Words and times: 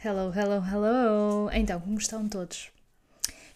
Hello, 0.00 0.32
hello, 0.32 0.62
hello! 0.64 1.50
Então, 1.52 1.80
como 1.80 1.98
estão 1.98 2.28
todos? 2.28 2.70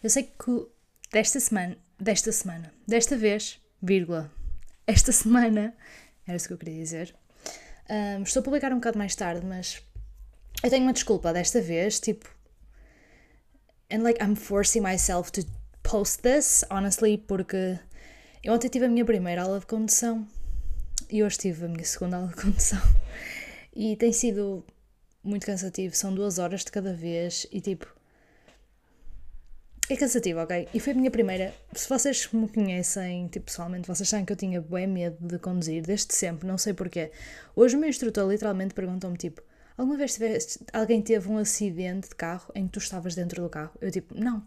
Eu 0.03 0.09
sei 0.09 0.23
que 0.23 0.67
desta 1.09 1.39
semana, 1.39 1.77
desta 1.97 2.33
semana, 2.33 2.73
desta 2.85 3.15
vez, 3.15 3.61
vírgula, 3.81 4.29
esta 4.85 5.13
semana, 5.13 5.73
era 6.27 6.35
isso 6.35 6.49
que 6.49 6.53
eu 6.53 6.57
queria 6.57 6.77
dizer. 6.77 7.15
Um, 7.89 8.23
estou 8.23 8.41
a 8.41 8.43
publicar 8.43 8.73
um 8.73 8.75
bocado 8.75 8.97
mais 8.97 9.15
tarde, 9.15 9.45
mas 9.45 9.81
eu 10.61 10.69
tenho 10.69 10.83
uma 10.83 10.91
desculpa 10.91 11.31
desta 11.31 11.61
vez, 11.61 11.97
tipo. 12.01 12.29
And 13.89 14.03
like, 14.03 14.21
I'm 14.21 14.35
forcing 14.35 14.81
myself 14.81 15.31
to 15.31 15.43
post 15.81 16.23
this, 16.23 16.65
honestly, 16.69 17.17
porque 17.19 17.79
eu 18.43 18.53
ontem 18.53 18.67
tive 18.67 18.87
a 18.87 18.89
minha 18.89 19.05
primeira 19.05 19.43
aula 19.43 19.61
de 19.61 19.65
condução 19.65 20.27
e 21.09 21.23
hoje 21.23 21.37
tive 21.37 21.63
a 21.63 21.69
minha 21.69 21.85
segunda 21.85 22.17
aula 22.17 22.27
de 22.27 22.35
condução. 22.35 22.81
E 23.73 23.95
tem 23.95 24.11
sido 24.11 24.65
muito 25.23 25.45
cansativo, 25.45 25.95
são 25.95 26.13
duas 26.13 26.37
horas 26.37 26.63
de 26.63 26.71
cada 26.71 26.93
vez 26.93 27.47
e 27.51 27.61
tipo. 27.61 27.87
É 29.89 29.97
cansativo, 29.97 30.39
ok? 30.39 30.67
E 30.73 30.79
foi 30.79 30.93
a 30.93 30.95
minha 30.95 31.11
primeira. 31.11 31.53
Se 31.73 31.89
vocês 31.89 32.29
me 32.31 32.47
conhecem, 32.47 33.27
tipo, 33.27 33.47
pessoalmente, 33.47 33.87
vocês 33.87 34.07
sabem 34.07 34.25
que 34.25 34.31
eu 34.31 34.37
tinha 34.37 34.61
bem 34.61 34.87
medo 34.87 35.17
de 35.19 35.37
conduzir, 35.37 35.83
desde 35.83 36.13
sempre, 36.13 36.47
não 36.47 36.57
sei 36.57 36.73
porquê. 36.73 37.11
Hoje 37.55 37.75
o 37.75 37.79
meu 37.79 37.89
instrutor 37.89 38.29
literalmente 38.29 38.73
perguntou-me, 38.73 39.17
tipo, 39.17 39.41
alguma 39.77 39.97
vez 39.97 40.13
tiveste, 40.13 40.59
alguém 40.71 41.01
teve 41.01 41.29
um 41.29 41.37
acidente 41.37 42.09
de 42.09 42.15
carro 42.15 42.49
em 42.55 42.65
que 42.65 42.73
tu 42.73 42.79
estavas 42.79 43.13
dentro 43.13 43.43
do 43.43 43.49
carro? 43.49 43.73
Eu, 43.81 43.91
tipo, 43.91 44.17
não. 44.17 44.45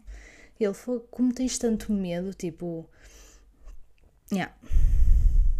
E 0.58 0.64
ele 0.64 0.74
falou, 0.74 1.06
como 1.10 1.32
tens 1.32 1.58
tanto 1.58 1.92
medo, 1.92 2.32
tipo. 2.32 2.88
Yeah. 4.32 4.54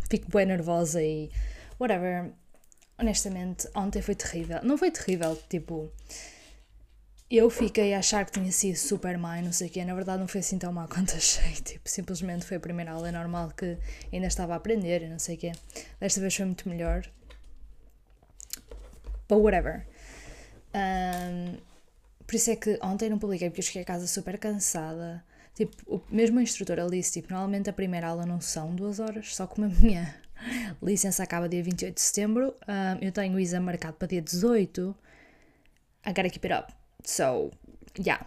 Fico 0.09 0.31
bem 0.31 0.47
nervosa 0.47 1.03
e. 1.03 1.31
Whatever. 1.79 2.33
Honestamente, 2.99 3.69
ontem 3.75 4.01
foi 4.01 4.15
terrível. 4.15 4.61
Não 4.63 4.79
foi 4.79 4.91
terrível, 4.91 5.37
tipo. 5.49 5.93
Eu 7.29 7.51
fiquei 7.51 7.93
a 7.93 7.99
achar 7.99 8.25
que 8.25 8.33
tinha 8.33 8.51
sido 8.53 8.77
super 8.77 9.19
má 9.19 9.39
e 9.39 9.43
não 9.43 9.53
sei 9.53 9.67
o 9.69 9.71
quê. 9.71 9.85
Na 9.85 9.95
verdade, 9.95 10.21
não 10.21 10.29
foi 10.29 10.41
assim 10.41 10.59
tão 10.59 10.73
má 10.73 10.87
quanto 10.89 11.15
achei. 11.17 11.53
Tipo, 11.55 11.89
simplesmente 11.89 12.47
foi 12.47 12.57
a 12.57 12.61
primeira 12.61 12.93
aula. 12.93 13.09
É 13.09 13.13
normal 13.13 13.51
que 13.51 13.77
ainda 14.13 14.27
estava 14.27 14.55
a 14.55 14.57
aprender 14.57 15.03
e 15.03 15.09
não 15.09 15.19
sei 15.19 15.37
o 15.37 15.39
quê. 15.39 15.53
Desta 16.01 16.21
vez 16.21 16.35
foi 16.35 16.47
muito 16.47 16.69
melhor. 16.69 17.07
But 19.29 19.39
whatever. 19.39 19.87
Um, 20.75 21.59
por 22.27 22.35
isso 22.35 22.51
é 22.51 22.57
que 22.57 22.79
ontem 22.83 23.11
não 23.11 23.19
publiquei, 23.19 23.51
porque 23.51 23.61
eu 23.61 23.65
cheguei 23.65 23.83
a 23.83 23.87
casa 23.87 24.07
super 24.07 24.39
cansada. 24.39 25.25
Tipo, 25.55 25.75
o 25.87 26.03
mesmo 26.11 26.41
instrutor 26.41 26.79
ele 26.79 26.99
disse: 26.99 27.15
tipo, 27.15 27.33
normalmente 27.33 27.69
a 27.69 27.73
primeira 27.73 28.09
aula 28.09 28.25
não 28.25 28.41
são 28.41 28.75
duas 28.75 29.01
horas, 29.01 29.35
só 29.35 29.47
como 29.47 29.67
a 29.67 29.69
minha 29.71 30.15
licença 30.83 31.23
acaba 31.23 31.49
dia 31.49 31.63
28 31.63 31.95
de 31.95 32.01
setembro. 32.01 32.55
Um, 32.69 33.05
eu 33.05 33.13
tenho 33.13 33.35
o 33.35 33.41
exame 33.41 33.67
marcado 33.67 33.97
para 33.97 34.09
dia 34.09 34.23
18. 34.23 34.97
I 36.07 36.09
gotta 36.09 36.31
keep 36.31 36.47
it 36.47 36.55
up. 36.55 36.73
So, 37.05 37.51
yeah. 37.99 38.27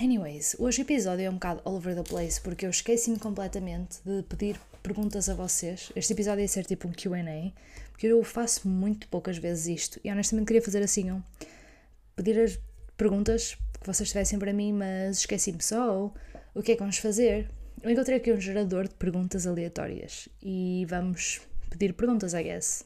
Anyways, 0.00 0.56
hoje 0.58 0.80
o 0.80 0.82
episódio 0.82 1.24
é 1.24 1.30
um 1.30 1.34
bocado 1.34 1.62
all 1.64 1.76
over 1.76 1.94
the 1.94 2.02
place 2.02 2.40
porque 2.40 2.66
eu 2.66 2.70
esqueci-me 2.70 3.18
completamente 3.18 3.98
de 4.04 4.22
pedir 4.24 4.60
perguntas 4.82 5.28
a 5.28 5.34
vocês. 5.34 5.90
Este 5.96 6.12
episódio 6.12 6.42
ia 6.42 6.48
ser 6.48 6.64
tipo 6.64 6.86
um 6.86 6.92
QA, 6.92 7.52
porque 7.90 8.06
eu 8.06 8.22
faço 8.22 8.68
muito 8.68 9.08
poucas 9.08 9.38
vezes 9.38 9.66
isto 9.66 10.00
e 10.04 10.10
honestamente 10.10 10.46
queria 10.46 10.62
fazer 10.62 10.82
assim: 10.82 11.10
um, 11.10 11.22
pedir 12.14 12.38
as 12.38 12.58
perguntas 12.96 13.54
que 13.80 13.86
vocês 13.86 14.08
tivessem 14.08 14.38
para 14.38 14.52
mim, 14.52 14.72
mas 14.72 15.18
esqueci-me 15.18 15.62
só. 15.62 16.12
O 16.54 16.62
que 16.62 16.72
é 16.72 16.74
que 16.74 16.80
vamos 16.80 16.98
fazer? 16.98 17.50
Eu 17.86 17.92
encontrei 17.92 18.16
aqui 18.16 18.32
um 18.32 18.40
gerador 18.40 18.88
de 18.88 18.94
perguntas 18.96 19.46
aleatórias 19.46 20.28
e 20.42 20.84
vamos 20.88 21.40
pedir 21.70 21.92
perguntas, 21.92 22.34
I 22.34 22.42
guess. 22.42 22.84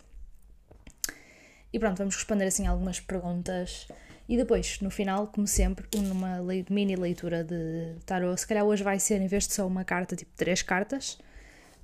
E 1.73 1.79
pronto, 1.79 1.97
vamos 1.97 2.17
responder 2.17 2.45
assim 2.45 2.67
algumas 2.67 3.01
perguntas 3.01 3.89
e 4.29 4.37
depois, 4.37 4.79
no 4.83 4.91
final, 4.91 5.29
como 5.29 5.47
sempre, 5.47 5.87
numa 5.97 6.43
mini 6.69 6.97
leitura 6.97 7.43
de 7.43 7.95
tarot. 8.05 8.39
Se 8.39 8.47
calhar 8.47 8.63
hoje 8.63 8.83
vai 8.83 9.01
ser, 9.01 9.23
em 9.23 9.27
vez 9.27 9.49
de 9.49 9.55
só 9.55 9.67
uma 9.67 9.85
carta, 9.85 10.15
tipo 10.15 10.33
três 10.37 10.61
cartas. 10.61 11.19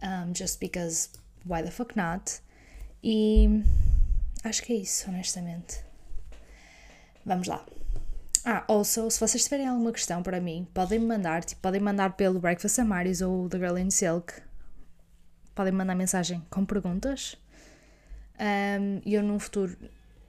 Um, 0.03 0.35
just 0.35 0.61
because, 0.61 1.09
why 1.47 1.63
the 1.63 1.71
fuck 1.71 1.97
not? 1.97 2.43
E 3.03 3.63
acho 4.45 4.63
que 4.63 4.75
é 4.75 4.77
isso, 4.77 5.09
honestamente. 5.09 5.81
Vamos 7.25 7.49
lá. 7.49 7.65
Ah, 8.49 8.65
also, 8.69 9.11
se 9.11 9.19
vocês 9.19 9.43
tiverem 9.43 9.67
alguma 9.67 9.91
questão 9.91 10.23
para 10.23 10.41
mim, 10.41 10.69
podem 10.73 11.01
me 11.01 11.07
mandar, 11.07 11.43
tipo, 11.43 11.61
podem 11.61 11.81
mandar 11.81 12.13
pelo 12.13 12.39
Breakfast 12.39 12.79
Amaris 12.79 13.21
ou 13.21 13.49
The 13.49 13.59
Girl 13.59 13.77
in 13.77 13.91
Silk. 13.91 14.35
Podem 15.53 15.73
me 15.73 15.79
mandar 15.79 15.97
mensagem 15.97 16.47
com 16.49 16.65
perguntas. 16.65 17.37
Um, 18.39 19.03
e 19.05 19.15
eu 19.15 19.23
num 19.25 19.41
futuro, 19.41 19.77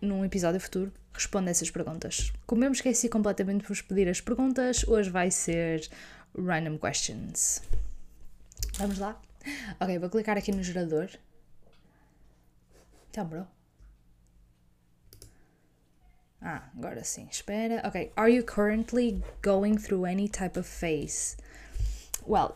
num 0.01 0.25
episódio 0.25 0.59
futuro, 0.59 0.91
respondo 1.13 1.47
essas 1.51 1.69
perguntas. 1.69 2.33
Como 2.47 2.63
eu 2.63 2.72
me 2.72 2.75
esqueci 2.75 3.07
completamente 3.07 3.61
de 3.61 3.67
vos 3.67 3.83
pedir 3.83 4.09
as 4.09 4.19
perguntas, 4.19 4.83
hoje 4.88 5.11
vai 5.11 5.29
ser 5.29 5.88
random 6.35 6.79
questions. 6.79 7.61
Vamos 8.79 8.97
lá? 8.97 9.22
Ok, 9.79 10.00
vou 10.00 10.09
clicar 10.09 10.35
aqui 10.39 10.51
no 10.51 10.63
gerador. 10.63 11.07
Então, 13.11 13.27
bro. 13.27 13.47
Ah, 16.42 16.70
agora 16.78 17.03
sim. 17.03 17.28
Espera. 17.31 17.81
Ok. 17.86 18.12
Are 18.16 18.31
you 18.31 18.44
currently 18.44 19.22
going 19.42 19.78
through 19.78 20.06
any 20.06 20.28
type 20.30 20.58
of 20.58 20.68
phase? 20.68 21.36
Well, 22.25 22.56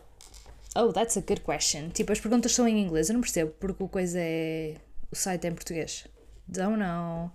oh, 0.76 0.92
that's 0.92 1.16
a 1.16 1.20
good 1.20 1.42
question. 1.42 1.90
Tipo, 1.90 2.12
as 2.12 2.20
perguntas 2.20 2.54
são 2.54 2.66
em 2.68 2.80
inglês. 2.80 3.08
Eu 3.08 3.14
não 3.14 3.20
percebo 3.20 3.52
porque 3.58 3.82
o 3.82 3.88
coisa 3.88 4.18
é. 4.20 4.76
O 5.10 5.16
site 5.16 5.46
é 5.46 5.50
em 5.50 5.54
português. 5.54 6.06
Don't 6.48 6.78
know. 6.78 7.30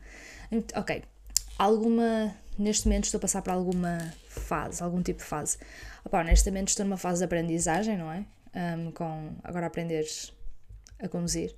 Ok 0.75 1.03
alguma. 1.57 2.35
Neste 2.57 2.87
momento 2.87 3.05
estou 3.05 3.19
a 3.19 3.21
passar 3.21 3.41
por 3.43 3.51
alguma 3.51 4.13
fase, 4.27 4.81
algum 4.81 5.01
tipo 5.01 5.19
de 5.19 5.25
fase. 5.25 5.57
Opa, 6.03 6.21
honestamente 6.21 6.69
estou 6.69 6.85
numa 6.85 6.97
fase 6.97 7.19
de 7.19 7.25
aprendizagem, 7.25 7.97
não 7.97 8.11
é? 8.11 8.25
Um, 8.55 8.91
com 8.91 9.35
agora 9.43 9.67
aprenderes 9.67 10.33
a 10.99 11.07
conduzir. 11.07 11.55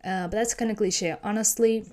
Uh, 0.00 0.24
but 0.24 0.32
that's 0.32 0.54
kind 0.54 0.70
of 0.70 0.76
cliché. 0.76 1.18
Honestly. 1.22 1.84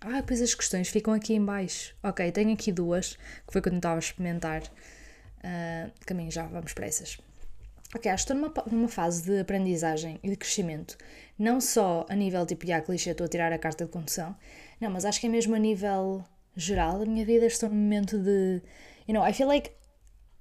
Ah, 0.00 0.22
pois 0.26 0.40
as 0.40 0.54
questões 0.54 0.88
ficam 0.88 1.12
aqui 1.12 1.34
em 1.34 1.44
baixo. 1.44 1.94
Ok, 2.02 2.30
tenho 2.32 2.52
aqui 2.52 2.70
duas, 2.70 3.16
que 3.46 3.52
foi 3.52 3.60
quando 3.60 3.76
estava 3.76 3.96
a 3.96 3.98
experimentar. 3.98 4.62
Uh, 5.38 5.90
caminho 6.06 6.30
já, 6.30 6.46
vamos 6.46 6.72
para 6.72 6.86
essas. 6.86 7.18
Ok, 7.94 8.10
acho 8.10 8.26
que 8.26 8.32
estou 8.32 8.48
numa, 8.48 8.64
numa 8.70 8.88
fase 8.88 9.22
de 9.24 9.40
aprendizagem 9.40 10.20
e 10.22 10.30
de 10.30 10.36
crescimento 10.36 10.96
não 11.38 11.60
só 11.60 12.04
a 12.08 12.16
nível 12.16 12.44
tipo, 12.44 12.66
já 12.66 12.80
clichê, 12.80 13.10
estou 13.10 13.26
a 13.26 13.28
tirar 13.28 13.52
a 13.52 13.58
carta 13.58 13.84
de 13.84 13.90
condução, 13.90 14.34
não, 14.80 14.90
mas 14.90 15.04
acho 15.04 15.20
que 15.20 15.26
é 15.26 15.30
mesmo 15.30 15.54
a 15.54 15.58
nível 15.58 16.24
geral 16.56 16.98
da 16.98 17.06
minha 17.06 17.24
vida, 17.24 17.46
estou 17.46 17.68
num 17.68 17.76
momento 17.76 18.18
de, 18.18 18.60
you 19.06 19.14
know, 19.14 19.24
I 19.24 19.32
feel 19.32 19.48
like 19.48 19.70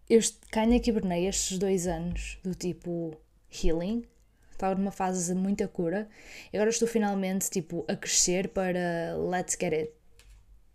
eu 0.10 0.20
of 0.20 0.90
hibernei 0.90 1.28
estes 1.28 1.60
dois 1.60 1.86
anos 1.86 2.40
do 2.44 2.56
tipo 2.56 3.16
healing, 3.52 4.04
estava 4.58 4.76
numa 4.76 4.92
fase 4.92 5.34
de 5.34 5.40
muita 5.40 5.68
cura, 5.68 6.10
e 6.52 6.58
agora 6.58 6.70
estou 6.70 6.88
finalmente 6.88 7.50
tipo 7.50 7.86
a 7.88 7.96
crescer 7.96 8.50
para 8.50 9.16
let's 9.18 9.58
get 9.60 9.74
it. 9.74 9.92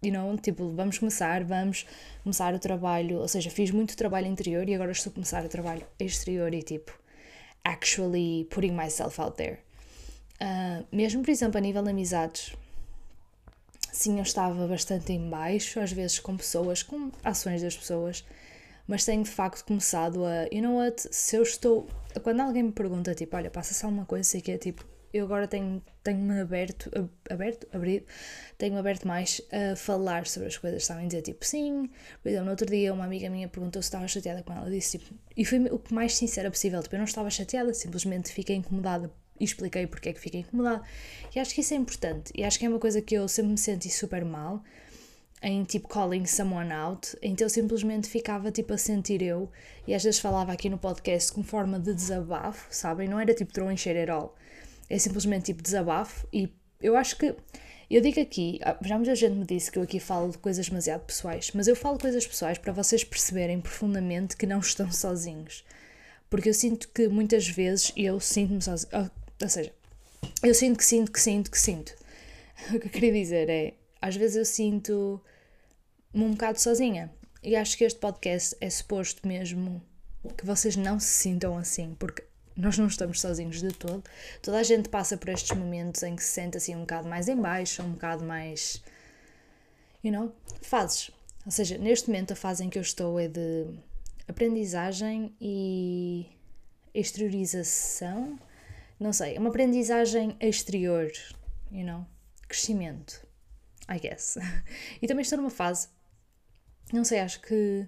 You 0.05 0.13
know, 0.13 0.37
tipo, 0.37 0.69
vamos 0.73 0.99
começar, 0.99 1.45
vamos 1.45 1.87
começar 2.25 2.53
o 2.55 2.59
trabalho, 2.59 3.19
ou 3.19 3.29
seja, 3.29 3.51
fiz 3.51 3.71
muito 3.71 3.97
trabalho 3.97 4.27
interior 4.27 4.69
e 4.69 4.75
agora 4.75 4.91
estou 4.91 5.11
a 5.11 5.15
começar 5.15 5.45
o 5.45 5.49
trabalho 5.49 5.87
exterior 6.01 6.53
e 6.53 6.63
tipo, 6.63 6.93
actually 7.65 8.45
putting 8.51 8.73
myself 8.73 9.21
out 9.21 9.37
there. 9.37 9.61
Uh, 10.41 10.85
mesmo, 10.91 11.23
por 11.23 11.31
exemplo, 11.31 11.59
a 11.59 11.61
nível 11.61 11.85
de 11.85 11.91
amizades, 11.91 12.53
sim, 13.93 14.17
eu 14.17 14.23
estava 14.23 14.67
bastante 14.67 15.13
em 15.13 15.31
baixo, 15.31 15.79
às 15.79 15.93
vezes 15.93 16.19
com 16.19 16.37
pessoas, 16.37 16.83
com 16.83 17.13
ações 17.23 17.63
das 17.63 17.77
pessoas, 17.77 18.25
mas 18.89 19.05
tenho 19.05 19.23
de 19.23 19.31
facto 19.31 19.65
começado 19.65 20.25
a, 20.25 20.49
you 20.51 20.63
know 20.63 20.79
what, 20.79 21.07
se 21.15 21.37
eu 21.37 21.43
estou, 21.43 21.87
quando 22.21 22.41
alguém 22.41 22.63
me 22.65 22.73
pergunta, 22.73 23.15
tipo, 23.15 23.37
olha, 23.37 23.51
passa-se 23.51 23.85
alguma 23.85 24.05
coisa, 24.05 24.25
sei 24.25 24.41
que 24.41 24.53
é 24.53 24.59
tipo, 24.59 24.85
eu 25.13 25.25
agora 25.25 25.47
tenho, 25.47 25.83
tenho-me 26.03 26.41
aberto, 26.41 26.91
aberto, 27.29 27.67
abrido, 27.73 28.07
tenho-me 28.57 28.81
aberto 28.81 29.07
mais 29.07 29.43
a 29.53 29.77
falar 29.77 30.27
sobre 30.27 30.49
as 30.49 30.57
coisas, 30.57 30.85
sabem 30.85 31.07
dizer, 31.07 31.23
tipo, 31.23 31.45
sim, 31.45 31.91
por 32.23 32.29
exemplo, 32.29 32.47
no 32.47 32.51
outro 32.53 32.67
dia 32.67 32.93
uma 32.93 33.05
amiga 33.05 33.29
minha 33.29 33.49
perguntou 33.49 33.83
se 33.83 33.87
estava 33.87 34.09
chateada 34.09 34.43
com 34.43 34.53
ela, 34.53 34.71
disse, 34.71 34.99
tipo, 34.99 35.15
e 35.37 35.45
foi 35.45 35.59
o 35.59 35.81
mais 35.91 36.17
sincera 36.17 36.51
possível, 36.51 36.83
tipo, 36.83 36.95
eu 36.95 36.99
não 36.99 37.05
estava 37.05 37.29
chateada, 37.31 37.75
simplesmente 37.75 38.33
fiquei 38.33 38.57
incomodada 38.57 39.11
e 39.39 39.45
expliquei 39.45 39.87
porque 39.87 40.11
é 40.11 40.13
que 40.13 40.21
fiquei 40.21 40.41
incomodada. 40.41 40.83
E 41.35 41.41
acho 41.41 41.55
que 41.55 41.63
isso 41.63 41.75
é 41.75 41.77
importante. 41.77 42.31
E 42.35 42.45
acho 42.45 42.59
que 42.59 42.65
é 42.65 42.69
uma 42.69 42.79
coisa 42.79 43.03
que 43.03 43.15
eu 43.15 43.27
sempre 43.27 43.51
me 43.53 43.59
senti 43.59 43.91
super 43.91 44.25
mal 44.25 44.63
em 45.43 45.65
tipo 45.65 45.89
calling 45.89 46.25
someone 46.25 46.73
out, 46.73 47.17
então 47.21 47.47
eu 47.47 47.51
simplesmente 47.51 48.09
ficava 48.09 48.53
tipo 48.53 48.73
a 48.73 48.79
sentir 48.79 49.23
eu 49.23 49.51
e 49.87 49.95
às 49.95 50.05
vezes 50.05 50.21
falava 50.21 50.53
aqui 50.53 50.71
no 50.71 50.79
podcast 50.79 51.33
com 51.33 51.43
forma 51.43 51.81
de 51.81 51.93
desabafo, 51.93 52.69
sabem? 52.71 53.09
Não 53.09 53.19
era 53.19 53.35
tipo 53.35 53.53
throwing 53.53 53.77
shade 53.77 53.99
at 53.99 54.09
all, 54.09 54.37
é 54.89 54.99
simplesmente 54.99 55.47
tipo 55.47 55.63
desabafo 55.63 56.27
e 56.33 56.49
eu 56.81 56.97
acho 56.97 57.17
que 57.17 57.35
eu 57.91 58.01
digo 58.01 58.21
aqui, 58.21 58.59
ah, 58.63 58.79
já 58.83 58.97
muita 58.97 59.15
gente 59.15 59.35
me 59.35 59.45
disse 59.45 59.71
que 59.71 59.79
eu 59.79 59.83
aqui 59.83 60.01
falo 60.01 60.31
de 60.31 60.39
coisas 60.39 60.67
demasiado 60.67 61.05
pessoais, 61.05 61.51
mas 61.53 61.69
eu 61.69 61.77
falo 61.77 61.99
coisas 61.99 62.27
pessoais 62.27 62.57
para 62.57 62.73
vocês 62.73 63.05
perceberem 63.05 63.61
profundamente 63.61 64.35
que 64.35 64.47
não 64.47 64.61
estão 64.61 64.91
sozinhos. 64.91 65.63
Porque 66.31 66.49
eu 66.49 66.55
sinto 66.55 66.89
que 66.89 67.09
muitas 67.09 67.47
vezes 67.47 67.93
eu 67.95 68.19
sinto-me 68.19 68.63
sozinho. 68.63 69.11
Ou 69.43 69.49
seja, 69.49 69.71
eu 70.43 70.55
sinto 70.55 70.79
que 70.79 70.85
sinto 70.87 71.13
que 71.13 71.21
sinto 71.21 71.51
que 71.51 71.61
sinto. 71.61 71.95
o 72.75 72.81
que 72.81 72.87
eu 72.87 72.91
queria 72.91 73.13
dizer 73.13 73.51
é, 73.51 73.75
às 74.01 74.17
vezes 74.17 74.37
eu 74.37 74.45
sinto-me 74.47 75.32
um 76.15 76.33
bocado 76.33 76.61
sozinha. 76.61 77.13
E 77.43 77.57
acho 77.57 77.77
que 77.77 77.85
este 77.85 77.99
podcast 77.99 78.57
é 78.61 78.71
suposto 78.71 79.27
mesmo 79.27 79.83
que 80.37 80.47
vocês 80.47 80.77
não 80.77 81.01
se 81.01 81.09
sintam 81.09 81.57
assim, 81.57 81.97
porque 81.99 82.25
nós 82.57 82.79
não 82.79 82.87
estamos 82.87 83.21
sozinhos 83.21 83.61
de 83.61 83.73
todo. 83.73 84.05
Toda 84.41 84.59
a 84.59 84.63
gente 84.63 84.89
passa 84.89 85.17
por 85.17 85.29
estes 85.31 85.57
momentos 85.57 86.03
em 86.03 86.15
que 86.15 86.23
se 86.23 86.31
sente 86.31 86.57
assim 86.57 86.77
um 86.77 86.81
bocado 86.81 87.09
mais 87.09 87.29
em 87.29 87.37
baixo, 87.37 87.83
um 87.83 87.93
bocado 87.93 88.25
mais. 88.25 88.83
You 90.05 90.13
know? 90.13 90.33
Fases. 90.61 91.11
Ou 91.45 91.51
seja, 91.51 91.79
neste 91.79 92.09
momento 92.09 92.33
a 92.33 92.37
fase 92.37 92.65
em 92.65 92.71
que 92.71 92.79
eu 92.79 92.83
estou 92.83 93.19
é 93.19 93.27
de 93.27 93.67
aprendizagem 94.29 95.35
e 95.41 96.27
exteriorização. 96.95 98.39
Não 99.01 99.13
sei, 99.13 99.37
é 99.37 99.41
uma 99.41 99.49
aprendizagem 99.49 100.37
exterior, 100.41 101.11
you 101.73 101.85
know? 101.85 102.07
Crescimento, 102.47 103.27
I 103.89 103.99
guess. 103.99 104.37
E 105.01 105.09
também 105.09 105.23
estou 105.23 105.39
numa 105.39 105.51
fase, 105.51 105.89
não 106.93 107.05
sei, 107.05 107.21
acho 107.21 107.41
que 107.41 107.87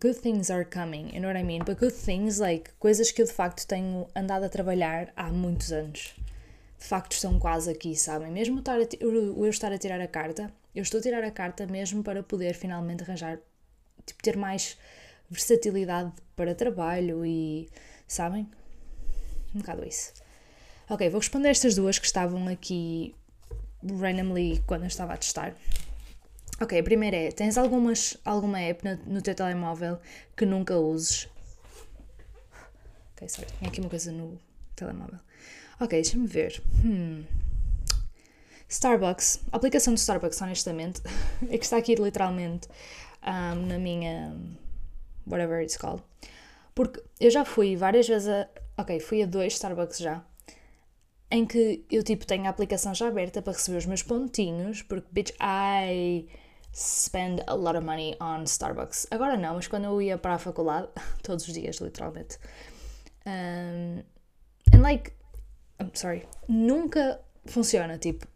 good 0.00 0.18
things 0.18 0.50
are 0.50 0.64
coming, 0.64 1.10
you 1.12 1.20
know 1.20 1.28
what 1.28 1.38
I 1.38 1.44
mean? 1.44 1.62
But 1.64 1.78
good 1.78 1.94
things, 1.94 2.38
like, 2.38 2.72
coisas 2.78 3.12
que 3.12 3.22
eu 3.22 3.26
de 3.26 3.32
facto 3.32 3.66
tenho 3.66 4.08
andado 4.16 4.44
a 4.44 4.48
trabalhar 4.48 5.12
há 5.14 5.30
muitos 5.30 5.70
anos. 5.70 6.14
De 6.78 6.84
facto 6.84 7.12
estão 7.12 7.38
quase 7.38 7.70
aqui, 7.70 7.94
sabem? 7.94 8.32
Mesmo 8.32 8.58
estar 8.58 8.78
a, 8.80 8.88
eu 9.00 9.48
estar 9.48 9.70
a 9.70 9.78
tirar 9.78 10.00
a 10.00 10.08
carta, 10.08 10.52
eu 10.74 10.82
estou 10.82 10.98
a 10.98 11.02
tirar 11.02 11.22
a 11.22 11.30
carta 11.30 11.66
mesmo 11.66 12.02
para 12.02 12.22
poder 12.22 12.54
finalmente 12.54 13.04
arranjar, 13.04 13.38
tipo, 14.04 14.22
ter 14.22 14.36
mais 14.36 14.76
versatilidade 15.30 16.12
para 16.34 16.54
trabalho 16.54 17.24
e, 17.24 17.68
sabem? 18.08 18.50
Um 19.54 19.60
bocado 19.60 19.86
isso. 19.86 20.12
Ok, 20.88 21.08
vou 21.10 21.20
responder 21.20 21.50
estas 21.50 21.74
duas 21.74 21.98
que 21.98 22.06
estavam 22.06 22.48
aqui 22.48 23.14
randomly 23.84 24.62
quando 24.66 24.82
eu 24.82 24.88
estava 24.88 25.14
a 25.14 25.16
testar. 25.16 25.54
Ok, 26.60 26.78
a 26.78 26.82
primeira 26.82 27.16
é: 27.16 27.30
tens 27.30 27.56
algumas, 27.58 28.16
alguma 28.24 28.60
app 28.60 28.84
no, 28.84 29.14
no 29.14 29.22
teu 29.22 29.34
telemóvel 29.34 29.98
que 30.36 30.46
nunca 30.46 30.76
uses? 30.76 31.28
Ok, 33.14 33.28
sorry, 33.28 33.48
tinha 33.58 33.68
aqui 33.68 33.80
uma 33.80 33.90
coisa 33.90 34.12
no 34.12 34.38
telemóvel. 34.76 35.18
Ok, 35.80 36.00
deixa-me 36.00 36.26
ver. 36.26 36.62
Hmm. 36.84 37.24
Starbucks, 38.68 39.40
a 39.52 39.56
aplicação 39.56 39.92
do 39.92 39.98
Starbucks, 39.98 40.40
honestamente, 40.40 41.02
é 41.50 41.58
que 41.58 41.64
está 41.64 41.76
aqui 41.76 41.94
literalmente 41.94 42.68
um, 43.22 43.66
na 43.66 43.78
minha. 43.78 44.36
whatever 45.26 45.62
it's 45.62 45.76
called. 45.76 46.02
Porque 46.74 47.02
eu 47.20 47.30
já 47.30 47.44
fui 47.44 47.76
várias 47.76 48.08
vezes 48.08 48.28
a. 48.28 48.48
Ok, 48.78 48.98
fui 49.00 49.22
a 49.22 49.26
dois 49.26 49.54
Starbucks 49.54 49.98
já. 49.98 50.24
Em 51.30 51.46
que 51.46 51.84
eu 51.90 52.02
tipo 52.02 52.26
tenho 52.26 52.46
a 52.46 52.48
aplicação 52.48 52.94
já 52.94 53.08
aberta 53.08 53.42
para 53.42 53.52
receber 53.52 53.78
os 53.78 53.86
meus 53.86 54.02
pontinhos, 54.02 54.82
porque 54.82 55.08
bitch, 55.10 55.30
I 55.40 56.28
spend 56.72 57.42
a 57.46 57.54
lot 57.54 57.76
of 57.76 57.84
money 57.84 58.16
on 58.20 58.44
Starbucks. 58.44 59.06
Agora 59.10 59.36
não, 59.36 59.54
mas 59.54 59.68
quando 59.68 59.84
eu 59.84 60.00
ia 60.00 60.18
para 60.18 60.34
a 60.34 60.38
faculdade, 60.38 60.88
todos 61.22 61.46
os 61.46 61.54
dias, 61.54 61.76
literalmente. 61.76 62.38
Um, 63.26 64.02
and 64.72 64.82
like, 64.82 65.12
I'm 65.78 65.90
sorry, 65.94 66.26
nunca 66.48 67.20
funciona. 67.46 67.98
Tipo, 67.98 68.26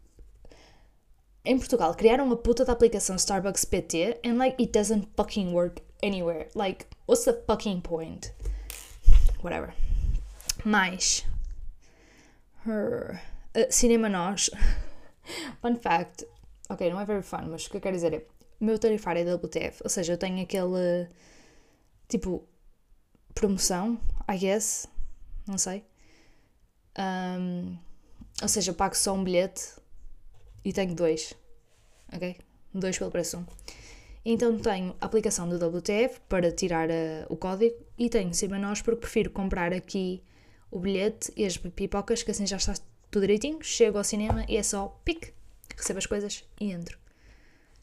em 1.43 1.57
Portugal 1.57 1.95
criaram 1.95 2.31
a 2.31 2.37
puta 2.37 2.63
da 2.65 2.73
aplicação 2.73 3.15
Starbucks 3.15 3.65
PT 3.65 4.19
and 4.23 4.37
like 4.37 4.61
it 4.61 4.71
doesn't 4.71 5.07
fucking 5.15 5.53
work 5.53 5.81
anywhere. 6.03 6.47
Like, 6.53 6.85
what's 7.07 7.25
the 7.25 7.33
fucking 7.47 7.81
point? 7.81 8.33
Whatever. 9.41 9.73
Mais. 10.63 11.25
Her. 12.65 13.21
Uh, 13.55 13.71
Cinema 13.71 14.09
Nós. 14.09 14.49
Fun 15.61 15.75
fact, 15.77 16.23
ok, 16.69 16.89
não 16.89 16.99
é 16.99 17.05
very 17.05 17.21
fun, 17.21 17.47
mas 17.49 17.65
o 17.65 17.69
que 17.69 17.77
eu 17.77 17.81
quero 17.81 17.95
dizer 17.95 18.13
é, 18.13 18.25
o 18.59 18.65
meu 18.65 18.79
tarifário 18.79 19.27
é 19.27 19.33
WTF, 19.35 19.81
ou 19.83 19.89
seja, 19.89 20.13
eu 20.13 20.17
tenho 20.17 20.41
aquele, 20.41 21.07
tipo, 22.07 22.47
promoção, 23.33 23.99
I 24.29 24.37
guess, 24.37 24.87
não 25.47 25.57
sei. 25.57 25.83
Um, 26.97 27.77
ou 28.41 28.47
seja, 28.47 28.73
pago 28.73 28.95
só 28.95 29.13
um 29.13 29.23
bilhete 29.23 29.75
e 30.65 30.73
tenho 30.73 30.95
dois, 30.95 31.33
ok? 32.13 32.37
Dois 32.73 32.97
pelo 32.97 33.11
preço 33.11 33.37
um. 33.37 33.45
Então 34.25 34.57
tenho 34.59 34.95
a 34.99 35.05
aplicação 35.05 35.47
do 35.47 35.55
WTF 35.55 36.19
para 36.27 36.51
tirar 36.51 36.89
a, 36.91 37.25
o 37.29 37.37
código 37.37 37.75
e 37.97 38.09
tenho 38.09 38.33
cima 38.33 38.59
nós 38.59 38.81
porque 38.81 38.99
prefiro 38.99 39.29
comprar 39.29 39.71
aqui 39.71 40.21
o 40.69 40.79
bilhete 40.79 41.31
e 41.35 41.45
as 41.45 41.55
pipocas, 41.57 42.23
que 42.23 42.31
assim 42.31 42.45
já 42.45 42.57
está 42.57 42.73
tudo 43.09 43.21
direitinho. 43.21 43.63
Chego 43.63 43.97
ao 43.97 44.03
cinema 44.03 44.43
e 44.49 44.57
é 44.57 44.63
só 44.63 44.99
pique 45.05 45.31
recebo 45.77 45.99
as 45.99 46.05
coisas 46.05 46.43
e 46.59 46.71
entro. 46.71 46.97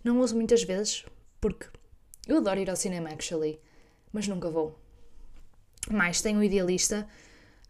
Não 0.02 0.20
uso 0.20 0.35
muitas 0.35 0.62
vezes, 0.62 1.05
porque 1.41 1.67
eu 2.26 2.38
adoro 2.38 2.61
ir 2.61 2.69
ao 2.69 2.76
cinema, 2.76 3.08
actually, 3.08 3.58
mas 4.12 4.29
nunca 4.29 4.50
vou. 4.50 4.79
Mais, 5.91 6.20
tenho 6.20 6.41
o 6.41 6.44
Idealista, 6.44 7.08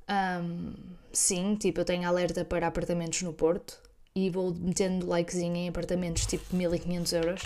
um, 0.09 0.75
sim, 1.13 1.57
tipo, 1.57 1.81
eu 1.81 1.85
tenho 1.85 2.09
alerta 2.09 2.45
para 2.45 2.67
apartamentos 2.67 3.23
no 3.23 3.33
Porto 3.33 3.81
e 4.15 4.31
vou 4.31 4.55
metendo 4.55 5.07
likezinho 5.07 5.57
em 5.57 5.69
apartamentos 5.69 6.27
tipo 6.27 6.55
1500 6.55 7.13
euros. 7.13 7.43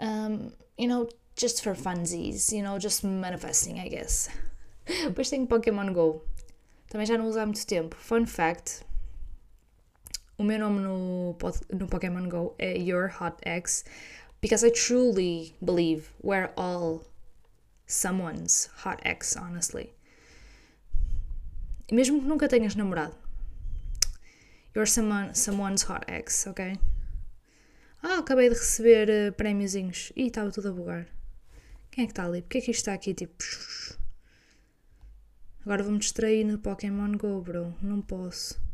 Um, 0.00 0.50
you 0.78 0.88
know, 0.88 1.08
just 1.38 1.62
for 1.62 1.74
funsies, 1.74 2.50
you 2.52 2.62
know, 2.62 2.78
just 2.78 3.04
manifesting, 3.04 3.78
I 3.78 3.88
guess. 3.88 4.28
Depois 4.86 5.28
tenho 5.28 5.46
Pokémon 5.46 5.92
Go. 5.92 6.24
Também 6.88 7.06
já 7.06 7.18
não 7.18 7.28
uso 7.28 7.38
há 7.38 7.44
muito 7.44 7.66
tempo. 7.66 7.96
Fun 7.96 8.26
fact: 8.26 8.80
o 10.38 10.44
meu 10.44 10.58
nome 10.58 10.80
no, 10.80 11.36
no 11.72 11.88
Pokémon 11.88 12.28
Go 12.28 12.54
é 12.58 12.78
Your 12.78 13.10
Hot 13.20 13.36
X 13.42 13.84
because 14.40 14.64
I 14.64 14.70
truly 14.70 15.56
believe 15.60 16.12
we're 16.22 16.50
all 16.56 17.02
someone's 17.86 18.70
hot 18.84 19.00
ex, 19.04 19.36
honestly. 19.36 19.92
E 21.90 21.94
mesmo 21.94 22.20
que 22.20 22.26
nunca 22.26 22.46
tenhas 22.46 22.76
namorado, 22.76 23.16
you're 24.74 24.86
someone, 24.86 25.34
someone's 25.34 25.82
hot 25.82 26.04
ex, 26.06 26.46
ok? 26.46 26.78
Ah, 28.00 28.18
acabei 28.18 28.48
de 28.48 28.54
receber 28.54 29.08
uh, 29.10 29.32
prémiozinhos. 29.32 30.12
Ih, 30.14 30.28
estava 30.28 30.52
tudo 30.52 30.68
a 30.68 30.72
bugar. 30.72 31.08
Quem 31.90 32.04
é 32.04 32.06
que 32.06 32.12
está 32.12 32.26
ali? 32.26 32.42
Porquê 32.42 32.58
é 32.58 32.60
que 32.60 32.70
isto 32.70 32.80
está 32.80 32.92
aqui 32.92 33.12
tipo. 33.12 33.42
Agora 35.62 35.82
vou-me 35.82 35.98
distrair 35.98 36.44
no 36.44 36.58
Pokémon 36.58 37.16
Go, 37.16 37.42
bro. 37.42 37.74
Não 37.82 38.00
posso. 38.00 38.67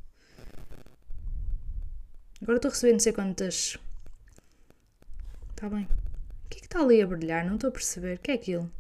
Agora 2.45 2.59
estou 2.59 2.69
a 2.69 2.73
receber 2.73 2.93
não 2.93 3.01
sei 3.01 3.13
quantas. 3.15 3.79
Está 5.49 5.67
bem. 5.67 5.89
O 6.45 6.49
que 6.51 6.59
é 6.59 6.61
que 6.61 6.67
está 6.67 6.81
ali 6.81 7.01
a 7.01 7.07
brilhar? 7.07 7.43
Não 7.43 7.55
estou 7.55 7.69
a 7.69 7.73
perceber. 7.73 8.19
O 8.19 8.21
que 8.21 8.33
é 8.33 8.35
aquilo? 8.35 8.71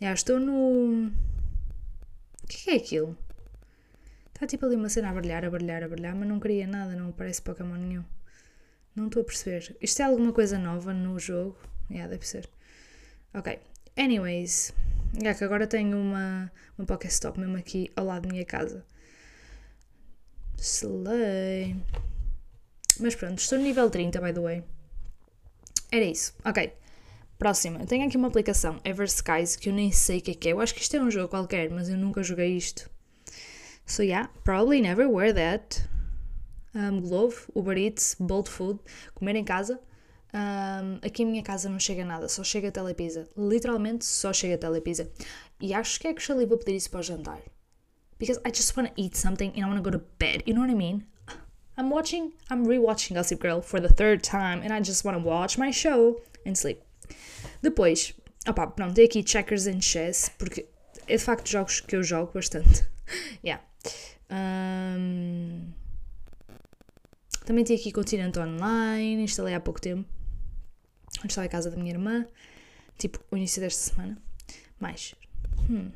Já 0.00 0.14
estou 0.14 0.40
no. 0.40 1.08
O 1.08 2.46
que 2.48 2.70
é 2.70 2.76
aquilo? 2.76 3.14
Está 4.32 4.46
tipo 4.46 4.64
ali 4.64 4.74
uma 4.74 4.88
cena 4.88 5.10
a 5.10 5.12
brilhar, 5.12 5.44
a 5.44 5.50
brilhar, 5.50 5.82
a 5.82 5.88
brilhar, 5.88 6.14
mas 6.14 6.26
não 6.26 6.40
queria 6.40 6.66
nada, 6.66 6.96
não 6.96 7.10
aparece 7.10 7.42
Pokémon 7.42 7.76
nenhum. 7.76 8.04
Não 8.96 9.08
estou 9.08 9.20
a 9.20 9.24
perceber. 9.26 9.76
Isto 9.78 10.00
é 10.00 10.06
alguma 10.06 10.32
coisa 10.32 10.58
nova 10.58 10.94
no 10.94 11.18
jogo? 11.18 11.58
Yeah, 11.90 12.10
deve 12.10 12.26
ser. 12.26 12.48
Ok. 13.34 13.60
Anyways. 13.98 14.72
É 15.22 15.34
que 15.34 15.44
agora 15.44 15.66
tenho 15.66 15.98
uma, 15.98 16.50
uma 16.78 16.86
Pokéstop 16.86 17.38
mesmo 17.38 17.58
aqui 17.58 17.90
ao 17.94 18.06
lado 18.06 18.22
da 18.22 18.32
minha 18.32 18.46
casa. 18.46 18.82
Slay. 20.56 21.76
Mas 23.00 23.14
pronto, 23.14 23.38
estou 23.38 23.58
no 23.58 23.64
nível 23.64 23.88
30, 23.88 24.20
by 24.20 24.32
the 24.32 24.40
way. 24.40 24.64
Era 25.90 26.04
isso. 26.04 26.34
Ok. 26.44 26.72
Próxima. 27.38 27.80
Eu 27.80 27.86
tenho 27.86 28.06
aqui 28.06 28.16
uma 28.16 28.28
aplicação, 28.28 28.78
Everskies, 28.84 29.56
que 29.56 29.70
eu 29.70 29.72
nem 29.72 29.90
sei 29.90 30.18
o 30.18 30.20
que 30.20 30.30
é 30.32 30.34
que 30.34 30.48
é. 30.48 30.52
Eu 30.52 30.60
acho 30.60 30.74
que 30.74 30.82
isto 30.82 30.94
é 30.94 31.00
um 31.00 31.10
jogo 31.10 31.28
qualquer, 31.28 31.70
mas 31.70 31.88
eu 31.88 31.96
nunca 31.96 32.22
joguei 32.22 32.56
isto. 32.56 32.90
So 33.86 34.02
yeah, 34.02 34.30
probably 34.44 34.80
never 34.80 35.08
wear 35.08 35.34
that. 35.34 35.88
Um, 36.74 37.00
Glove, 37.00 37.36
Uber 37.54 37.76
Eats, 37.76 38.14
Bolt 38.20 38.48
Food, 38.48 38.78
comer 39.14 39.36
em 39.36 39.44
casa. 39.44 39.80
Um, 40.32 41.04
aqui 41.04 41.22
em 41.22 41.26
minha 41.26 41.42
casa 41.42 41.68
não 41.68 41.80
chega 41.80 42.04
nada, 42.04 42.28
só 42.28 42.44
chega 42.44 42.70
telepizza. 42.70 43.28
Literalmente 43.36 44.04
só 44.04 44.32
chega 44.32 44.56
telepizza. 44.56 45.10
E 45.60 45.74
acho 45.74 45.98
que 45.98 46.06
é 46.08 46.14
que 46.14 46.32
vou 46.46 46.58
pedir 46.58 46.76
isso 46.76 46.90
para 46.90 47.00
o 47.00 47.02
jantar. 47.02 47.40
Because 48.18 48.38
I 48.46 48.52
just 48.54 48.76
want 48.76 48.90
to 48.90 48.94
eat 49.00 49.16
something 49.16 49.50
and 49.56 49.60
I 49.60 49.64
want 49.64 49.82
to 49.82 49.82
go 49.82 49.90
to 49.90 50.04
bed. 50.18 50.44
You 50.46 50.54
know 50.54 50.60
what 50.60 50.70
I 50.70 50.76
mean? 50.76 51.06
I'm 51.80 51.88
watching, 51.88 52.32
I'm 52.50 52.66
rewatching 52.66 53.14
Gossip 53.14 53.40
Girl 53.40 53.62
for 53.62 53.80
the 53.80 53.88
third 53.88 54.22
time 54.22 54.60
and 54.62 54.70
I 54.70 54.80
just 54.80 55.02
want 55.02 55.16
to 55.16 55.24
watch 55.24 55.56
my 55.56 55.70
show 55.70 56.20
and 56.44 56.54
sleep. 56.54 56.82
Depois, 57.62 58.12
opá, 58.46 58.66
pronto, 58.66 58.94
tem 58.94 59.06
aqui 59.06 59.22
checkers 59.22 59.66
and 59.66 59.80
chess, 59.80 60.30
porque 60.36 60.66
é 61.08 61.16
de 61.16 61.24
facto 61.24 61.48
jogos 61.48 61.80
que 61.80 61.96
eu 61.96 62.02
jogo 62.02 62.32
bastante. 62.34 62.84
yeah. 63.42 63.62
Um, 64.30 65.72
também 67.46 67.64
tem 67.64 67.76
aqui 67.76 67.90
Continente 67.90 68.38
Online, 68.38 69.22
instalei 69.22 69.54
há 69.54 69.60
pouco 69.60 69.80
tempo. 69.80 70.06
Onde 71.20 71.28
estava 71.28 71.46
a 71.46 71.48
casa 71.48 71.70
da 71.70 71.78
minha 71.78 71.94
irmã, 71.94 72.26
tipo 72.98 73.18
o 73.30 73.38
início 73.38 73.58
desta 73.58 73.90
semana. 73.90 74.18
Mais. 74.78 75.14
Hmm. 75.66 75.88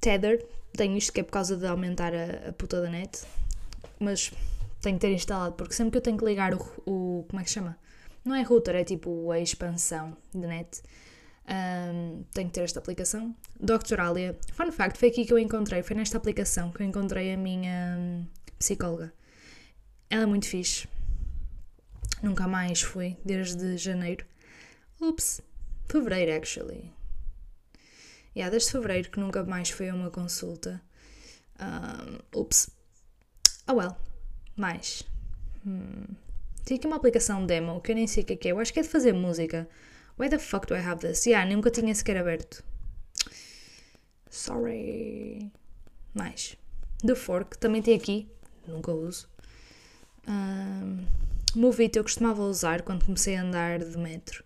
Tether, 0.00 0.42
tenho 0.76 0.96
isto 0.96 1.12
que 1.12 1.20
é 1.20 1.22
por 1.22 1.32
causa 1.32 1.56
de 1.56 1.66
aumentar 1.66 2.12
a, 2.14 2.48
a 2.48 2.52
puta 2.52 2.80
da 2.80 2.88
net, 2.88 3.22
mas 3.98 4.32
tenho 4.80 4.96
que 4.96 5.00
ter 5.00 5.12
instalado, 5.12 5.54
porque 5.54 5.74
sempre 5.74 5.92
que 5.92 5.98
eu 5.98 6.02
tenho 6.02 6.18
que 6.18 6.24
ligar 6.24 6.54
o, 6.54 6.58
o 6.86 7.24
como 7.28 7.40
é 7.40 7.44
que 7.44 7.50
chama? 7.50 7.78
Não 8.24 8.34
é 8.34 8.42
router, 8.42 8.74
é 8.76 8.84
tipo 8.84 9.30
a 9.30 9.38
expansão 9.38 10.16
de 10.32 10.46
net. 10.46 10.82
Um, 11.46 12.24
tenho 12.32 12.48
que 12.48 12.54
ter 12.54 12.62
esta 12.62 12.78
aplicação. 12.78 13.34
Dr. 13.60 14.00
Alia, 14.00 14.36
fun 14.52 14.72
fact, 14.72 14.98
foi 14.98 15.08
aqui 15.08 15.26
que 15.26 15.32
eu 15.32 15.38
encontrei, 15.38 15.82
foi 15.82 15.94
nesta 15.94 16.16
aplicação 16.16 16.70
que 16.70 16.82
eu 16.82 16.86
encontrei 16.86 17.34
a 17.34 17.36
minha 17.36 17.96
um, 17.98 18.26
psicóloga. 18.58 19.12
Ela 20.08 20.22
é 20.22 20.26
muito 20.26 20.48
fixe. 20.48 20.88
Nunca 22.22 22.48
mais 22.48 22.80
fui, 22.80 23.16
desde 23.24 23.76
janeiro. 23.76 24.24
Ups, 25.00 25.42
fevereiro, 25.86 26.32
actually. 26.34 26.90
Yeah, 28.36 28.50
desde 28.50 28.72
fevereiro 28.72 29.10
que 29.10 29.20
nunca 29.20 29.44
mais 29.44 29.70
fui 29.70 29.88
a 29.88 29.94
uma 29.94 30.10
consulta. 30.10 30.82
Um, 31.60 32.40
ups. 32.40 32.70
Oh 33.68 33.74
well. 33.74 33.96
Mais. 34.56 35.04
Hmm. 35.64 36.14
Tem 36.64 36.76
aqui 36.76 36.86
uma 36.86 36.96
aplicação 36.96 37.44
demo 37.46 37.80
que 37.80 37.92
eu 37.92 37.96
nem 37.96 38.06
sei 38.06 38.22
o 38.22 38.26
que 38.26 38.32
é, 38.32 38.36
que 38.36 38.48
é. 38.48 38.52
Eu 38.52 38.58
acho 38.58 38.72
que 38.72 38.80
é 38.80 38.82
de 38.82 38.88
fazer 38.88 39.12
música. 39.12 39.68
Why 40.18 40.28
the 40.28 40.38
fuck 40.38 40.66
do 40.66 40.74
I 40.74 40.78
have 40.78 41.00
this? 41.00 41.26
Yeah, 41.26 41.48
nunca 41.52 41.70
tinha 41.70 41.94
sequer 41.94 42.16
aberto. 42.16 42.64
Sorry. 44.30 45.52
Mais. 46.12 46.56
The 47.04 47.14
Fork 47.14 47.58
também 47.58 47.82
tem 47.82 47.94
aqui. 47.94 48.28
Nunca 48.66 48.92
uso. 48.92 49.28
Um, 50.26 51.06
Movit 51.54 51.96
eu 51.96 52.02
costumava 52.02 52.42
usar 52.42 52.82
quando 52.82 53.04
comecei 53.04 53.36
a 53.36 53.42
andar 53.42 53.78
de 53.78 53.96
metro. 53.98 54.42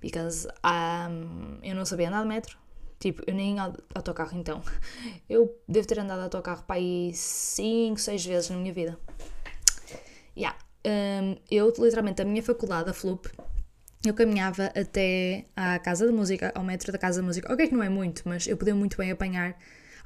Because 0.00 0.46
um, 0.64 1.58
eu 1.62 1.74
não 1.74 1.84
sabia 1.84 2.08
andar 2.08 2.22
de 2.22 2.28
metro. 2.28 2.58
Tipo, 2.98 3.22
eu 3.26 3.34
nem 3.34 3.56
autocarro 3.94 4.36
então. 4.36 4.62
Eu 5.28 5.56
devo 5.68 5.86
ter 5.86 6.00
andado 6.00 6.22
autocarro 6.22 6.64
para 6.64 6.76
aí 6.76 7.12
5, 7.14 8.00
6 8.00 8.26
vezes 8.26 8.50
na 8.50 8.56
minha 8.56 8.72
vida. 8.72 8.98
Yeah. 10.36 10.58
Um, 10.84 11.36
eu, 11.50 11.72
literalmente, 11.78 12.22
a 12.22 12.24
minha 12.24 12.42
faculdade, 12.42 12.88
a 12.88 12.92
FLUP, 12.92 13.26
eu 14.06 14.14
caminhava 14.14 14.66
até 14.66 15.44
à 15.56 15.78
Casa 15.78 16.06
de 16.06 16.12
Música, 16.12 16.52
ao 16.54 16.64
metro 16.64 16.92
da 16.92 16.98
Casa 16.98 17.20
de 17.20 17.26
Música. 17.26 17.52
Ok, 17.52 17.68
que 17.68 17.74
não 17.74 17.82
é 17.82 17.88
muito, 17.88 18.22
mas 18.24 18.46
eu 18.46 18.56
podia 18.56 18.74
muito 18.74 18.96
bem 18.96 19.10
apanhar. 19.10 19.56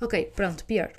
Ok, 0.01 0.33
pronto, 0.35 0.65
pior. 0.65 0.91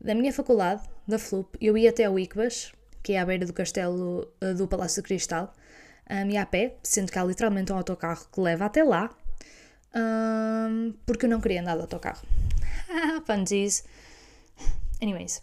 Da 0.00 0.14
minha 0.14 0.32
faculdade, 0.32 0.82
da 1.06 1.18
FLUP, 1.18 1.56
eu 1.60 1.76
ia 1.76 1.90
até 1.90 2.04
ao 2.04 2.18
ICBAS, 2.18 2.72
que 3.02 3.12
é 3.12 3.20
à 3.20 3.26
beira 3.26 3.46
do 3.46 3.52
castelo 3.52 4.32
uh, 4.42 4.54
do 4.54 4.66
Palácio 4.66 5.02
de 5.02 5.06
Cristal, 5.06 5.54
um, 6.10 6.30
e 6.30 6.36
a 6.36 6.44
pé, 6.44 6.76
sendo 6.82 7.12
que 7.12 7.18
há 7.18 7.24
literalmente 7.24 7.72
um 7.72 7.76
autocarro 7.76 8.26
que 8.32 8.40
leva 8.40 8.64
até 8.64 8.82
lá, 8.82 9.10
um, 9.94 10.94
porque 11.04 11.26
eu 11.26 11.30
não 11.30 11.40
queria 11.40 11.60
andar 11.60 11.74
de 11.74 11.82
autocarro. 11.82 12.22
Funsies. 13.26 13.84
Anyways. 15.00 15.42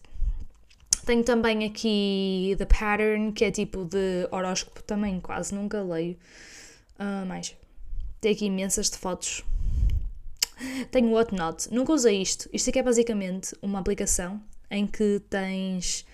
Tenho 1.05 1.23
também 1.23 1.65
aqui 1.65 2.55
The 2.57 2.65
Pattern, 2.65 3.31
que 3.31 3.45
é 3.45 3.51
tipo 3.51 3.83
de 3.85 4.27
horóscopo, 4.31 4.83
também 4.83 5.19
quase 5.19 5.55
nunca 5.55 5.81
leio. 5.81 6.17
Uh, 6.99 7.25
mais. 7.25 7.55
Tem 8.21 8.33
aqui 8.33 8.45
imensas 8.45 8.89
de 8.89 8.97
fotos. 8.97 9.43
Tenho 10.91 11.11
Whatnot. 11.11 11.73
Nunca 11.73 11.93
usei 11.93 12.21
isto. 12.21 12.49
Isto 12.53 12.69
aqui 12.69 12.79
é 12.79 12.83
basicamente 12.83 13.55
uma 13.61 13.79
aplicação 13.79 14.41
em 14.69 14.85
que 14.85 15.21
tens 15.29 16.05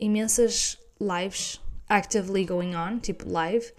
imensas 0.00 0.78
lives 1.00 1.60
actively 1.88 2.44
going 2.44 2.74
on, 2.74 2.98
tipo 2.98 3.30
live, 3.30 3.72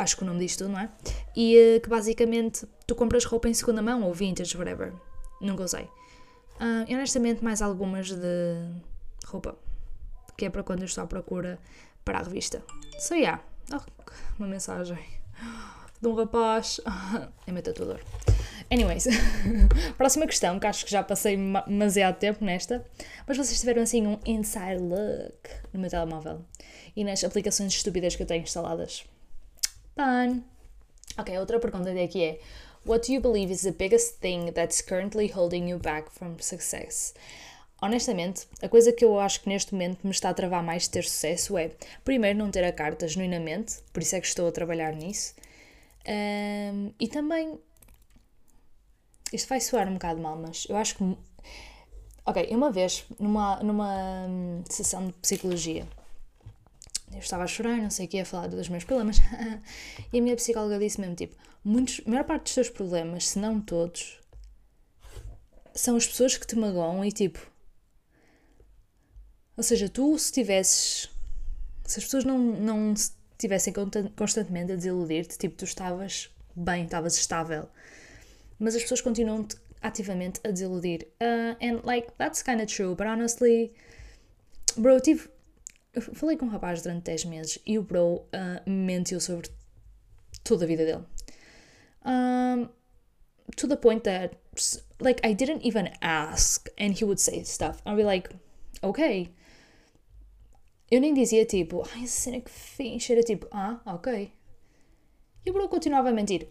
acho 0.00 0.16
que 0.16 0.22
o 0.22 0.26
nome 0.26 0.40
disto 0.40 0.64
tudo, 0.64 0.72
não 0.72 0.80
é? 0.80 0.90
E 1.36 1.76
uh, 1.76 1.80
que 1.80 1.88
basicamente 1.88 2.66
tu 2.86 2.94
compras 2.94 3.24
roupa 3.24 3.48
em 3.48 3.54
segunda 3.54 3.82
mão 3.82 4.02
ou 4.02 4.12
vintage, 4.12 4.56
whatever. 4.56 4.92
Nunca 5.40 5.64
usei. 5.64 5.84
Uh, 5.84 6.84
honestamente, 6.88 7.42
mais 7.42 7.62
algumas 7.62 8.10
de 8.10 8.70
roupa, 9.26 9.56
que 10.36 10.46
é 10.46 10.50
para 10.50 10.62
quando 10.62 10.80
eu 10.80 10.86
estou 10.86 11.04
à 11.04 11.06
procura 11.06 11.58
para 12.04 12.18
a 12.18 12.22
revista. 12.22 12.62
So, 12.98 13.14
yeah. 13.14 13.42
Oh, 13.72 13.80
uma 14.38 14.48
mensagem 14.48 14.98
de 16.00 16.08
um 16.08 16.14
rapaz. 16.14 16.80
é 17.46 17.52
meu 17.52 17.62
tatuador. 17.62 18.00
Anyways, 18.70 19.06
próxima 19.98 20.26
questão, 20.26 20.58
que 20.58 20.66
acho 20.66 20.84
que 20.84 20.90
já 20.90 21.02
passei 21.02 21.36
demasiado 21.66 22.18
tempo 22.18 22.44
nesta, 22.44 22.84
mas 23.26 23.36
vocês 23.36 23.58
tiveram 23.58 23.82
assim 23.82 24.06
um 24.06 24.18
inside 24.24 24.80
look 24.80 25.50
no 25.72 25.80
meu 25.80 25.90
telemóvel 25.90 26.44
e 26.94 27.02
nas 27.02 27.24
aplicações 27.24 27.72
estúpidas 27.72 28.14
que 28.14 28.22
eu 28.22 28.26
tenho 28.26 28.42
instaladas. 28.42 29.04
Fun! 29.94 30.42
Ok, 31.18 31.38
outra 31.38 31.58
pergunta 31.58 31.90
aqui 31.90 32.24
é: 32.24 32.40
What 32.86 33.06
do 33.06 33.12
you 33.12 33.20
believe 33.20 33.52
is 33.52 33.62
the 33.62 33.72
biggest 33.72 34.20
thing 34.20 34.52
that's 34.52 34.80
currently 34.80 35.28
holding 35.28 35.68
you 35.68 35.78
back 35.78 36.10
from 36.10 36.36
success? 36.40 37.14
Honestamente, 37.82 38.46
a 38.62 38.68
coisa 38.68 38.92
que 38.92 39.04
eu 39.04 39.18
acho 39.18 39.40
que 39.40 39.48
neste 39.48 39.72
momento 39.72 40.04
me 40.04 40.10
está 40.10 40.30
a 40.30 40.34
travar 40.34 40.62
mais 40.62 40.82
de 40.82 40.90
ter 40.90 41.04
sucesso 41.04 41.56
é, 41.56 41.70
primeiro, 42.04 42.38
não 42.38 42.50
ter 42.50 42.62
a 42.62 42.72
carta 42.72 43.08
genuinamente, 43.08 43.78
por 43.92 44.02
isso 44.02 44.16
é 44.16 44.20
que 44.20 44.26
estou 44.26 44.46
a 44.48 44.52
trabalhar 44.52 44.94
nisso, 44.94 45.34
um, 46.06 46.92
e 46.98 47.08
também. 47.08 47.58
Isto 49.32 49.48
vai 49.48 49.60
soar 49.60 49.88
um 49.88 49.94
bocado 49.94 50.20
mal, 50.20 50.36
mas 50.36 50.66
eu 50.68 50.76
acho 50.76 50.96
que. 50.96 51.16
Ok, 52.26 52.48
uma 52.50 52.70
vez, 52.70 53.04
numa, 53.18 53.62
numa 53.62 54.26
hum, 54.28 54.62
sessão 54.68 55.06
de 55.06 55.12
psicologia, 55.14 55.86
eu 57.12 57.18
estava 57.18 57.44
a 57.44 57.46
chorar, 57.46 57.76
não 57.76 57.90
sei 57.90 58.06
o 58.06 58.08
que, 58.08 58.20
a 58.20 58.24
falar 58.24 58.46
dos 58.48 58.68
meus 58.68 58.84
problemas. 58.84 59.18
e 60.12 60.18
a 60.18 60.22
minha 60.22 60.36
psicóloga 60.36 60.78
disse 60.78 61.00
mesmo: 61.00 61.16
tipo, 61.16 61.36
muitos, 61.64 62.00
a 62.06 62.10
maior 62.10 62.24
parte 62.24 62.44
dos 62.44 62.54
teus 62.54 62.70
problemas, 62.70 63.28
se 63.28 63.38
não 63.38 63.60
todos, 63.60 64.20
são 65.74 65.96
as 65.96 66.06
pessoas 66.06 66.36
que 66.36 66.46
te 66.46 66.56
magoam 66.56 67.04
e 67.04 67.10
tipo. 67.12 67.50
Ou 69.56 69.62
seja, 69.62 69.88
tu 69.88 70.16
se 70.18 70.32
tivesses. 70.32 71.10
Se 71.84 71.98
as 71.98 72.04
pessoas 72.04 72.24
não, 72.24 72.38
não 72.38 72.94
estivessem 72.94 73.72
constantemente 74.16 74.72
a 74.72 74.76
desiludir-te, 74.76 75.36
tipo, 75.36 75.56
tu 75.56 75.64
estavas 75.64 76.30
bem, 76.54 76.84
estavas 76.84 77.16
estável. 77.16 77.68
Mas 78.58 78.76
as 78.76 78.82
pessoas 78.82 79.00
continuam-te 79.00 79.56
ativamente 79.82 80.40
a 80.44 80.50
desiludir. 80.50 81.08
Uh, 81.20 81.56
and 81.60 81.80
like, 81.84 82.12
that's 82.16 82.42
kind 82.42 82.60
of 82.60 82.66
true, 82.66 82.94
but 82.94 83.06
honestly, 83.06 83.72
bro, 84.76 84.94
eu 84.94 85.00
tive 85.00 85.28
eu 85.92 86.02
falei 86.02 86.36
com 86.36 86.46
um 86.46 86.48
rapaz 86.48 86.82
durante 86.82 87.04
10 87.04 87.24
meses 87.26 87.58
e 87.66 87.78
o 87.78 87.82
bro 87.82 88.16
uh, 88.16 88.70
mentiu 88.70 89.20
sobre 89.20 89.50
toda 90.44 90.64
a 90.64 90.68
vida 90.68 90.84
dele. 90.84 91.04
Um, 92.04 92.68
to 93.56 93.66
the 93.66 93.76
point 93.76 94.04
that, 94.04 94.36
like, 95.00 95.20
I 95.26 95.34
didn't 95.34 95.66
even 95.66 95.90
ask 96.00 96.68
and 96.78 96.92
he 96.92 97.04
would 97.04 97.20
say 97.20 97.44
stuff. 97.44 97.82
I'd 97.84 97.96
be 97.96 98.04
like, 98.04 98.30
ok. 98.82 99.32
Eu 100.90 101.00
nem 101.00 101.14
dizia 101.14 101.44
tipo, 101.44 101.86
ai, 101.94 102.06
cena 102.06 102.40
que 102.40 102.50
fixe. 102.50 103.12
Era 103.12 103.22
tipo, 103.22 103.46
ah, 103.50 103.80
ok. 103.86 104.32
E 105.44 105.50
o 105.50 105.52
bro 105.52 105.68
continuava 105.68 106.10
a 106.10 106.12
mentir. 106.12 106.48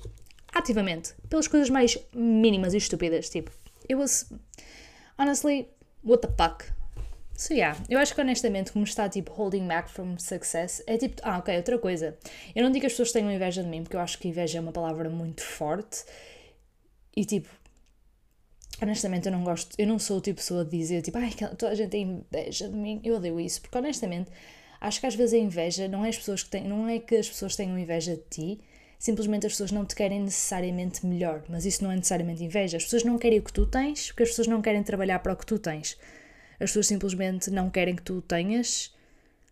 Ativamente. 0.54 1.14
Pelas 1.30 1.48
coisas 1.48 1.70
mais 1.70 1.98
mínimas 2.14 2.74
e 2.74 2.78
estúpidas. 2.78 3.30
Tipo, 3.30 3.52
it 3.90 3.96
was. 3.96 4.32
Honestly, 5.18 5.70
what 6.04 6.22
the 6.22 6.34
fuck? 6.38 6.66
So 7.40 7.54
yeah, 7.54 7.82
eu 7.90 7.98
acho 7.98 8.14
que 8.14 8.20
honestamente 8.20 8.74
como 8.74 8.84
está 8.84 9.08
tipo 9.08 9.32
holding 9.32 9.66
back 9.66 9.90
from 9.90 10.18
success 10.18 10.84
é 10.86 10.98
tipo, 10.98 11.22
ah 11.24 11.38
ok, 11.38 11.56
outra 11.56 11.80
coisa. 11.80 12.18
Eu 12.54 12.64
não 12.64 12.70
digo 12.70 12.82
que 12.82 12.88
as 12.88 12.92
pessoas 12.92 13.14
tenham 13.14 13.32
inveja 13.32 13.64
de 13.64 13.70
mim, 13.70 13.82
porque 13.82 13.96
eu 13.96 14.02
acho 14.02 14.20
que 14.20 14.28
inveja 14.28 14.58
é 14.58 14.62
uma 14.62 14.74
palavra 14.74 15.10
muito 15.10 15.42
forte. 15.42 16.04
E 17.16 17.24
tipo, 17.24 17.48
honestamente 18.82 19.28
eu 19.28 19.32
não 19.32 19.46
gosto, 19.46 19.74
eu 19.78 19.88
não 19.88 19.98
sou 19.98 20.18
o 20.18 20.22
tipo 20.22 20.36
de 20.36 20.42
pessoa 20.42 20.66
de 20.66 20.78
dizer 20.78 21.02
tipo, 21.02 21.18
ai, 21.18 21.32
toda 21.58 21.72
a 21.72 21.76
gente 21.76 21.92
tem 21.92 22.26
inveja 22.30 22.68
de 22.68 22.76
mim, 22.76 23.00
eu 23.06 23.16
odeio 23.16 23.40
isso, 23.40 23.62
porque 23.62 23.78
honestamente 23.78 24.30
acho 24.82 25.00
que 25.00 25.08
às 25.08 25.16
vezes 25.16 25.34
a 25.34 25.38
inveja 25.38 25.88
não 25.88 26.04
é 26.04 26.10
as 26.10 26.18
pessoas 26.18 26.44
que 26.44 26.50
têm, 26.50 26.68
não 26.68 26.90
é 26.90 27.00
que 27.00 27.16
as 27.16 27.30
pessoas 27.30 27.56
tenham 27.56 27.80
inveja 27.80 28.18
de 28.18 28.24
ti, 28.30 28.62
simplesmente 29.00 29.48
as 29.48 29.54
pessoas 29.54 29.72
não 29.72 29.86
te 29.86 29.96
querem 29.96 30.20
necessariamente 30.20 31.06
melhor, 31.06 31.46
mas 31.48 31.66
isso 31.66 31.86
não 31.86 31.92
é 31.94 31.96
necessariamente 31.96 32.44
inveja, 32.44 32.76
as 32.76 32.84
pessoas 32.84 33.06
não 33.06 33.18
querem 33.18 33.40
o 33.40 33.44
que 33.44 33.54
tu 33.54 33.66
tens, 33.66 34.08
porque 34.08 34.24
as 34.24 34.30
pessoas 34.30 34.48
não 34.48 34.62
querem 34.62 34.84
trabalhar 34.84 35.20
para 35.20 35.32
o 35.32 35.38
que 35.38 35.46
tu 35.46 35.58
tens 35.58 35.98
as 36.60 36.70
pessoas 36.70 36.88
simplesmente 36.88 37.50
não 37.50 37.70
querem 37.70 37.96
que 37.96 38.02
tu 38.02 38.22
tenhas 38.22 38.94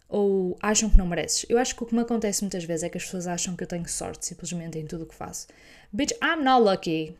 ou 0.10 0.58
acham 0.62 0.90
que 0.90 0.98
não 0.98 1.08
mereces. 1.08 1.46
Eu 1.50 1.58
acho 1.58 1.76
que 1.76 1.84
o 1.84 1.86
que 1.86 1.96
me 1.96 2.02
acontece 2.02 2.42
muitas 2.42 2.64
vezes 2.64 2.84
é 2.84 2.90
que 2.90 2.98
as 2.98 3.04
pessoas 3.04 3.28
acham 3.28 3.56
que 3.56 3.64
eu 3.64 3.68
tenho 3.68 3.88
sorte 3.88 4.26
simplesmente 4.26 4.78
em 4.78 4.86
tudo 4.86 5.04
o 5.04 5.08
que 5.08 5.16
faço. 5.16 5.48
Bitch, 5.92 6.12
I'm 6.22 6.44
not 6.44 6.64
lucky. 6.64 7.16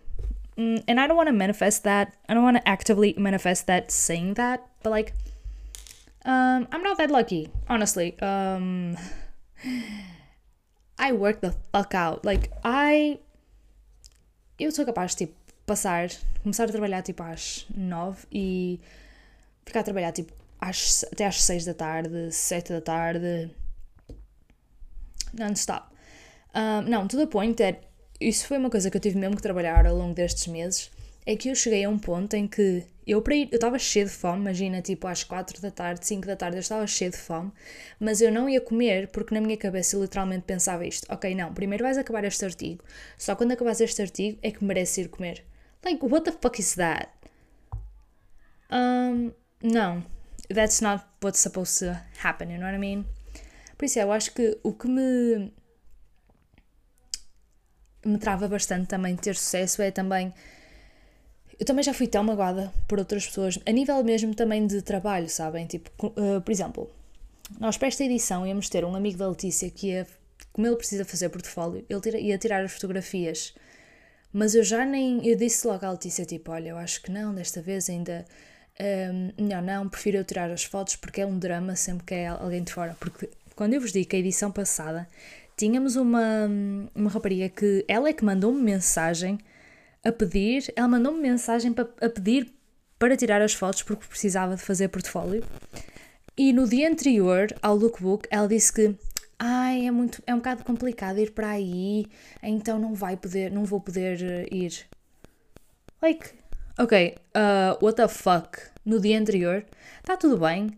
Mm, 0.58 0.84
and 0.88 1.00
I 1.00 1.08
don't 1.08 1.18
want 1.18 1.28
to 1.28 1.34
manifest 1.34 1.84
that. 1.84 2.14
I 2.28 2.34
don't 2.34 2.44
want 2.44 2.58
to 2.58 2.64
actively 2.66 3.14
manifest 3.18 3.68
that 3.68 3.92
saying 3.92 4.36
that, 4.36 4.64
but 4.84 4.90
like, 4.90 5.14
um, 6.26 6.68
I'm 6.72 6.84
not 6.84 6.98
that 6.98 7.12
lucky, 7.12 7.50
honestly. 7.70 8.16
Um, 8.22 8.98
I 11.00 11.12
work 11.12 11.42
the 11.42 11.54
fuck 11.72 11.94
out. 11.94 12.26
Like, 12.26 12.52
I. 12.64 13.20
Eu 14.60 14.72
sou 14.72 14.86
capaz 14.86 15.12
de, 15.12 15.28
tipo, 15.28 15.36
passar, 15.66 16.10
começar 16.42 16.64
a 16.64 16.68
trabalhar, 16.68 17.04
tipo, 17.04 17.22
às 17.22 17.68
nove 17.76 18.26
e 18.32 18.80
ficar 19.70 19.82
a 19.82 19.84
trabalhar 19.84 20.12
tipo 20.12 20.34
às, 20.60 21.04
até 21.12 21.26
às 21.26 21.42
6 21.44 21.66
da 21.66 21.74
tarde, 21.74 22.32
7 22.32 22.74
da 22.74 22.82
tarde, 22.82 23.52
non-stop. 25.34 25.88
Um, 26.56 26.90
não, 26.90 27.08
to 27.08 27.18
the 27.18 27.28
point 27.28 27.56
that 27.58 27.80
isso 28.20 28.48
foi 28.48 28.58
uma 28.58 28.70
coisa 28.70 28.90
que 28.90 28.98
eu 28.98 29.02
tive 29.02 29.18
mesmo 29.18 29.36
que 29.36 29.42
trabalhar 29.42 29.86
ao 29.86 29.96
longo 29.96 30.16
destes 30.16 30.48
meses, 30.48 30.90
é 31.26 31.36
que 31.36 31.50
eu 31.50 31.56
cheguei 31.56 31.84
a 31.84 31.90
um 31.90 32.00
ponto 32.00 32.34
em 32.36 32.48
que 32.48 32.84
eu 33.06 33.22
para 33.22 33.36
ir, 33.36 33.48
eu 33.52 33.56
estava 33.56 33.78
cheio 33.78 34.06
de 34.06 34.12
fome, 34.12 34.42
imagina, 34.42 34.82
tipo 34.82 35.08
às 35.08 35.24
4 35.24 35.62
da 35.62 35.72
tarde, 35.72 36.06
5 36.06 36.26
da 36.26 36.36
tarde, 36.36 36.58
eu 36.58 36.62
estava 36.62 36.86
cheio 36.88 37.12
de 37.12 37.18
fome, 37.18 37.52
mas 38.00 38.22
eu 38.22 38.32
não 38.32 38.50
ia 38.50 38.60
comer 38.60 39.08
porque 39.10 39.34
na 39.34 39.42
minha 39.42 39.58
cabeça 39.58 39.96
eu 39.96 40.02
literalmente 40.02 40.46
pensava 40.46 40.86
isto: 40.86 41.06
ok, 41.12 41.36
não, 41.36 41.54
primeiro 41.54 41.84
vais 41.84 41.98
acabar 41.98 42.24
este 42.24 42.44
artigo, 42.44 42.84
só 43.18 43.36
quando 43.36 43.52
acabares 43.52 43.82
este 43.82 44.02
artigo 44.02 44.40
é 44.42 44.52
que 44.52 44.64
mereces 44.64 44.98
ir 44.98 45.10
comer. 45.10 45.44
Like, 45.86 46.04
what 46.06 46.26
the 46.26 46.32
fuck 46.32 46.60
is 46.60 46.76
that? 46.76 47.10
Um, 48.72 49.32
não, 49.62 50.04
that's 50.54 50.82
not 50.82 51.04
what's 51.24 51.40
supposed 51.40 51.80
to 51.80 52.00
happen, 52.24 52.52
you 52.52 52.58
know 52.58 52.66
what 52.66 52.76
I 52.76 52.80
mean? 52.80 53.06
Por 53.78 53.86
isso, 53.86 54.00
eu 54.00 54.12
acho 54.12 54.34
que 54.34 54.58
o 54.64 54.74
que 54.74 54.88
me 54.88 55.52
me 58.06 58.18
trava 58.18 58.48
bastante 58.48 58.88
também 58.88 59.16
ter 59.16 59.36
sucesso 59.36 59.82
é 59.82 59.92
também 59.92 60.34
eu 61.60 61.66
também 61.66 61.84
já 61.84 61.94
fui 61.94 62.08
tão 62.08 62.24
magoada 62.24 62.72
por 62.88 63.00
outras 63.00 63.26
pessoas, 63.26 63.58
a 63.66 63.72
nível 63.72 64.04
mesmo 64.04 64.36
também 64.36 64.68
de 64.68 64.82
trabalho, 64.82 65.28
sabem? 65.28 65.66
Tipo, 65.66 65.90
uh, 66.08 66.40
por 66.42 66.52
exemplo, 66.52 66.90
nós 67.60 67.78
para 67.78 67.88
esta 67.88 68.04
edição 68.04 68.46
íamos 68.46 68.70
ter 68.70 68.86
um 68.86 68.96
amigo 68.96 69.18
da 69.18 69.28
Letícia 69.28 69.70
que 69.70 69.88
ia, 69.88 70.08
como 70.54 70.68
ele 70.68 70.76
precisa 70.76 71.04
fazer 71.04 71.30
portfólio, 71.30 71.84
ele 71.90 72.02
tira, 72.02 72.20
ia 72.20 72.38
tirar 72.38 72.64
as 72.64 72.72
fotografias. 72.72 73.56
Mas 74.32 74.54
eu 74.54 74.64
já 74.64 74.86
nem. 74.86 75.26
Eu 75.26 75.36
disse 75.36 75.66
logo 75.66 75.84
à 75.86 75.92
Letícia, 75.92 76.26
tipo, 76.26 76.52
olha, 76.52 76.70
eu 76.70 76.78
acho 76.78 77.02
que 77.02 77.12
não, 77.12 77.34
desta 77.34 77.62
vez 77.62 77.90
ainda. 77.90 78.26
Um, 78.80 79.44
melhor 79.44 79.62
não, 79.62 79.90
prefiro 79.90 80.18
eu 80.18 80.24
tirar 80.24 80.52
as 80.52 80.64
fotos 80.64 80.96
porque 80.96 81.22
é 81.22 81.26
um 81.26 81.40
drama 81.40 81.76
sempre 81.76 82.06
que 82.06 82.14
é 82.14 82.28
alguém 82.28 82.64
de 82.64 82.72
fora. 82.72 82.96
Porque 83.00 83.30
quando 83.56 83.74
eu 83.74 83.82
vos 83.82 83.92
digo 83.92 84.08
que 84.08 84.16
a 84.16 84.20
edição 84.20 84.52
passada 84.52 85.08
tínhamos 85.56 85.96
uma, 85.96 86.48
uma 86.94 87.10
rapariga 87.10 87.50
que 87.50 87.84
ela 87.88 88.10
é 88.10 88.14
que 88.14 88.24
mandou 88.24 88.52
uma 88.52 88.62
mensagem 88.62 89.40
a 90.06 90.12
pedir, 90.12 90.72
ela 90.76 90.88
mandou-me 90.88 91.20
mensagem 91.20 91.74
para, 91.74 91.90
a 92.02 92.10
pedir 92.10 92.54
para 93.00 93.18
tirar 93.18 93.42
as 93.42 93.54
fotos 93.54 93.84
porque 93.84 94.06
precisava 94.08 94.56
de 94.56 94.62
fazer 94.62 94.88
portfólio. 94.90 95.44
E 96.38 96.54
no 96.54 96.68
dia 96.68 96.88
anterior 96.88 97.48
ao 97.62 97.76
lookbook, 97.76 98.28
ela 98.30 98.48
disse 98.48 98.72
que 98.72 98.96
ai, 99.40 99.88
é 99.88 99.92
muito 99.92 100.22
é 100.26 100.34
um 100.34 100.38
bocado 100.38 100.64
complicado 100.64 101.20
ir 101.20 101.32
para 101.32 101.50
aí, 101.50 102.06
então 102.42 102.80
não 102.80 102.94
vai 102.94 103.18
poder, 103.18 103.52
não 103.52 103.66
vou 103.66 103.82
poder 103.82 104.20
uh, 104.22 104.56
ir. 104.56 104.86
Like, 106.02 106.30
ok, 106.78 107.16
uh, 107.36 107.84
what 107.84 107.96
the 107.96 108.08
fuck? 108.08 108.60
No 108.86 109.00
dia 109.00 109.20
anterior, 109.20 109.66
está 110.00 110.16
tudo 110.16 110.38
bem? 110.38 110.70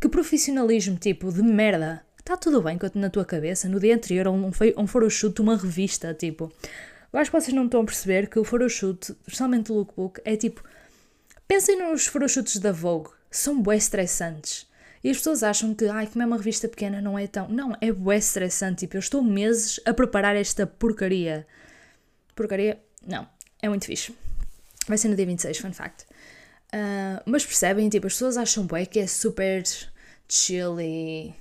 Que 0.00 0.08
profissionalismo 0.08 0.96
tipo 0.96 1.32
de 1.32 1.42
merda. 1.42 2.02
Está 2.18 2.36
tudo 2.36 2.62
bem 2.62 2.78
na 2.94 3.10
tua 3.10 3.24
cabeça? 3.24 3.68
No 3.68 3.80
dia 3.80 3.94
anterior, 3.94 4.28
um, 4.28 4.46
um, 4.46 4.52
um 4.76 4.86
photoshoot, 4.86 5.40
uma 5.40 5.56
revista, 5.56 6.14
tipo, 6.14 6.52
eu 7.12 7.18
acho 7.18 7.30
que 7.30 7.40
vocês 7.40 7.54
não 7.54 7.64
estão 7.64 7.80
a 7.80 7.84
perceber 7.84 8.28
que 8.28 8.38
o 8.38 8.44
photoshoot, 8.44 9.12
especialmente 9.26 9.72
o 9.72 9.74
lookbook, 9.74 10.20
é 10.24 10.36
tipo. 10.36 10.62
Pensem 11.48 11.76
nos 11.78 12.06
photoshoots 12.06 12.58
da 12.58 12.70
Vogue, 12.70 13.10
são 13.30 13.60
bué 13.60 13.76
estressantes. 13.76 14.68
E 15.02 15.10
as 15.10 15.16
pessoas 15.16 15.42
acham 15.42 15.74
que, 15.74 15.86
ai, 15.86 16.06
como 16.06 16.22
é 16.22 16.26
uma 16.26 16.36
revista 16.36 16.68
pequena, 16.68 17.00
não 17.00 17.18
é 17.18 17.26
tão. 17.26 17.48
Não, 17.48 17.76
é 17.80 17.90
bué 17.90 18.18
estressante. 18.18 18.80
Tipo, 18.80 18.96
eu 18.96 19.00
estou 19.00 19.22
meses 19.22 19.80
a 19.84 19.92
preparar 19.92 20.36
esta 20.36 20.66
porcaria. 20.66 21.46
Porcaria? 22.36 22.80
Não, 23.04 23.26
é 23.60 23.68
muito 23.68 23.86
fixe. 23.86 24.14
Vai 24.90 24.98
ser 24.98 25.06
no 25.06 25.14
dia 25.14 25.24
26, 25.24 25.58
fun 25.58 25.72
fact. 25.72 26.04
Uh, 26.74 27.22
mas 27.24 27.46
percebem, 27.46 27.88
tipo, 27.88 28.08
as 28.08 28.14
pessoas 28.14 28.36
acham 28.36 28.66
bué 28.66 28.84
que 28.84 28.98
é 28.98 29.06
super 29.06 29.62
chill 30.28 30.80
e. 30.80 31.32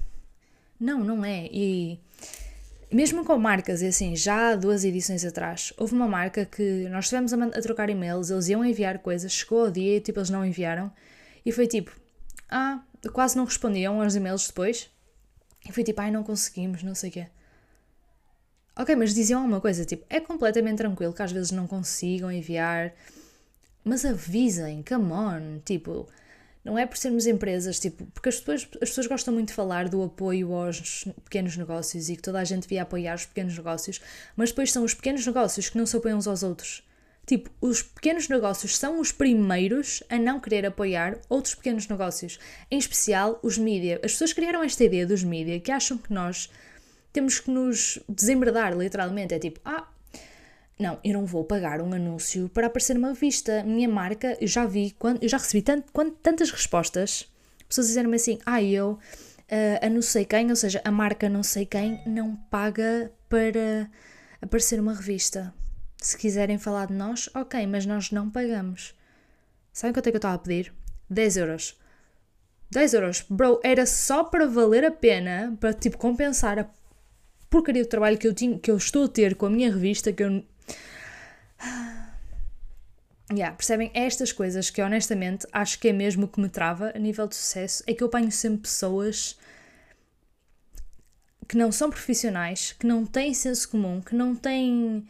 Não, 0.79 1.03
não 1.03 1.25
é. 1.25 1.49
E 1.51 1.99
mesmo 2.91 3.25
com 3.25 3.39
marcas, 3.39 3.81
e 3.81 3.87
assim, 3.87 4.15
já 4.15 4.49
há 4.51 4.55
duas 4.55 4.83
edições 4.83 5.25
atrás, 5.25 5.73
houve 5.77 5.95
uma 5.95 6.07
marca 6.07 6.45
que 6.45 6.87
nós 6.89 7.05
estivemos 7.05 7.33
a, 7.33 7.43
a, 7.43 7.61
trocar 7.61 7.89
e-mails, 7.89 8.29
eles 8.29 8.49
iam 8.49 8.63
enviar 8.63 8.99
coisas, 8.99 9.31
chegou 9.31 9.61
ao 9.61 9.71
dia 9.71 9.97
e 9.97 9.99
tipo, 9.99 10.19
eles 10.19 10.29
não 10.29 10.45
enviaram, 10.45 10.91
e 11.43 11.51
foi 11.51 11.65
tipo, 11.65 11.91
ah, 12.49 12.83
quase 13.11 13.35
não 13.35 13.45
respondiam 13.45 13.99
aos 13.99 14.15
e-mails 14.15 14.47
depois, 14.47 14.91
e 15.67 15.71
foi 15.71 15.83
tipo, 15.83 15.99
ai, 16.01 16.11
não 16.11 16.23
conseguimos, 16.23 16.83
não 16.83 16.93
sei 16.93 17.09
o 17.09 17.13
quê. 17.13 17.27
Ok, 18.77 18.95
mas 18.95 19.13
diziam 19.15 19.41
alguma 19.41 19.59
coisa, 19.59 19.85
tipo, 19.85 20.05
é 20.07 20.19
completamente 20.19 20.77
tranquilo 20.77 21.13
que 21.13 21.21
às 21.23 21.31
vezes 21.31 21.51
não 21.51 21.67
consigam 21.67 22.31
enviar, 22.31 22.93
mas 23.89 24.05
avisem, 24.05 24.83
come 24.87 25.11
on, 25.11 25.59
tipo, 25.65 26.07
não 26.63 26.77
é 26.77 26.85
por 26.85 26.95
sermos 26.95 27.25
empresas, 27.25 27.79
tipo, 27.79 28.05
porque 28.13 28.29
as 28.29 28.39
pessoas, 28.39 28.67
as 28.75 28.89
pessoas 28.89 29.07
gostam 29.07 29.33
muito 29.33 29.47
de 29.47 29.55
falar 29.55 29.89
do 29.89 30.03
apoio 30.03 30.53
aos 30.53 31.05
pequenos 31.23 31.57
negócios 31.57 32.07
e 32.07 32.15
que 32.15 32.21
toda 32.21 32.39
a 32.39 32.43
gente 32.43 32.63
devia 32.63 32.83
apoiar 32.83 33.15
os 33.15 33.25
pequenos 33.25 33.57
negócios, 33.57 33.99
mas 34.35 34.49
depois 34.49 34.71
são 34.71 34.83
os 34.83 34.93
pequenos 34.93 35.25
negócios 35.25 35.69
que 35.69 35.77
não 35.77 35.87
se 35.87 35.97
apoiam 35.97 36.19
uns 36.19 36.27
aos 36.27 36.43
outros. 36.43 36.87
Tipo, 37.25 37.49
os 37.59 37.81
pequenos 37.81 38.29
negócios 38.29 38.77
são 38.77 38.99
os 38.99 39.11
primeiros 39.11 40.03
a 40.07 40.19
não 40.19 40.39
querer 40.39 40.67
apoiar 40.67 41.19
outros 41.27 41.55
pequenos 41.55 41.87
negócios, 41.87 42.39
em 42.69 42.77
especial 42.77 43.39
os 43.41 43.57
mídia. 43.57 43.99
As 44.03 44.11
pessoas 44.11 44.33
criaram 44.33 44.63
esta 44.63 44.83
ideia 44.83 45.07
dos 45.07 45.23
mídia 45.23 45.59
que 45.59 45.71
acham 45.71 45.97
que 45.97 46.13
nós 46.13 46.49
temos 47.11 47.39
que 47.39 47.49
nos 47.49 47.99
desembredar, 48.07 48.77
literalmente. 48.77 49.33
É 49.33 49.39
tipo, 49.39 49.59
ah, 49.65 49.87
não, 50.79 50.97
eu 51.03 51.13
não 51.13 51.25
vou 51.25 51.43
pagar 51.43 51.81
um 51.81 51.93
anúncio 51.93 52.47
para 52.49 52.67
aparecer 52.67 52.93
numa 52.93 53.09
revista. 53.09 53.63
Minha 53.63 53.89
marca, 53.89 54.37
eu 54.39 54.47
já 54.47 54.65
vi, 54.65 54.95
quando, 54.97 55.21
eu 55.21 55.27
já 55.27 55.37
recebi 55.37 55.61
tantas 55.61 56.51
respostas, 56.51 57.29
pessoas 57.67 57.87
dizendo-me 57.87 58.15
assim, 58.15 58.39
ah, 58.45 58.63
eu, 58.63 58.91
uh, 58.91 59.85
a 59.85 59.89
não 59.89 60.01
sei 60.01 60.23
quem, 60.23 60.49
ou 60.49 60.55
seja, 60.55 60.81
a 60.85 60.89
marca 60.89 61.27
não 61.27 61.43
sei 61.43 61.65
quem, 61.65 62.01
não 62.07 62.33
paga 62.49 63.11
para 63.27 63.91
aparecer 64.41 64.77
numa 64.77 64.93
revista. 64.93 65.53
Se 65.97 66.17
quiserem 66.17 66.57
falar 66.57 66.87
de 66.87 66.93
nós, 66.93 67.29
ok, 67.35 67.67
mas 67.67 67.85
nós 67.85 68.09
não 68.09 68.29
pagamos. 68.29 68.95
Sabem 69.73 69.93
quanto 69.93 70.07
é 70.07 70.11
que 70.11 70.15
eu 70.15 70.19
estava 70.19 70.35
a 70.35 70.39
pedir? 70.39 70.73
10 71.09 71.37
euros. 71.37 71.77
10 72.71 72.93
euros. 72.93 73.25
Bro, 73.29 73.59
era 73.65 73.85
só 73.85 74.23
para 74.23 74.47
valer 74.47 74.85
a 74.85 74.91
pena, 74.91 75.57
para 75.59 75.73
tipo 75.73 75.97
compensar 75.97 76.57
a 76.57 76.69
porcaria 77.49 77.83
do 77.83 77.89
trabalho 77.89 78.17
que 78.17 78.27
eu, 78.27 78.33
tinha, 78.33 78.57
que 78.57 78.71
eu 78.71 78.77
estou 78.77 79.05
a 79.05 79.07
ter 79.09 79.35
com 79.35 79.47
a 79.47 79.49
minha 79.49 79.73
revista, 79.73 80.13
que 80.13 80.23
eu 80.23 80.45
Yeah, 83.31 83.55
percebem? 83.55 83.91
É 83.93 84.05
estas 84.05 84.31
coisas 84.31 84.71
que 84.71 84.81
honestamente 84.81 85.45
acho 85.51 85.77
que 85.79 85.89
é 85.89 85.93
mesmo 85.93 86.25
o 86.25 86.27
que 86.27 86.41
me 86.41 86.49
trava 86.49 86.91
a 86.95 86.99
nível 86.99 87.27
de 87.27 87.35
sucesso, 87.35 87.83
é 87.85 87.93
que 87.93 88.01
eu 88.01 88.07
apanho 88.07 88.31
sempre 88.31 88.61
pessoas 88.61 89.37
que 91.47 91.55
não 91.55 91.71
são 91.71 91.91
profissionais, 91.91 92.73
que 92.73 92.87
não 92.87 93.05
têm 93.05 93.33
senso 93.33 93.69
comum, 93.69 94.01
que 94.01 94.15
não 94.15 94.35
têm 94.35 95.07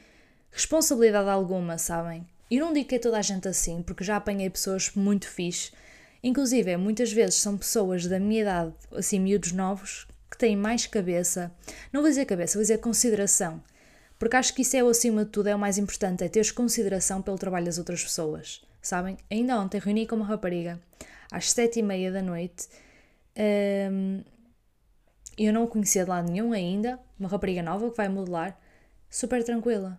responsabilidade 0.52 1.30
alguma, 1.30 1.78
sabem? 1.78 2.28
E 2.52 2.60
não 2.60 2.74
digo 2.74 2.90
que 2.90 2.96
é 2.96 3.00
toda 3.00 3.18
a 3.18 3.22
gente 3.22 3.48
assim, 3.48 3.82
porque 3.82 4.04
já 4.04 4.18
apanhei 4.18 4.50
pessoas 4.50 4.92
muito 4.96 5.28
fixe, 5.28 5.72
inclusive 6.22 6.76
muitas 6.76 7.14
vezes 7.14 7.36
são 7.36 7.58
pessoas 7.58 8.06
da 8.06 8.20
minha 8.20 8.42
idade, 8.42 8.74
assim, 8.92 9.20
miúdos 9.20 9.54
novos, 9.54 10.08
que 10.30 10.38
têm 10.38 10.58
mais 10.58 10.86
cabeça, 10.88 11.52
não 11.92 12.02
vou 12.02 12.10
dizer 12.10 12.26
cabeça, 12.26 12.58
vou 12.58 12.64
dizer 12.64 12.80
consideração 12.80 13.64
porque 14.20 14.36
acho 14.36 14.54
que 14.54 14.62
isso 14.62 14.76
é, 14.76 14.82
acima 14.82 15.24
de 15.24 15.32
tudo, 15.32 15.48
é 15.48 15.56
o 15.56 15.60
mais 15.60 15.78
importante, 15.78 16.26
é 16.26 16.28
teres 16.28 16.52
consideração 16.52 17.22
pelo 17.22 17.38
trabalho 17.38 17.66
das 17.66 17.78
outras 17.78 18.04
pessoas, 18.04 18.62
sabem? 18.82 19.18
Ainda 19.32 19.58
ontem 19.58 19.80
reuni 19.80 20.06
com 20.06 20.18
uma 20.18 20.26
rapariga, 20.26 20.80
às 21.32 21.50
sete 21.52 21.80
e 21.80 21.82
meia 21.82 22.12
da 22.12 22.22
noite, 22.22 22.68
um, 23.92 24.22
eu 25.38 25.54
não 25.54 25.64
a 25.64 25.68
conhecia 25.68 26.04
de 26.04 26.10
lado 26.10 26.30
nenhum 26.30 26.52
ainda, 26.52 27.00
uma 27.18 27.30
rapariga 27.30 27.64
nova 27.64 27.90
que 27.90 27.96
vai 27.96 28.10
modelar, 28.10 28.60
super 29.10 29.42
tranquila, 29.42 29.98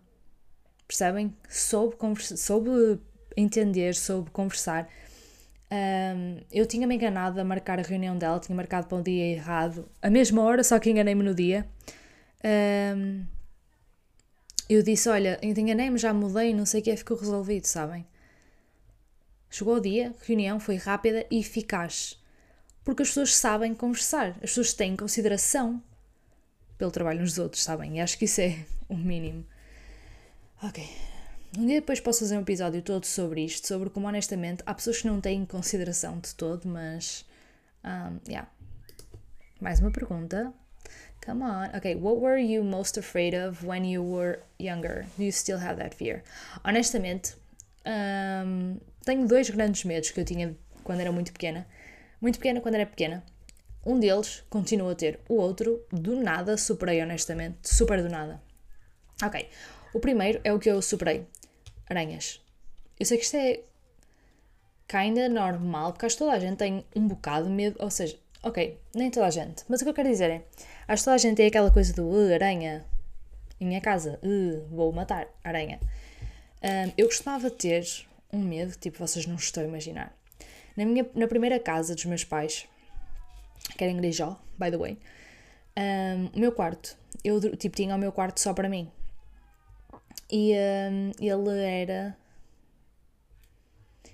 percebem? 0.87 1.35
Soube, 1.49 1.97
soube 2.23 3.01
entender, 3.35 3.95
soube 3.95 4.31
conversar. 4.31 4.87
Um, 5.73 6.41
eu 6.53 6.67
tinha-me 6.67 6.95
enganado 6.95 7.41
a 7.41 7.45
marcar 7.45 7.79
a 7.79 7.83
reunião 7.83 8.19
dela, 8.19 8.39
tinha 8.39 8.55
marcado 8.55 8.87
para 8.87 8.99
um 8.99 9.03
dia 9.03 9.33
errado, 9.33 9.89
a 10.03 10.11
mesma 10.11 10.43
hora, 10.43 10.63
só 10.63 10.79
que 10.79 10.91
enganei-me 10.91 11.23
no 11.23 11.35
dia. 11.35 11.67
Um, 12.45 13.25
eu 14.75 14.83
disse: 14.83 15.09
Olha, 15.09 15.39
enganei-me, 15.43 15.99
já 15.99 16.15
mudei, 16.15 16.55
não 16.55 16.65
sei 16.65 16.81
o 16.81 16.85
que, 16.85 16.97
ficou 16.97 17.17
resolvido, 17.17 17.65
sabem? 17.67 18.07
Chegou 19.51 19.77
o 19.77 19.81
dia, 19.81 20.15
reunião 20.23 20.61
foi 20.61 20.77
rápida 20.77 21.27
e 21.31 21.41
eficaz. 21.41 22.17
Porque 22.85 23.03
as 23.03 23.09
pessoas 23.09 23.35
sabem 23.35 23.75
conversar, 23.75 24.31
as 24.37 24.51
pessoas 24.51 24.73
têm 24.73 24.97
consideração 24.97 25.83
pelo 26.79 26.91
trabalho 26.91 27.21
uns 27.21 27.31
dos 27.31 27.39
outros, 27.39 27.63
sabem? 27.63 27.99
E 27.99 28.01
acho 28.01 28.17
que 28.17 28.25
isso 28.25 28.41
é 28.41 28.65
o 28.89 28.97
mínimo. 28.97 29.45
Ok. 30.63 30.89
Um 31.59 31.67
dia 31.67 31.81
depois 31.81 31.99
posso 31.99 32.21
fazer 32.21 32.39
um 32.39 32.43
episódio 32.43 32.81
todo 32.81 33.05
sobre 33.05 33.45
isto, 33.45 33.67
sobre 33.67 33.91
como 33.91 34.07
honestamente 34.07 34.63
há 34.65 34.73
pessoas 34.73 35.03
que 35.03 35.09
não 35.09 35.21
têm 35.21 35.45
consideração 35.45 36.19
de 36.21 36.33
todo, 36.35 36.69
mas. 36.69 37.27
Um, 37.85 38.21
yeah. 38.29 38.49
Mais 39.61 39.81
uma 39.81 39.91
pergunta. 39.91 40.55
Come 41.21 41.43
on. 41.43 41.71
Okay, 41.77 41.95
what 41.95 42.19
were 42.19 42.39
you 42.39 42.63
most 42.63 42.97
afraid 42.97 43.35
of 43.35 43.65
when 43.65 43.85
you 43.85 44.03
were 44.03 44.41
younger? 44.59 45.07
Do 45.17 45.25
you 45.25 45.33
still 45.33 45.59
have 45.59 45.77
that 45.77 45.95
fear? 45.95 46.23
Honestamente, 46.65 47.35
um, 47.87 48.81
tenho 49.05 49.27
dois 49.27 49.51
grandes 49.51 49.85
medos 49.85 50.11
que 50.11 50.21
eu 50.21 50.25
tinha 50.25 50.57
quando 50.83 51.01
era 51.01 51.13
muito 51.13 51.33
pequena. 51.33 51.67
Muito 52.21 52.39
pequena 52.39 52.61
quando 52.61 52.75
era 52.75 52.87
pequena. 52.87 53.23
Um 53.85 53.99
deles 53.99 54.43
continuo 54.51 54.91
a 54.91 54.95
ter. 54.95 55.21
O 55.29 55.35
outro, 55.35 55.85
do 55.91 56.17
nada, 56.17 56.57
superei, 56.57 57.03
honestamente. 57.03 57.59
Super 57.63 58.03
do 58.03 58.09
nada. 58.09 58.41
Ok. 59.23 59.49
O 59.93 60.01
primeiro 60.01 60.41
é 60.45 60.53
o 60.53 60.59
que 60.59 60.71
eu 60.71 60.81
superei. 60.83 61.27
Aranhas. 61.89 62.41
Eu 62.99 63.07
sei 63.07 63.19
que 63.19 63.25
isto 63.25 63.37
é 63.37 63.61
kinda 64.87 65.29
normal, 65.29 65.93
porque 65.93 66.07
acho 66.07 66.17
que 66.17 66.25
toda 66.25 66.33
a 66.33 66.39
gente 66.39 66.59
tem 66.59 66.85
um 66.97 67.07
bocado 67.07 67.47
de 67.47 67.53
medo, 67.53 67.77
ou 67.79 67.91
seja, 67.91 68.19
ok, 68.43 68.79
nem 68.95 69.11
toda 69.11 69.27
a 69.27 69.31
gente, 69.31 69.65
mas 69.69 69.81
o 69.81 69.85
que 69.85 69.91
eu 69.91 69.95
quero 69.95 70.09
dizer 70.09 70.31
é, 70.31 70.43
acho 70.91 71.03
que 71.03 71.05
toda 71.05 71.15
a 71.15 71.19
gente 71.19 71.37
tem 71.37 71.47
aquela 71.47 71.71
coisa 71.71 71.93
do 71.93 72.05
uh, 72.05 72.35
aranha 72.35 72.85
em 73.61 73.67
minha 73.67 73.81
casa, 73.81 74.19
uh, 74.23 74.67
vou 74.75 74.93
matar 74.93 75.29
aranha. 75.45 75.79
Um, 76.63 76.93
eu 76.99 77.07
costumava 77.07 77.51
ter 77.51 77.87
um 78.33 78.39
medo, 78.39 78.75
tipo, 78.77 78.99
vocês 78.99 79.27
não 79.27 79.37
estão 79.37 79.63
a 79.63 79.67
imaginar. 79.67 80.13
Na, 80.77 80.85
minha, 80.85 81.09
na 81.15 81.29
primeira 81.29 81.61
casa 81.61 81.95
dos 81.95 82.05
meus 82.07 82.25
pais, 82.25 82.67
que 83.77 83.85
era 83.85 83.93
em 83.93 83.97
Grijó, 83.97 84.39
by 84.59 84.71
the 84.71 84.77
way, 84.77 84.99
um, 85.79 86.37
o 86.37 86.41
meu 86.41 86.53
quarto, 86.53 86.97
eu 87.23 87.41
tipo, 87.57 87.77
tinha 87.77 87.95
o 87.95 87.99
meu 87.99 88.11
quarto 88.11 88.41
só 88.41 88.53
para 88.53 88.69
mim. 88.69 88.91
E 90.31 90.55
um, 90.91 91.13
ele 91.21 91.65
era. 91.65 92.17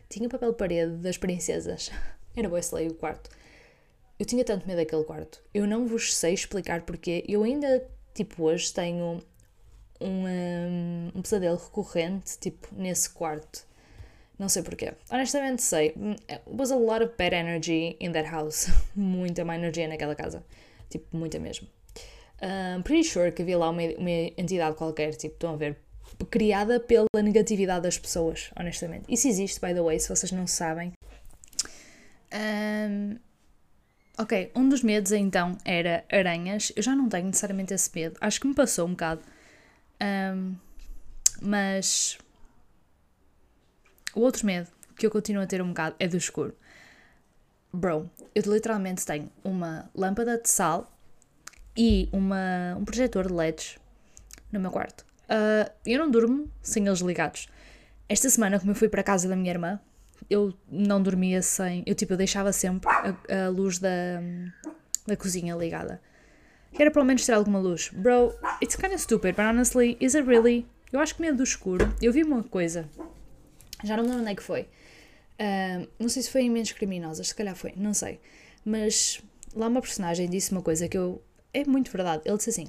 Tinha 0.08 0.28
papel 0.28 0.52
de 0.52 0.58
parede 0.58 0.96
das 0.96 1.18
princesas. 1.18 1.90
Era 2.34 2.58
esse 2.58 2.74
o 2.74 2.94
quarto. 2.94 3.28
Eu 4.18 4.24
tinha 4.24 4.44
tanto 4.44 4.66
medo 4.66 4.78
daquele 4.78 5.04
quarto. 5.04 5.42
Eu 5.52 5.66
não 5.66 5.86
vos 5.86 6.14
sei 6.14 6.32
explicar 6.32 6.82
porque 6.82 7.24
eu 7.28 7.42
ainda, 7.42 7.86
tipo, 8.14 8.44
hoje 8.44 8.72
tenho 8.72 9.22
um, 10.00 11.10
um, 11.14 11.22
pesadelo 11.22 11.56
recorrente, 11.56 12.38
tipo, 12.38 12.68
nesse 12.72 13.10
quarto. 13.10 13.66
Não 14.38 14.48
sei 14.48 14.62
porquê. 14.62 14.92
Honestamente 15.10 15.62
sei. 15.62 15.94
It 16.30 16.42
was 16.46 16.70
a 16.70 16.76
lot 16.76 17.02
of 17.02 17.14
bad 17.16 17.34
energy 17.34 17.96
in 18.00 18.12
that 18.12 18.28
house. 18.28 18.68
muita 18.94 19.44
má 19.44 19.56
energia 19.56 19.88
naquela 19.88 20.14
casa. 20.14 20.44
Tipo, 20.88 21.16
muita 21.16 21.38
mesmo. 21.38 21.68
Um, 22.42 22.82
pretty 22.82 23.08
sure 23.08 23.32
que 23.32 23.42
havia 23.42 23.56
lá 23.58 23.70
uma, 23.70 23.82
uma 23.82 24.10
entidade 24.10 24.76
qualquer, 24.76 25.14
tipo, 25.14 25.34
estão 25.34 25.54
a 25.54 25.56
ver, 25.56 25.78
criada 26.30 26.78
pela 26.78 27.06
negatividade 27.22 27.82
das 27.82 27.98
pessoas, 27.98 28.50
honestamente. 28.58 29.04
Isso 29.08 29.26
existe, 29.26 29.60
by 29.60 29.74
the 29.74 29.82
way, 29.82 29.98
se 29.98 30.08
vocês 30.08 30.32
não 30.32 30.46
sabem. 30.46 30.92
Um, 32.32 33.18
ok, 34.18 34.50
um 34.54 34.68
dos 34.68 34.82
medos 34.82 35.12
então 35.12 35.56
era 35.64 36.04
aranhas. 36.10 36.72
Eu 36.74 36.82
já 36.82 36.94
não 36.94 37.08
tenho 37.08 37.26
necessariamente 37.26 37.74
esse 37.74 37.90
medo. 37.94 38.16
Acho 38.20 38.40
que 38.40 38.46
me 38.46 38.54
passou 38.54 38.86
um 38.86 38.90
bocado. 38.90 39.20
Um, 40.02 40.56
mas 41.40 42.18
o 44.14 44.20
outro 44.20 44.46
medo 44.46 44.68
que 44.96 45.06
eu 45.06 45.10
continuo 45.10 45.42
a 45.42 45.46
ter 45.46 45.60
um 45.60 45.68
bocado 45.68 45.96
é 45.98 46.08
do 46.08 46.16
escuro. 46.16 46.56
Bro, 47.72 48.10
eu 48.34 48.42
literalmente 48.46 49.04
tenho 49.04 49.30
uma 49.44 49.90
lâmpada 49.94 50.38
de 50.38 50.48
sal 50.48 50.90
e 51.76 52.08
uma, 52.10 52.74
um 52.78 52.84
projetor 52.84 53.26
de 53.26 53.34
LEDs 53.34 53.78
no 54.50 54.58
meu 54.58 54.70
quarto. 54.70 55.04
Uh, 55.24 55.70
eu 55.84 55.98
não 55.98 56.10
durmo 56.10 56.50
sem 56.62 56.86
eles 56.86 57.00
ligados. 57.00 57.48
Esta 58.08 58.30
semana, 58.30 58.58
como 58.58 58.70
eu 58.70 58.74
fui 58.74 58.88
para 58.88 59.00
a 59.00 59.04
casa 59.04 59.28
da 59.28 59.36
minha 59.36 59.50
irmã, 59.50 59.80
eu 60.28 60.54
não 60.70 61.02
dormia 61.02 61.42
sem. 61.42 61.82
Eu 61.86 61.94
tipo, 61.94 62.12
eu 62.12 62.16
deixava 62.16 62.52
sempre 62.52 62.88
a, 62.88 63.46
a 63.46 63.48
luz 63.48 63.78
da, 63.78 64.20
da 65.06 65.16
cozinha 65.16 65.54
ligada. 65.54 66.00
Era 66.78 66.90
pelo 66.90 67.04
menos 67.04 67.24
ter 67.24 67.32
alguma 67.32 67.58
luz. 67.58 67.90
Bro, 67.94 68.34
it's 68.62 68.76
kind 68.76 68.92
of 68.92 69.00
stupid, 69.00 69.34
but 69.34 69.44
honestly, 69.44 69.96
is 70.00 70.14
it 70.14 70.28
really? 70.28 70.66
Eu 70.92 71.00
acho 71.00 71.14
que 71.14 71.22
medo 71.22 71.38
do 71.38 71.42
escuro. 71.42 71.94
Eu 72.00 72.12
vi 72.12 72.22
uma 72.22 72.42
coisa 72.42 72.88
já 73.84 73.96
não 73.96 74.04
me 74.04 74.08
lembro 74.08 74.22
onde 74.22 74.32
é 74.32 74.34
que 74.34 74.42
foi. 74.42 74.62
Uh, 74.62 75.88
não 75.98 76.08
sei 76.08 76.22
se 76.22 76.30
foi 76.30 76.42
em 76.42 76.50
Mentes 76.50 76.72
Criminosas, 76.72 77.28
se 77.28 77.34
calhar 77.34 77.54
foi, 77.54 77.74
não 77.76 77.92
sei. 77.92 78.20
Mas 78.64 79.20
lá 79.54 79.68
uma 79.68 79.80
personagem 79.80 80.28
disse 80.28 80.52
uma 80.52 80.62
coisa 80.62 80.88
que 80.88 80.96
eu. 80.96 81.22
É 81.52 81.64
muito 81.64 81.90
verdade. 81.90 82.22
Ele 82.24 82.36
disse 82.36 82.50
assim: 82.50 82.68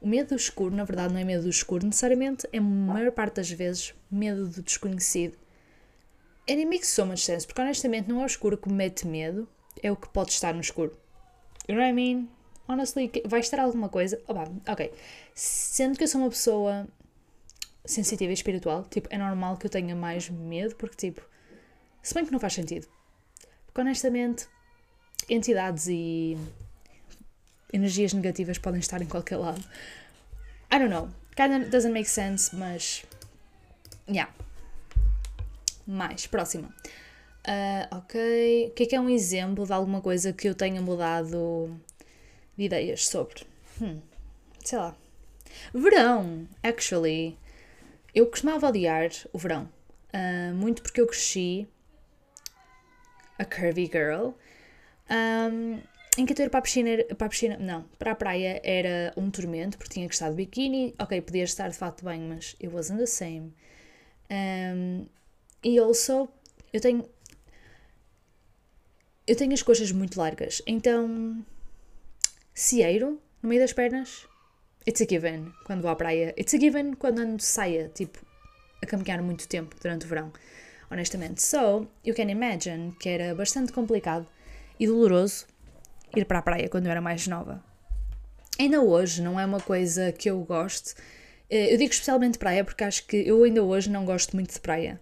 o 0.00 0.08
medo 0.08 0.30
do 0.30 0.36
escuro, 0.36 0.74
na 0.74 0.84
verdade, 0.84 1.12
não 1.12 1.20
é 1.20 1.24
medo 1.24 1.44
do 1.44 1.50
escuro 1.50 1.86
necessariamente, 1.86 2.48
é 2.52 2.58
a 2.58 2.60
maior 2.60 3.12
parte 3.12 3.36
das 3.36 3.50
vezes 3.50 3.94
medo 4.10 4.48
do 4.48 4.62
desconhecido. 4.62 5.36
And 6.48 6.54
it 6.54 6.66
makes 6.66 6.88
so 6.88 7.04
much 7.04 7.24
sense, 7.24 7.46
porque 7.46 7.60
honestamente 7.60 8.08
não 8.08 8.20
é 8.20 8.24
o 8.24 8.26
escuro 8.26 8.56
que 8.56 8.68
me 8.68 8.74
mete 8.74 9.06
medo, 9.06 9.46
é 9.82 9.92
o 9.92 9.96
que 9.96 10.08
pode 10.08 10.30
estar 10.30 10.54
no 10.54 10.60
escuro. 10.60 10.96
You 11.68 11.74
know 11.74 11.84
what 11.84 11.90
I 11.90 11.92
mean? 11.92 12.28
Honestly, 12.66 13.10
vai 13.26 13.40
estar 13.40 13.60
alguma 13.60 13.88
coisa. 13.88 14.20
Opa, 14.26 14.50
ok. 14.66 14.92
Sendo 15.34 15.96
que 15.96 16.04
eu 16.04 16.08
sou 16.08 16.22
uma 16.22 16.30
pessoa 16.30 16.88
sensitiva 17.84 18.30
e 18.30 18.34
espiritual, 18.34 18.84
tipo, 18.84 19.08
é 19.10 19.18
normal 19.18 19.56
que 19.56 19.66
eu 19.66 19.70
tenha 19.70 19.94
mais 19.94 20.28
medo, 20.30 20.74
porque, 20.76 20.96
tipo, 20.96 21.22
se 22.02 22.14
bem 22.14 22.24
que 22.24 22.32
não 22.32 22.40
faz 22.40 22.54
sentido. 22.54 22.86
Porque, 23.66 23.80
honestamente, 23.80 24.46
entidades 25.28 25.86
e 25.88 26.38
energias 27.72 28.12
negativas 28.14 28.58
podem 28.58 28.80
estar 28.80 29.02
em 29.02 29.06
qualquer 29.06 29.36
lado. 29.36 29.62
I 30.72 30.78
don't 30.78 30.88
know. 30.88 31.10
Kinda 31.36 31.68
doesn't 31.68 31.92
make 31.92 32.08
sense, 32.08 32.54
mas. 32.54 33.04
Yeah. 34.08 34.32
Mais, 35.88 36.26
próxima. 36.26 36.68
Uh, 37.48 37.96
ok. 37.96 38.66
O 38.68 38.70
que 38.72 38.82
é 38.82 38.86
que 38.86 38.94
é 38.94 39.00
um 39.00 39.08
exemplo 39.08 39.64
de 39.64 39.72
alguma 39.72 40.02
coisa 40.02 40.34
que 40.34 40.46
eu 40.46 40.54
tenha 40.54 40.82
mudado 40.82 41.74
de 42.56 42.64
ideias 42.64 43.08
sobre? 43.08 43.46
Hmm. 43.80 44.00
Sei 44.62 44.78
lá. 44.78 44.94
Verão, 45.72 46.46
actually. 46.62 47.38
Eu 48.14 48.26
costumava 48.26 48.68
odiar 48.68 49.10
o 49.32 49.38
verão, 49.38 49.66
uh, 50.12 50.54
muito 50.54 50.82
porque 50.82 51.00
eu 51.00 51.06
cresci 51.06 51.66
a 53.38 53.44
curvy 53.44 53.86
girl, 53.86 54.32
um, 55.10 55.80
em 56.18 56.26
que 56.26 56.34
ter 56.34 56.50
para 56.50 56.58
a 56.58 56.62
piscina, 56.62 57.04
para 57.16 57.26
a 57.26 57.30
piscina, 57.30 57.56
não, 57.56 57.84
para 57.98 58.12
a 58.12 58.14
praia 58.14 58.60
era 58.64 59.12
um 59.16 59.30
tormento, 59.30 59.78
porque 59.78 59.94
tinha 59.94 60.08
que 60.08 60.14
estar 60.14 60.28
de 60.30 60.34
biquíni, 60.36 60.94
ok, 60.98 61.20
podia 61.20 61.44
estar 61.44 61.68
de 61.68 61.76
fato 61.76 62.04
bem, 62.04 62.20
mas 62.20 62.56
it 62.60 62.68
wasn't 62.68 62.98
the 62.98 63.06
same. 63.06 63.54
Um, 64.30 65.06
e 65.62 65.78
also, 65.78 66.28
eu 66.72 66.80
tenho, 66.80 67.08
eu 69.26 69.36
tenho 69.36 69.52
as 69.52 69.62
coxas 69.62 69.92
muito 69.92 70.18
largas, 70.18 70.62
então, 70.66 71.44
cieiro 72.54 73.20
no 73.42 73.48
meio 73.48 73.60
das 73.60 73.72
pernas, 73.72 74.28
It's 74.88 75.02
a 75.02 75.06
given 75.06 75.52
quando 75.64 75.82
vou 75.82 75.90
à 75.90 75.96
praia. 75.96 76.34
It's 76.38 76.54
a 76.54 76.58
given 76.58 76.94
quando 76.94 77.18
ando 77.18 77.36
de 77.36 77.44
saia, 77.44 77.90
tipo, 77.94 78.18
a 78.82 78.86
caminhar 78.86 79.20
muito 79.20 79.46
tempo 79.46 79.76
durante 79.82 80.06
o 80.06 80.08
verão, 80.08 80.32
honestamente. 80.90 81.42
So, 81.42 81.86
you 82.02 82.14
can 82.14 82.30
imagine 82.30 82.92
que 82.98 83.10
era 83.10 83.34
bastante 83.34 83.70
complicado 83.70 84.26
e 84.80 84.86
doloroso 84.86 85.44
ir 86.16 86.24
para 86.24 86.38
a 86.38 86.42
praia 86.42 86.70
quando 86.70 86.86
eu 86.86 86.90
era 86.90 87.02
mais 87.02 87.26
nova. 87.26 87.62
Ainda 88.58 88.80
hoje 88.80 89.20
não 89.20 89.38
é 89.38 89.44
uma 89.44 89.60
coisa 89.60 90.10
que 90.10 90.30
eu 90.30 90.40
gosto. 90.40 90.94
Eh, 91.50 91.74
eu 91.74 91.76
digo 91.76 91.92
especialmente 91.92 92.38
praia 92.38 92.64
porque 92.64 92.82
acho 92.82 93.06
que 93.06 93.18
eu 93.28 93.44
ainda 93.44 93.62
hoje 93.62 93.90
não 93.90 94.06
gosto 94.06 94.34
muito 94.34 94.54
de 94.54 94.60
praia. 94.60 94.98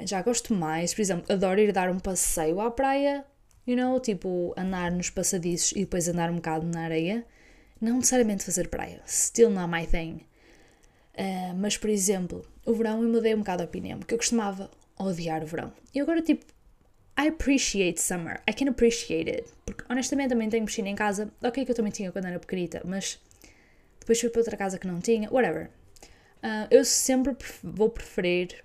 Já 0.00 0.22
gosto 0.22 0.52
mais, 0.52 0.92
por 0.92 1.00
exemplo, 1.00 1.32
adoro 1.32 1.60
ir 1.60 1.72
dar 1.72 1.88
um 1.90 1.98
passeio 1.98 2.60
à 2.60 2.70
praia, 2.70 3.24
you 3.66 3.76
know, 3.76 4.00
tipo 4.00 4.52
andar 4.56 4.90
nos 4.90 5.10
passadiços 5.10 5.72
e 5.72 5.80
depois 5.80 6.08
andar 6.08 6.30
um 6.30 6.36
bocado 6.36 6.66
na 6.66 6.82
areia. 6.82 7.24
Não 7.80 7.96
necessariamente 7.96 8.44
fazer 8.44 8.68
praia, 8.68 9.02
still 9.06 9.50
not 9.50 9.70
my 9.70 9.86
thing. 9.86 10.20
Uh, 11.16 11.54
mas, 11.56 11.76
por 11.76 11.90
exemplo, 11.90 12.44
o 12.64 12.74
verão 12.74 13.02
eu 13.02 13.08
mudei 13.08 13.34
um 13.34 13.38
bocado 13.38 13.62
a 13.62 13.66
opinião, 13.66 13.98
porque 13.98 14.14
eu 14.14 14.18
costumava 14.18 14.70
odiar 14.98 15.42
o 15.42 15.46
verão. 15.46 15.72
E 15.94 16.00
agora, 16.00 16.20
tipo, 16.22 16.44
I 17.16 17.28
appreciate 17.28 18.00
summer. 18.00 18.40
I 18.48 18.52
can 18.52 18.68
appreciate 18.68 19.30
it. 19.30 19.48
Porque, 19.64 19.84
honestamente, 19.88 20.30
também 20.30 20.48
tenho 20.48 20.64
piscina 20.66 20.88
em 20.88 20.96
casa. 20.96 21.32
Ok, 21.42 21.64
que 21.64 21.70
eu 21.70 21.74
também 21.74 21.92
tinha 21.92 22.10
quando 22.10 22.26
era 22.26 22.40
pequenita, 22.40 22.82
mas 22.84 23.20
depois 24.00 24.20
fui 24.20 24.28
para 24.28 24.40
outra 24.40 24.56
casa 24.56 24.78
que 24.78 24.86
não 24.86 25.00
tinha. 25.00 25.30
Whatever. 25.30 25.70
Uh, 26.42 26.66
eu 26.70 26.84
sempre 26.84 27.36
vou 27.62 27.88
preferir 27.88 28.63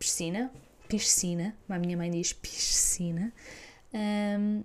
piscina. 0.00 0.50
Piscina. 0.88 1.54
A 1.68 1.78
minha 1.78 1.96
mãe 1.96 2.10
diz, 2.10 2.32
piscina. 2.32 3.32
Um, 3.94 4.64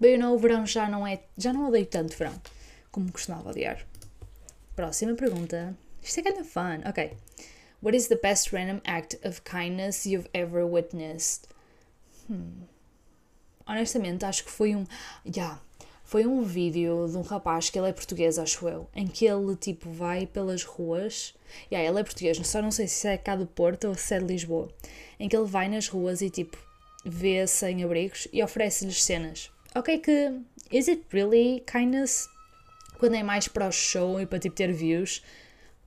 Bem, 0.00 0.16
não, 0.16 0.34
o 0.34 0.38
verão 0.38 0.64
já 0.64 0.88
não 0.88 1.06
é. 1.06 1.20
Já 1.36 1.52
não 1.52 1.68
odeio 1.68 1.86
tanto 1.86 2.16
verão 2.16 2.40
como 2.90 3.10
costumava 3.12 3.50
odiar. 3.50 3.84
Próxima 4.76 5.14
pergunta. 5.14 5.76
Isto 6.00 6.20
é 6.20 6.22
kind 6.22 6.38
of 6.38 6.48
fun. 6.48 6.88
Ok. 6.88 7.16
What 7.82 7.96
is 7.96 8.08
the 8.08 8.16
best 8.16 8.52
random 8.52 8.80
act 8.84 9.18
of 9.26 9.42
kindness 9.42 10.06
you've 10.06 10.28
ever 10.32 10.64
witnessed? 10.64 11.48
Hmm. 12.28 12.64
Honestamente, 13.66 14.24
acho 14.24 14.44
que 14.44 14.50
foi 14.50 14.74
um. 14.74 14.84
Yeah. 15.26 15.60
Foi 16.08 16.26
um 16.26 16.42
vídeo 16.42 17.06
de 17.06 17.16
um 17.16 17.22
rapaz 17.22 17.70
que 17.70 17.78
ele 17.78 17.88
é 17.88 17.92
português, 17.92 18.38
acho 18.38 18.66
eu, 18.66 18.88
em 18.96 19.06
que 19.06 19.26
ele 19.26 19.54
tipo 19.56 19.90
vai 19.90 20.26
pelas 20.26 20.64
ruas. 20.64 21.34
Yeah, 21.70 21.88
ele 21.88 22.00
é 22.00 22.02
português, 22.02 22.38
só 22.46 22.62
não 22.62 22.70
sei 22.70 22.88
se 22.88 23.06
é 23.06 23.16
cá 23.16 23.36
do 23.36 23.46
Porto 23.46 23.88
ou 23.88 23.94
se 23.94 24.14
é 24.14 24.18
de 24.18 24.24
Lisboa. 24.24 24.68
Em 25.20 25.28
que 25.28 25.36
ele 25.36 25.46
vai 25.46 25.68
nas 25.68 25.86
ruas 25.88 26.22
e 26.22 26.30
tipo 26.30 26.56
vê 27.04 27.46
sem 27.46 27.84
abrigos 27.84 28.26
e 28.32 28.42
oferece-lhes 28.42 29.02
cenas 29.02 29.50
ok 29.74 29.98
que 29.98 30.40
is 30.72 30.88
it 30.88 31.04
really 31.12 31.62
kindness 31.66 32.28
quando 32.98 33.14
é 33.14 33.22
mais 33.22 33.46
para 33.46 33.68
o 33.68 33.72
show 33.72 34.20
e 34.20 34.26
para 34.26 34.40
tipo 34.40 34.56
ter 34.56 34.72
views? 34.72 35.22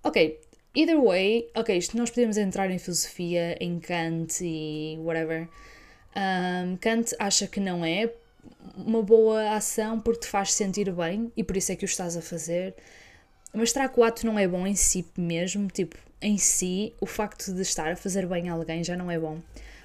Ok, 0.02 0.40
either 0.74 1.00
way, 1.00 1.50
ok, 1.54 1.78
isto 1.78 1.98
nós 1.98 2.10
podemos 2.10 2.38
entrar 2.38 2.72
em 2.72 2.80
filosofia, 2.80 3.58
em 3.60 3.82
Kant 3.82 4.42
e 4.42 4.98
whatever. 5.02 5.50
Um, 6.16 6.78
Kant 6.78 7.14
acha 7.20 7.48
que 7.48 7.60
não 7.60 7.84
é 7.84 8.10
uma 8.76 9.02
boa 9.02 9.52
ação 9.52 10.00
porque 10.00 10.22
te 10.22 10.28
faz 10.28 10.54
sentir 10.54 10.92
bem 10.92 11.32
e 11.36 11.44
por 11.44 11.58
isso 11.58 11.72
é 11.72 11.76
que 11.76 11.86
o 11.86 11.88
estás 11.88 12.16
a 12.18 12.22
fazer. 12.22 12.76
Mas 13.54 13.72
será 13.72 13.90
que 13.90 14.00
o 14.00 14.04
ato 14.04 14.26
não 14.26 14.40
é 14.40 14.48
bom 14.48 14.66
em 14.66 14.76
si 14.76 15.06
mesmo? 15.18 15.68
Tipo, 15.68 15.98
em 16.22 16.38
si, 16.38 16.94
o 17.02 17.06
facto 17.06 17.54
de 17.54 17.62
estar 17.62 17.92
a 17.92 17.96
fazer 17.96 18.26
bem 18.26 18.50
a 18.50 18.54
alguém 18.54 18.84
já 18.84 18.96
não 18.96 19.12
é 19.12 19.20
bom. 19.20 19.42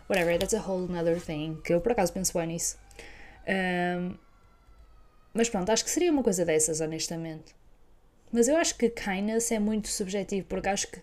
Whatever, 0.08 0.38
that's 0.38 0.54
a 0.54 0.60
whole 0.60 0.84
another 0.88 1.20
thing, 1.20 1.60
que 1.64 1.74
eu 1.74 1.80
por 1.80 1.92
acaso 1.92 2.12
penso 2.12 2.32
bem 2.32 2.46
nisso. 2.46 2.78
Um, 3.48 4.14
mas 5.34 5.48
pronto, 5.48 5.70
acho 5.70 5.84
que 5.84 5.90
seria 5.90 6.12
uma 6.12 6.22
coisa 6.22 6.44
dessas, 6.44 6.80
honestamente. 6.80 7.54
Mas 8.32 8.48
eu 8.48 8.56
acho 8.56 8.76
que 8.76 8.88
kindness 8.88 9.50
é 9.50 9.58
muito 9.58 9.88
subjetivo, 9.88 10.46
porque 10.46 10.68
acho 10.68 10.88
que 10.88 11.00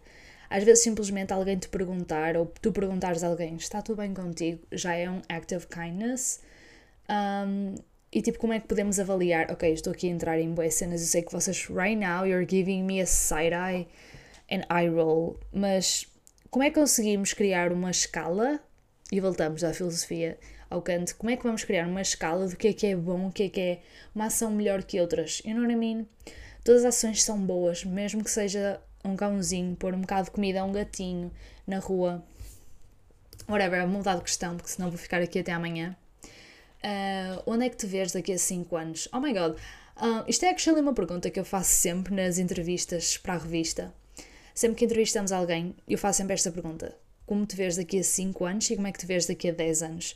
às 0.49 0.63
vezes 0.63 0.83
simplesmente 0.83 1.33
alguém 1.33 1.57
te 1.57 1.67
perguntar, 1.67 2.37
ou 2.37 2.45
tu 2.61 2.71
perguntares 2.71 3.23
a 3.23 3.27
alguém, 3.27 3.55
está 3.55 3.81
tudo 3.81 3.97
bem 3.97 4.13
contigo, 4.13 4.61
já 4.71 4.93
é 4.93 5.09
um 5.09 5.21
act 5.27 5.55
of 5.55 5.67
kindness. 5.67 6.41
Um, 7.13 7.75
e 8.11 8.21
tipo, 8.21 8.39
como 8.39 8.53
é 8.53 8.59
que 8.59 8.67
podemos 8.67 8.99
avaliar? 8.99 9.51
Ok, 9.51 9.71
estou 9.71 9.93
aqui 9.93 10.07
a 10.07 10.11
entrar 10.11 10.39
em 10.39 10.51
boas 10.51 10.73
cenas, 10.73 11.01
eu 11.01 11.07
sei 11.07 11.21
que 11.21 11.31
vocês, 11.31 11.67
right 11.67 11.95
now, 11.95 12.25
you're 12.25 12.47
giving 12.49 12.83
me 12.83 13.01
a 13.01 13.05
side-eye 13.05 13.87
and 14.51 14.61
eye 14.69 14.87
roll, 14.87 15.39
mas 15.51 16.07
como 16.49 16.63
é 16.63 16.69
que 16.69 16.79
conseguimos 16.79 17.33
criar 17.33 17.71
uma 17.71 17.91
escala? 17.91 18.59
E 19.11 19.19
voltamos 19.19 19.63
à 19.63 19.73
filosofia, 19.73 20.39
ao 20.69 20.81
Kant, 20.81 21.13
como 21.15 21.29
é 21.29 21.37
que 21.37 21.43
vamos 21.43 21.63
criar 21.63 21.87
uma 21.87 22.01
escala 22.01 22.47
do 22.47 22.55
que 22.55 22.69
é 22.69 22.73
que 22.73 22.87
é 22.87 22.95
bom, 22.95 23.27
o 23.27 23.31
que 23.31 23.43
é 23.43 23.49
que 23.49 23.61
é 23.61 23.81
uma 24.13 24.25
ação 24.25 24.51
melhor 24.51 24.83
que 24.83 24.99
outras? 24.99 25.41
You 25.45 25.53
know 25.53 25.61
what 25.63 25.73
I 25.73 25.75
mean? 25.75 26.05
Todas 26.63 26.85
as 26.85 26.95
ações 26.95 27.23
são 27.23 27.39
boas, 27.39 27.83
mesmo 27.83 28.23
que 28.23 28.31
seja 28.31 28.79
um 29.03 29.15
cãozinho, 29.15 29.75
pôr 29.75 29.93
um 29.93 30.01
bocado 30.01 30.25
de 30.25 30.31
comida 30.31 30.61
a 30.61 30.63
um 30.63 30.71
gatinho 30.71 31.31
na 31.67 31.79
rua. 31.79 32.23
Whatever, 33.47 33.81
vou 33.81 33.97
mudar 33.97 34.15
de 34.15 34.21
questão, 34.21 34.55
porque 34.55 34.71
senão 34.71 34.89
vou 34.89 34.97
ficar 34.97 35.21
aqui 35.21 35.39
até 35.39 35.51
amanhã. 35.51 35.95
Uh, 36.83 37.41
onde 37.45 37.65
é 37.65 37.69
que 37.69 37.77
te 37.77 37.85
vês 37.85 38.11
daqui 38.11 38.33
a 38.33 38.37
5 38.37 38.75
anos? 38.75 39.07
Oh 39.13 39.19
my 39.19 39.33
god, 39.33 39.57
uh, 39.97 40.23
isto 40.27 40.43
é 40.43 40.49
actually 40.49 40.81
uma 40.81 40.93
pergunta 40.93 41.29
que 41.29 41.39
eu 41.39 41.45
faço 41.45 41.69
sempre 41.69 42.13
nas 42.13 42.37
entrevistas 42.37 43.17
para 43.17 43.35
a 43.35 43.37
revista. 43.37 43.93
Sempre 44.53 44.77
que 44.77 44.85
entrevistamos 44.85 45.31
alguém, 45.31 45.75
eu 45.87 45.97
faço 45.97 46.17
sempre 46.17 46.33
esta 46.33 46.51
pergunta: 46.51 46.95
Como 47.25 47.45
te 47.45 47.55
vês 47.55 47.77
daqui 47.77 47.99
a 47.99 48.03
5 48.03 48.45
anos 48.45 48.69
e 48.69 48.75
como 48.75 48.87
é 48.87 48.91
que 48.91 48.99
te 48.99 49.05
vês 49.05 49.25
daqui 49.25 49.49
a 49.49 49.53
10 49.53 49.83
anos? 49.83 50.15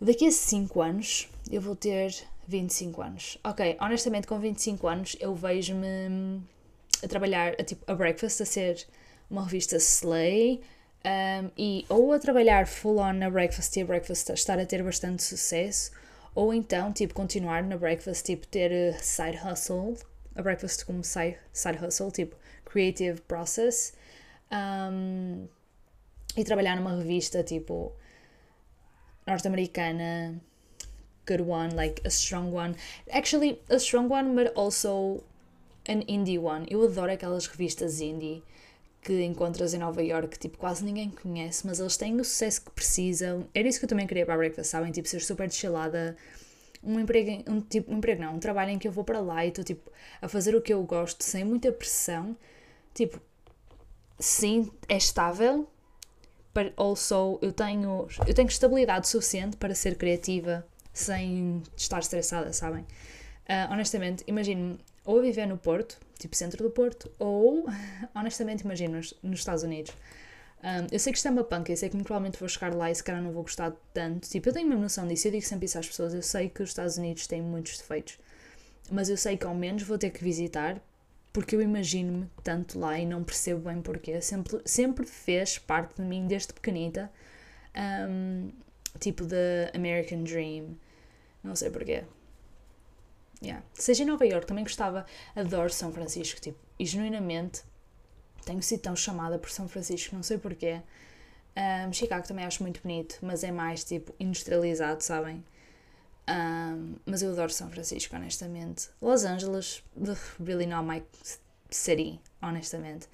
Daqui 0.00 0.26
a 0.26 0.32
5 0.32 0.80
anos 0.80 1.28
eu 1.50 1.60
vou 1.60 1.74
ter 1.74 2.14
25 2.46 3.02
anos. 3.02 3.38
Ok, 3.44 3.76
honestamente, 3.80 4.26
com 4.26 4.38
25 4.38 4.86
anos 4.86 5.16
eu 5.20 5.34
vejo-me 5.34 6.42
a 7.02 7.08
trabalhar 7.08 7.54
a, 7.58 7.64
tipo, 7.64 7.84
a 7.90 7.94
Breakfast, 7.94 8.40
a 8.40 8.46
ser 8.46 8.86
uma 9.28 9.42
revista 9.44 9.76
Slay, 9.76 10.60
um, 11.04 11.50
e 11.56 11.84
ou 11.88 12.12
a 12.12 12.18
trabalhar 12.18 12.66
full 12.66 12.98
on 12.98 13.14
na 13.14 13.30
Breakfast 13.30 13.76
e 13.76 13.82
a 13.82 13.84
Breakfast 13.84 14.30
estar 14.30 14.58
a 14.58 14.66
ter 14.66 14.82
bastante 14.82 15.22
sucesso, 15.22 15.90
ou 16.34 16.52
então, 16.54 16.92
tipo, 16.92 17.14
continuar 17.14 17.62
na 17.62 17.76
Breakfast, 17.76 18.24
tipo, 18.24 18.46
ter 18.46 18.70
uh, 18.70 18.98
side 19.02 19.38
hustle, 19.38 19.96
a 20.34 20.42
Breakfast 20.42 20.84
como 20.86 21.02
side, 21.02 21.38
side 21.52 21.78
hustle, 21.78 22.10
tipo, 22.10 22.36
creative 22.64 23.20
process, 23.22 23.94
um, 24.50 25.48
e 26.36 26.44
trabalhar 26.44 26.76
numa 26.76 26.96
revista, 26.96 27.42
tipo, 27.42 27.92
norte-americana, 29.26 30.40
good 31.26 31.42
one, 31.42 31.74
like 31.74 32.00
a 32.04 32.10
strong 32.10 32.52
one. 32.52 32.74
Actually, 33.10 33.60
a 33.68 33.78
strong 33.78 34.08
one, 34.08 34.34
but 34.34 34.52
also 34.56 35.22
an 35.86 36.02
indie 36.08 36.38
one. 36.38 36.66
Eu 36.70 36.82
adoro 36.82 37.12
aquelas 37.12 37.46
revistas 37.46 38.00
indie 38.00 38.42
que 39.02 39.24
encontras 39.24 39.74
em 39.74 39.78
Nova 39.78 40.00
York, 40.00 40.38
tipo, 40.38 40.56
quase 40.56 40.84
ninguém 40.84 41.10
conhece, 41.10 41.66
mas 41.66 41.80
eles 41.80 41.96
têm 41.96 42.20
o 42.20 42.24
sucesso 42.24 42.62
que 42.62 42.70
precisam. 42.70 43.48
Era 43.52 43.66
isso 43.66 43.80
que 43.80 43.84
eu 43.84 43.88
também 43.88 44.06
queria 44.06 44.24
para 44.24 44.34
a 44.34 44.38
Breakfast, 44.38 44.70
sabem? 44.70 44.92
Tipo, 44.92 45.08
ser 45.08 45.20
super 45.20 45.48
destilada. 45.48 46.16
Um 46.82 47.00
emprego, 47.00 47.50
um, 47.50 47.60
tipo, 47.60 47.92
um 47.92 47.98
emprego 47.98 48.22
não, 48.22 48.36
um 48.36 48.38
trabalho 48.38 48.70
em 48.70 48.78
que 48.78 48.86
eu 48.86 48.92
vou 48.92 49.02
para 49.02 49.20
lá 49.20 49.44
e 49.44 49.48
estou, 49.48 49.64
tipo, 49.64 49.90
a 50.20 50.28
fazer 50.28 50.54
o 50.54 50.62
que 50.62 50.72
eu 50.72 50.82
gosto, 50.84 51.22
sem 51.24 51.44
muita 51.44 51.72
pressão. 51.72 52.36
Tipo, 52.94 53.20
sim, 54.20 54.70
é 54.88 54.96
estável, 54.96 55.68
but 56.54 56.72
also 56.76 57.38
eu 57.42 57.52
tenho, 57.52 58.06
eu 58.26 58.34
tenho 58.34 58.48
estabilidade 58.48 59.08
suficiente 59.08 59.56
para 59.56 59.74
ser 59.74 59.96
criativa 59.96 60.64
sem 60.92 61.62
estar 61.76 61.98
estressada, 61.98 62.52
sabem? 62.52 62.82
Uh, 62.82 63.72
honestamente, 63.72 64.22
imagino 64.28 64.78
ou 65.04 65.20
viver 65.20 65.46
no 65.46 65.58
Porto, 65.58 65.98
tipo 66.22 66.36
centro 66.36 66.62
do 66.62 66.70
Porto, 66.70 67.10
ou, 67.18 67.66
honestamente, 68.14 68.62
imagino, 68.62 69.00
nos, 69.22 69.38
Estados 69.38 69.62
Unidos. 69.62 69.92
Um, 70.62 70.86
eu 70.92 70.98
sei 70.98 71.12
que 71.12 71.18
isto 71.18 71.26
é 71.26 71.30
uma 71.30 71.44
panca, 71.44 71.72
eu 71.72 71.76
sei 71.76 71.88
que 71.88 71.96
provavelmente 71.96 72.38
vou 72.38 72.48
chegar 72.48 72.72
lá 72.74 72.90
e 72.90 72.94
se 72.94 73.02
calhar 73.02 73.20
não 73.20 73.32
vou 73.32 73.42
gostar 73.42 73.72
tanto. 73.92 74.28
Tipo, 74.28 74.48
eu 74.48 74.52
tenho 74.52 74.68
mesmo 74.68 74.82
noção 74.82 75.06
disso, 75.06 75.28
eu 75.28 75.32
digo 75.32 75.44
sempre 75.44 75.66
isso 75.66 75.78
às 75.78 75.86
pessoas. 75.86 76.14
Eu 76.14 76.22
sei 76.22 76.48
que 76.48 76.62
os 76.62 76.70
Estados 76.70 76.96
Unidos 76.96 77.26
têm 77.26 77.42
muitos 77.42 77.78
defeitos, 77.78 78.18
mas 78.90 79.08
eu 79.08 79.16
sei 79.16 79.36
que 79.36 79.46
ao 79.46 79.54
menos 79.54 79.82
vou 79.82 79.98
ter 79.98 80.10
que 80.10 80.22
visitar 80.22 80.80
porque 81.32 81.56
eu 81.56 81.62
imagino-me 81.62 82.28
tanto 82.44 82.78
lá 82.78 82.98
e 82.98 83.06
não 83.06 83.24
percebo 83.24 83.68
bem 83.68 83.80
porquê. 83.80 84.20
Sempre, 84.20 84.60
sempre 84.64 85.06
fez 85.06 85.58
parte 85.58 85.96
de 85.96 86.02
mim 86.02 86.26
desde 86.26 86.52
pequenita, 86.52 87.10
um, 88.08 88.50
tipo 89.00 89.26
the 89.26 89.72
American 89.74 90.24
Dream. 90.24 90.76
Não 91.42 91.56
sei 91.56 91.70
porquê. 91.70 92.04
Yeah. 93.42 93.64
Seja 93.74 94.04
em 94.04 94.06
Nova 94.06 94.24
York, 94.24 94.46
também 94.46 94.62
gostava, 94.62 95.04
adoro 95.34 95.72
São 95.72 95.92
Francisco, 95.92 96.40
tipo, 96.40 96.58
e 96.78 96.86
genuinamente 96.86 97.62
tenho 98.44 98.62
sido 98.62 98.80
tão 98.80 98.94
chamada 98.94 99.38
por 99.38 99.50
São 99.50 99.68
Francisco, 99.68 100.14
não 100.14 100.22
sei 100.22 100.38
porquê. 100.38 100.80
Um, 101.56 101.92
Chicago 101.92 102.26
também 102.26 102.44
acho 102.44 102.62
muito 102.62 102.80
bonito, 102.80 103.18
mas 103.20 103.42
é 103.42 103.50
mais 103.50 103.84
tipo 103.84 104.14
industrializado, 104.18 105.02
sabem? 105.02 105.44
Um, 106.28 106.94
mas 107.04 107.20
eu 107.22 107.32
adoro 107.32 107.52
São 107.52 107.68
Francisco, 107.68 108.14
honestamente. 108.14 108.88
Los 109.00 109.24
Angeles, 109.24 109.82
really 110.38 110.66
not 110.66 110.86
my 110.86 111.02
city, 111.68 112.20
honestamente. 112.40 113.08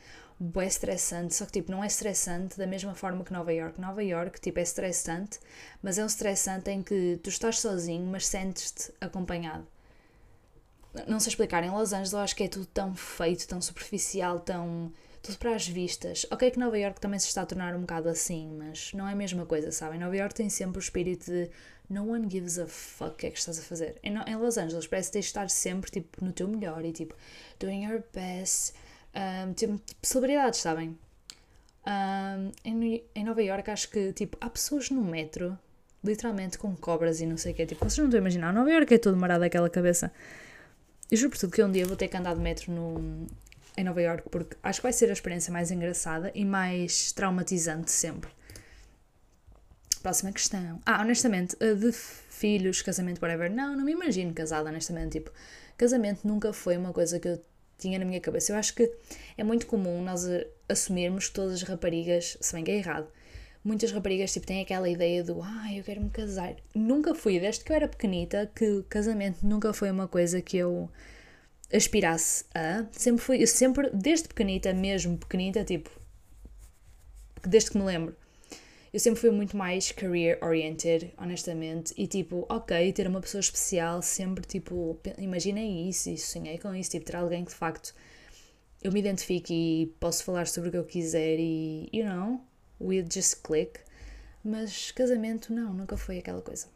É 0.56 0.66
estressante, 0.66 1.34
só 1.34 1.46
que 1.46 1.52
tipo, 1.52 1.72
não 1.72 1.82
é 1.82 1.88
estressante 1.88 2.56
da 2.56 2.66
mesma 2.66 2.94
forma 2.94 3.24
que 3.24 3.32
Nova 3.32 3.52
York. 3.52 3.80
Nova 3.80 4.04
York, 4.04 4.40
tipo, 4.40 4.60
é 4.60 4.62
estressante, 4.62 5.40
mas 5.82 5.98
é 5.98 6.02
um 6.02 6.06
estressante 6.06 6.70
em 6.70 6.82
que 6.82 7.18
tu 7.22 7.28
estás 7.28 7.58
sozinho, 7.58 8.06
mas 8.06 8.26
sentes-te 8.26 8.92
acompanhado 9.00 9.66
não 11.06 11.20
sei 11.20 11.30
explicar, 11.30 11.62
em 11.62 11.70
Los 11.70 11.92
Angeles 11.92 12.12
eu 12.12 12.18
acho 12.18 12.36
que 12.36 12.44
é 12.44 12.48
tudo 12.48 12.66
tão 12.66 12.94
feito, 12.94 13.46
tão 13.46 13.60
superficial, 13.60 14.40
tão. 14.40 14.92
tudo 15.22 15.38
para 15.38 15.54
as 15.54 15.66
vistas. 15.66 16.26
Ok, 16.30 16.50
que 16.50 16.58
Nova 16.58 16.78
York 16.78 17.00
também 17.00 17.18
se 17.18 17.26
está 17.26 17.42
a 17.42 17.46
tornar 17.46 17.74
um 17.74 17.80
bocado 17.80 18.08
assim, 18.08 18.50
mas 18.56 18.92
não 18.92 19.06
é 19.08 19.12
a 19.12 19.16
mesma 19.16 19.46
coisa, 19.46 19.70
sabem? 19.70 19.98
Nova 19.98 20.16
York 20.16 20.34
tem 20.34 20.48
sempre 20.48 20.78
o 20.78 20.80
espírito 20.80 21.26
de 21.30 21.50
no 21.88 22.10
one 22.10 22.28
gives 22.30 22.58
a 22.58 22.66
fuck 22.66 23.12
o 23.12 23.16
que 23.16 23.26
é 23.26 23.30
que 23.30 23.38
estás 23.38 23.58
a 23.58 23.62
fazer. 23.62 23.98
Em, 24.02 24.14
em 24.26 24.36
Los 24.36 24.58
Angeles 24.58 24.86
parece 24.86 25.08
que 25.08 25.14
tens 25.14 25.24
de 25.24 25.28
estar 25.28 25.48
sempre 25.48 25.90
tipo, 25.90 26.24
no 26.24 26.32
teu 26.32 26.46
melhor 26.46 26.84
e 26.84 26.92
tipo, 26.92 27.14
doing 27.58 27.84
your 27.84 28.02
best. 28.12 28.74
Um, 29.14 29.52
tipo, 29.54 29.80
celebridades, 30.02 30.60
sabem? 30.60 30.98
Um, 31.86 32.52
em, 32.64 33.02
em 33.14 33.24
Nova 33.24 33.42
York 33.42 33.70
acho 33.70 33.90
que 33.90 34.12
tipo, 34.12 34.36
há 34.40 34.50
pessoas 34.50 34.90
no 34.90 35.02
metro, 35.02 35.58
literalmente 36.04 36.58
com 36.58 36.76
cobras 36.76 37.20
e 37.20 37.26
não 37.26 37.38
sei 37.38 37.52
o 37.52 37.54
que. 37.54 37.64
Tipo, 37.64 37.84
vocês 37.84 37.98
não 37.98 38.06
estão 38.06 38.18
a 38.18 38.20
imaginar, 38.20 38.52
Nova 38.52 38.70
York 38.70 38.92
é 38.92 38.98
todo 38.98 39.16
marado 39.16 39.44
aquela 39.44 39.70
cabeça. 39.70 40.12
Eu 41.10 41.16
juro 41.16 41.30
por 41.30 41.38
tudo 41.38 41.52
que 41.52 41.62
um 41.62 41.72
dia 41.72 41.86
vou 41.86 41.96
ter 41.96 42.08
que 42.08 42.16
andar 42.16 42.34
de 42.34 42.40
metro 42.40 42.70
no, 42.70 43.26
em 43.76 43.84
Nova 43.84 44.02
York 44.02 44.28
porque 44.30 44.56
acho 44.62 44.80
que 44.80 44.82
vai 44.82 44.92
ser 44.92 45.08
a 45.08 45.12
experiência 45.12 45.52
mais 45.52 45.70
engraçada 45.70 46.30
e 46.34 46.44
mais 46.44 47.12
traumatizante 47.12 47.90
sempre. 47.90 48.30
Próxima 50.02 50.32
questão. 50.32 50.80
Ah, 50.84 51.00
honestamente, 51.00 51.56
de 51.56 51.92
filhos, 51.92 52.82
casamento, 52.82 53.20
whatever. 53.20 53.50
Não, 53.50 53.76
não 53.76 53.84
me 53.84 53.92
imagino 53.92 54.32
casada, 54.32 54.68
honestamente. 54.68 55.12
Tipo, 55.12 55.32
casamento 55.76 56.26
nunca 56.26 56.52
foi 56.52 56.76
uma 56.76 56.92
coisa 56.92 57.18
que 57.18 57.28
eu 57.28 57.42
tinha 57.78 57.98
na 57.98 58.04
minha 58.04 58.20
cabeça. 58.20 58.52
Eu 58.52 58.56
acho 58.56 58.74
que 58.74 58.90
é 59.36 59.42
muito 59.42 59.66
comum 59.66 60.02
nós 60.02 60.26
assumirmos 60.68 61.28
que 61.28 61.34
todas 61.34 61.54
as 61.54 61.62
raparigas, 61.62 62.36
se 62.40 62.52
bem 62.52 62.64
que 62.64 62.70
é 62.70 62.76
errado, 62.76 63.08
muitas 63.68 63.92
raparigas 63.92 64.32
tipo, 64.32 64.46
têm 64.46 64.62
aquela 64.62 64.88
ideia 64.88 65.22
do 65.22 65.42
ah, 65.42 65.72
eu 65.74 65.84
quero 65.84 66.00
me 66.00 66.08
casar. 66.08 66.56
Nunca 66.74 67.14
fui, 67.14 67.38
desde 67.38 67.62
que 67.62 67.70
eu 67.70 67.76
era 67.76 67.86
pequenita, 67.86 68.50
que 68.54 68.82
casamento 68.88 69.46
nunca 69.46 69.72
foi 69.74 69.90
uma 69.90 70.08
coisa 70.08 70.40
que 70.40 70.56
eu 70.56 70.90
aspirasse 71.72 72.46
a. 72.54 72.86
Sempre 72.90 73.22
fui, 73.22 73.42
eu 73.42 73.46
sempre, 73.46 73.90
desde 73.92 74.26
pequenita, 74.28 74.72
mesmo 74.72 75.18
pequenita, 75.18 75.62
tipo, 75.64 75.90
desde 77.46 77.70
que 77.70 77.78
me 77.78 77.84
lembro, 77.84 78.16
eu 78.90 78.98
sempre 78.98 79.20
fui 79.20 79.30
muito 79.30 79.54
mais 79.54 79.92
career 79.92 80.38
oriented, 80.42 81.12
honestamente, 81.18 81.92
e 81.94 82.06
tipo, 82.06 82.46
ok, 82.48 82.90
ter 82.94 83.06
uma 83.06 83.20
pessoa 83.20 83.40
especial, 83.40 84.00
sempre 84.00 84.46
tipo, 84.46 84.98
imaginei 85.18 85.88
isso 85.90 86.08
e 86.08 86.16
sonhei 86.16 86.56
com 86.56 86.74
isso, 86.74 86.92
tipo, 86.92 87.04
ter 87.04 87.16
alguém 87.16 87.44
que 87.44 87.50
de 87.50 87.56
facto 87.56 87.94
eu 88.82 88.90
me 88.90 89.00
identifique 89.00 89.52
e 89.52 89.86
posso 90.00 90.24
falar 90.24 90.46
sobre 90.46 90.70
o 90.70 90.72
que 90.72 90.78
eu 90.78 90.84
quiser 90.84 91.36
e, 91.38 91.90
you 91.92 92.06
know, 92.06 92.40
we 92.80 93.02
just 93.02 93.42
click. 93.42 93.80
Mas 94.44 94.90
casamento, 94.90 95.52
não, 95.52 95.72
nunca 95.72 95.96
foi 95.96 96.18
aquela 96.18 96.40
coisa. 96.40 96.68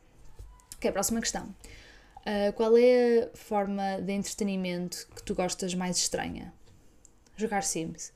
Ok, 0.77 0.91
próxima 0.91 1.21
questão. 1.21 1.55
Uh, 2.19 2.53
qual 2.55 2.77
é 2.77 3.31
a 3.33 3.37
forma 3.37 4.01
de 4.01 4.13
entretenimento 4.13 5.09
que 5.15 5.23
tu 5.23 5.35
gostas 5.35 5.75
mais 5.75 5.97
estranha? 5.97 6.53
Jogar 7.37 7.63
Sims. 7.63 8.13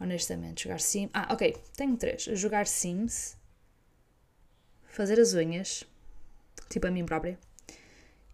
Honestamente, 0.00 0.64
jogar 0.64 0.80
Sims. 0.80 1.10
Ah, 1.12 1.28
ok, 1.32 1.56
tenho 1.76 1.96
três. 1.96 2.22
Jogar 2.22 2.66
Sims, 2.66 3.36
fazer 4.86 5.20
as 5.20 5.34
unhas, 5.34 5.84
tipo 6.68 6.86
a 6.86 6.90
mim 6.90 7.04
própria, 7.04 7.38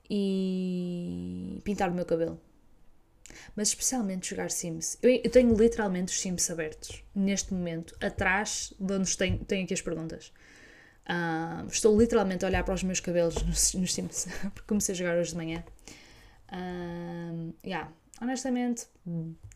e 0.08 1.60
pintar 1.64 1.90
o 1.90 1.94
meu 1.94 2.04
cabelo. 2.04 2.40
Mas 3.54 3.68
especialmente 3.68 4.30
jogar 4.30 4.50
Sims. 4.50 4.98
Eu, 5.02 5.10
eu 5.10 5.30
tenho 5.30 5.54
literalmente 5.54 6.12
os 6.12 6.20
Sims 6.20 6.50
abertos 6.50 7.02
neste 7.14 7.52
momento, 7.52 7.96
atrás 8.00 8.72
de 8.78 8.92
onde 8.92 9.16
tenho, 9.16 9.38
tenho 9.44 9.64
aqui 9.64 9.74
as 9.74 9.82
perguntas. 9.82 10.32
Uh, 11.06 11.66
estou 11.68 11.98
literalmente 11.98 12.44
a 12.44 12.48
olhar 12.48 12.64
para 12.64 12.74
os 12.74 12.82
meus 12.82 13.00
cabelos 13.00 13.34
nos, 13.44 13.74
nos 13.74 13.92
Sims, 13.92 14.26
porque 14.54 14.66
comecei 14.66 14.94
a 14.94 14.96
jogar 14.96 15.16
hoje 15.16 15.30
de 15.30 15.36
manhã. 15.36 15.64
Uh, 16.50 17.54
yeah. 17.64 17.92
Honestamente, 18.20 18.86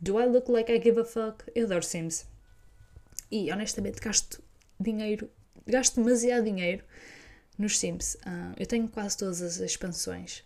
do 0.01 0.21
I 0.21 0.27
look 0.27 0.51
like 0.51 0.71
I 0.71 0.81
give 0.83 1.01
a 1.01 1.05
fuck? 1.05 1.45
Eu 1.55 1.67
adoro 1.67 1.85
Sims. 1.85 2.27
E 3.31 3.53
honestamente 3.53 4.01
gasto 4.01 4.43
dinheiro, 4.81 5.31
gasto 5.67 6.03
demasiado 6.03 6.45
dinheiro 6.45 6.85
nos 7.57 7.79
Sims. 7.79 8.15
Uh, 8.17 8.55
eu 8.57 8.67
tenho 8.67 8.89
quase 8.89 9.17
todas 9.17 9.41
as 9.41 9.61
expansões. 9.61 10.45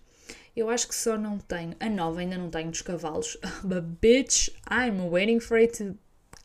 Eu 0.55 0.69
acho 0.69 0.89
que 0.89 0.95
só 0.95 1.17
não 1.17 1.39
tenho. 1.39 1.75
A 1.81 1.89
nova 1.89 2.21
ainda 2.21 2.37
não 2.37 2.51
tenho 2.51 2.71
dos 2.71 2.83
cavalos. 2.83 3.39
But 3.65 3.85
bitch, 4.01 4.51
I'm 4.71 5.09
waiting 5.09 5.41
for 5.41 5.57
it 5.57 5.79
to 5.79 5.97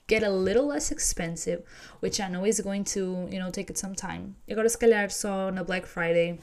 get 0.07 0.23
a 0.23 0.29
little 0.29 0.67
less 0.67 0.91
expensive, 0.91 1.63
which 2.01 2.21
I 2.21 2.29
know 2.29 2.45
is 2.45 2.61
going 2.61 2.83
to, 2.93 3.27
you 3.29 3.39
know, 3.39 3.51
take 3.51 3.69
it 3.69 3.77
some 3.77 3.95
time. 3.95 4.35
Agora, 4.49 4.69
se 4.69 4.77
calhar, 4.77 5.11
só 5.11 5.51
na 5.51 5.63
Black 5.63 5.87
Friday 5.87 6.39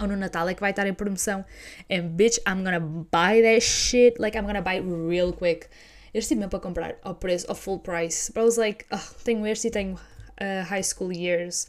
ou 0.00 0.08
no 0.08 0.16
Natal 0.16 0.48
é 0.48 0.54
que 0.54 0.60
vai 0.60 0.70
estar 0.70 0.86
em 0.86 0.94
promoção. 0.94 1.44
And 1.88 2.16
bitch, 2.16 2.38
I'm 2.46 2.64
gonna 2.64 2.80
buy 2.80 3.42
that 3.42 3.60
shit. 3.60 4.20
Like, 4.20 4.36
I'm 4.36 4.44
gonna 4.44 4.62
buy 4.62 4.78
it 4.78 4.86
real 5.08 5.32
quick. 5.32 5.68
Eu 6.12 6.18
estive 6.18 6.38
mesmo 6.38 6.50
para 6.50 6.60
comprar 6.60 6.96
ao 7.02 7.14
preço, 7.14 7.46
ao 7.48 7.54
full 7.54 7.78
price. 7.78 8.32
But 8.32 8.42
I 8.42 8.44
was 8.44 8.56
like, 8.56 8.84
oh, 8.92 9.14
tenho 9.24 9.46
este 9.46 9.68
e 9.68 9.70
tenho 9.70 9.94
uh, 9.94 10.64
High 10.64 10.82
School 10.82 11.12
Years. 11.12 11.68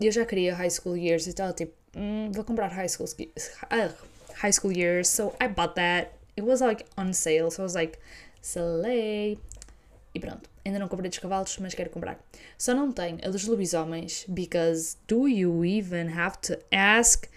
Eu 0.00 0.12
já 0.12 0.24
queria 0.24 0.54
High 0.54 0.70
School 0.70 0.96
Years 0.96 1.26
e 1.26 1.32
tal, 1.32 1.52
tipo, 1.52 1.72
mm, 1.96 2.32
vou 2.32 2.44
comprar 2.44 2.68
High 2.68 2.88
School, 2.88 3.08
uh, 3.08 3.92
high 4.42 4.50
school 4.50 4.72
Years. 4.72 5.08
So 5.08 5.34
I 5.40 5.48
bought 5.48 5.74
that. 5.76 6.12
It 6.36 6.44
was 6.44 6.60
like 6.60 6.86
on 6.96 7.12
sale, 7.12 7.50
so 7.50 7.62
I 7.62 7.64
was 7.64 7.74
like, 7.74 7.98
slay. 8.42 9.38
E 10.14 10.20
pronto, 10.20 10.48
ainda 10.64 10.78
não 10.78 10.88
comprei 10.88 11.10
dos 11.10 11.18
cavalos, 11.18 11.58
mas 11.58 11.74
quero 11.74 11.90
comprar. 11.90 12.18
Só 12.56 12.74
não 12.74 12.92
tenho 12.92 13.18
a 13.22 13.28
dos 13.28 13.46
lobisomens, 13.46 14.24
because 14.28 14.96
do 15.06 15.28
you 15.28 15.64
even 15.64 16.08
have 16.08 16.38
to 16.38 16.58
ask? 16.72 17.28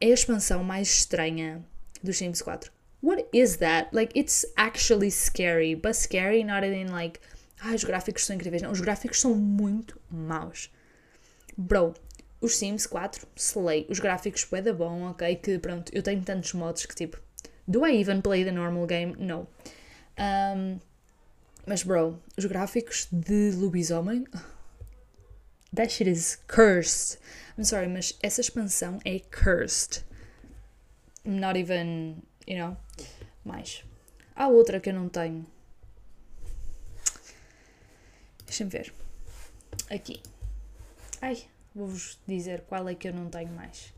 É 0.00 0.06
a 0.06 0.14
expansão 0.14 0.64
mais 0.64 0.88
estranha 0.88 1.64
dos 2.02 2.18
Sims 2.18 2.42
4. 2.42 2.70
What 3.02 3.26
is 3.32 3.56
that? 3.56 3.88
Like, 3.92 4.18
it's 4.18 4.46
actually 4.56 5.10
scary, 5.10 5.74
but 5.74 5.94
scary 5.94 6.44
not 6.44 6.64
in 6.64 6.90
like, 6.90 7.20
ah, 7.60 7.74
os 7.74 7.84
gráficos 7.84 8.24
são 8.26 8.36
incríveis. 8.36 8.62
Não, 8.62 8.70
os 8.70 8.80
gráficos 8.80 9.20
são 9.20 9.34
muito 9.34 10.00
maus. 10.10 10.70
Bro, 11.56 11.94
os 12.42 12.56
Sims 12.56 12.86
4, 12.86 13.26
slay. 13.36 13.86
Os 13.88 14.00
gráficos 14.00 14.44
bué 14.44 14.60
da 14.60 14.74
bom, 14.74 15.04
ok? 15.04 15.36
Que 15.36 15.58
pronto, 15.58 15.90
eu 15.94 16.02
tenho 16.02 16.22
tantos 16.22 16.52
modos 16.52 16.84
que 16.84 16.94
tipo, 16.94 17.16
do 17.66 17.86
I 17.86 18.00
even 18.00 18.20
play 18.20 18.44
the 18.44 18.50
normal 18.50 18.86
game? 18.86 19.14
No. 19.16 19.46
Um, 20.18 20.80
mas, 21.64 21.84
bro, 21.84 22.20
os 22.36 22.44
gráficos 22.44 23.06
de 23.10 23.52
lobisomem. 23.52 24.26
That 25.74 25.90
shit 25.90 26.10
is 26.10 26.36
cursed. 26.48 27.18
I'm 27.56 27.64
sorry, 27.64 27.88
mas 27.88 28.18
essa 28.22 28.42
expansão 28.42 29.00
é 29.06 29.20
cursed. 29.20 30.04
Not 31.24 31.58
even, 31.58 32.22
you 32.46 32.58
know. 32.58 32.76
Mais. 33.44 33.82
Há 34.34 34.48
outra 34.48 34.80
que 34.80 34.90
eu 34.90 34.94
não 34.94 35.08
tenho. 35.08 35.46
Deixa-me 38.44 38.70
ver. 38.70 38.92
Aqui. 39.88 40.20
Ai, 41.22 41.38
vou-vos 41.74 42.18
dizer 42.26 42.62
qual 42.62 42.88
é 42.88 42.94
que 42.94 43.08
eu 43.08 43.14
não 43.14 43.28
tenho 43.28 43.52
mais. 43.52 43.92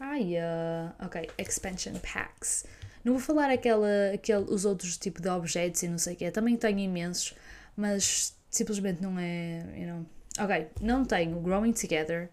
Ai, 0.00 0.34
uh, 0.36 1.04
ok, 1.04 1.28
expansion 1.38 1.94
packs. 1.94 2.64
Não 3.04 3.14
vou 3.14 3.22
falar 3.22 3.50
aquela, 3.50 4.12
aquele, 4.14 4.44
os 4.44 4.64
outros 4.64 4.96
tipos 4.96 5.22
de 5.22 5.28
objetos 5.28 5.82
e 5.82 5.88
não 5.88 5.98
sei 5.98 6.14
o 6.14 6.16
quê. 6.16 6.30
Também 6.30 6.56
tenho 6.56 6.78
imensos, 6.78 7.34
mas 7.76 8.36
simplesmente 8.50 9.02
não 9.02 9.18
é. 9.18 9.64
You 9.76 9.86
know. 9.86 10.06
Ok, 10.40 10.68
não 10.80 11.04
tenho 11.04 11.40
Growing 11.40 11.72
Together, 11.72 12.30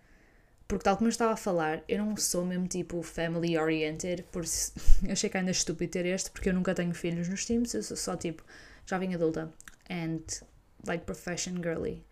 porque 0.67 0.83
tal 0.83 0.95
como 0.95 1.07
eu 1.07 1.11
estava 1.11 1.33
a 1.33 1.37
falar, 1.37 1.83
eu 1.87 1.97
não 2.03 2.15
sou 2.17 2.45
mesmo 2.45 2.67
tipo 2.67 3.01
family 3.01 3.57
oriented, 3.57 4.23
por 4.31 4.43
isso 4.43 4.73
eu 5.03 5.11
achei 5.11 5.29
que 5.29 5.37
ainda 5.37 5.51
estúpido 5.51 5.91
ter 5.91 6.05
este, 6.05 6.29
porque 6.29 6.49
eu 6.49 6.53
nunca 6.53 6.75
tenho 6.75 6.93
filhos 6.93 7.27
nos 7.27 7.45
Sims, 7.45 7.73
eu 7.73 7.81
sou 7.81 7.97
só 7.97 8.15
tipo 8.15 8.43
jovem 8.85 9.15
adulta 9.15 9.51
and 9.89 10.21
like 10.85 11.05
profession 11.05 11.55
girly. 11.55 12.05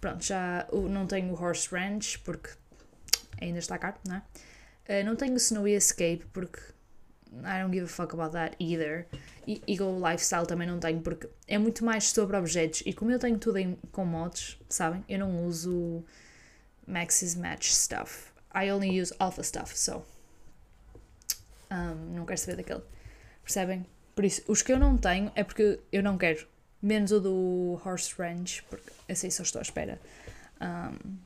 Pronto, 0.00 0.24
já 0.24 0.66
não 0.72 1.06
tenho 1.06 1.32
o 1.32 1.40
Horse 1.40 1.68
Ranch, 1.70 2.18
porque 2.24 2.50
ainda 3.40 3.58
está 3.58 3.78
caro, 3.78 3.96
não 4.06 4.16
é? 4.16 5.02
Uh, 5.02 5.04
não 5.04 5.14
tenho 5.14 5.34
o 5.34 5.36
Snowy 5.36 5.72
Escape, 5.72 6.24
porque 6.32 6.60
I 7.32 7.60
don't 7.60 7.72
give 7.72 7.84
a 7.84 7.88
fuck 7.88 8.12
about 8.12 8.32
that 8.32 8.56
either. 8.58 9.06
E 9.46 9.62
Eagle 9.66 10.00
Lifestyle 10.00 10.46
também 10.46 10.66
não 10.66 10.78
tenho, 10.80 11.00
porque 11.00 11.28
é 11.46 11.58
muito 11.58 11.84
mais 11.84 12.10
sobre 12.10 12.36
objetos. 12.36 12.82
E 12.84 12.92
como 12.92 13.10
eu 13.10 13.18
tenho 13.18 13.38
tudo 13.38 13.58
em, 13.58 13.76
com 13.92 14.04
mods, 14.04 14.58
sabem? 14.68 15.04
Eu 15.08 15.20
não 15.20 15.44
uso 15.46 16.04
Maxis 16.86 17.34
Match 17.34 17.70
stuff. 17.70 18.30
I 18.54 18.70
only 18.72 19.00
use 19.00 19.14
Alpha 19.18 19.42
stuff, 19.42 19.78
so. 19.78 20.04
Um, 21.70 22.16
não 22.16 22.26
quero 22.26 22.40
saber 22.40 22.56
daquele. 22.56 22.82
Percebem? 23.44 23.86
Por 24.14 24.24
isso, 24.24 24.42
os 24.48 24.60
que 24.60 24.72
eu 24.72 24.78
não 24.78 24.96
tenho 24.96 25.30
é 25.34 25.44
porque 25.44 25.78
eu 25.92 26.02
não 26.02 26.18
quero. 26.18 26.46
Menos 26.82 27.12
o 27.12 27.20
do 27.20 27.80
Horse 27.84 28.14
Ranch, 28.16 28.62
porque 28.70 28.90
assim 29.08 29.30
só 29.30 29.42
estou 29.42 29.58
à 29.58 29.62
espera 29.62 30.00
um, 30.60 31.16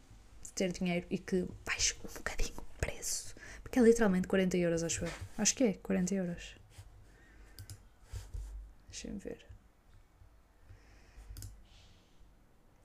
de 0.42 0.52
ter 0.52 0.72
dinheiro 0.72 1.06
e 1.10 1.18
que 1.18 1.46
baixe 1.64 1.94
um 2.04 2.12
bocadinho 2.12 2.58
o 2.58 2.78
preço. 2.78 3.34
Que 3.70 3.80
é 3.80 3.82
literalmente 3.82 4.28
40 4.28 4.56
euros, 4.56 4.82
acho 4.84 5.04
eu. 5.04 5.10
Acho 5.36 5.54
que 5.54 5.64
é 5.64 5.72
40 5.74 6.14
euros. 6.14 6.54
Deixa-me 8.88 9.18
ver. 9.18 9.44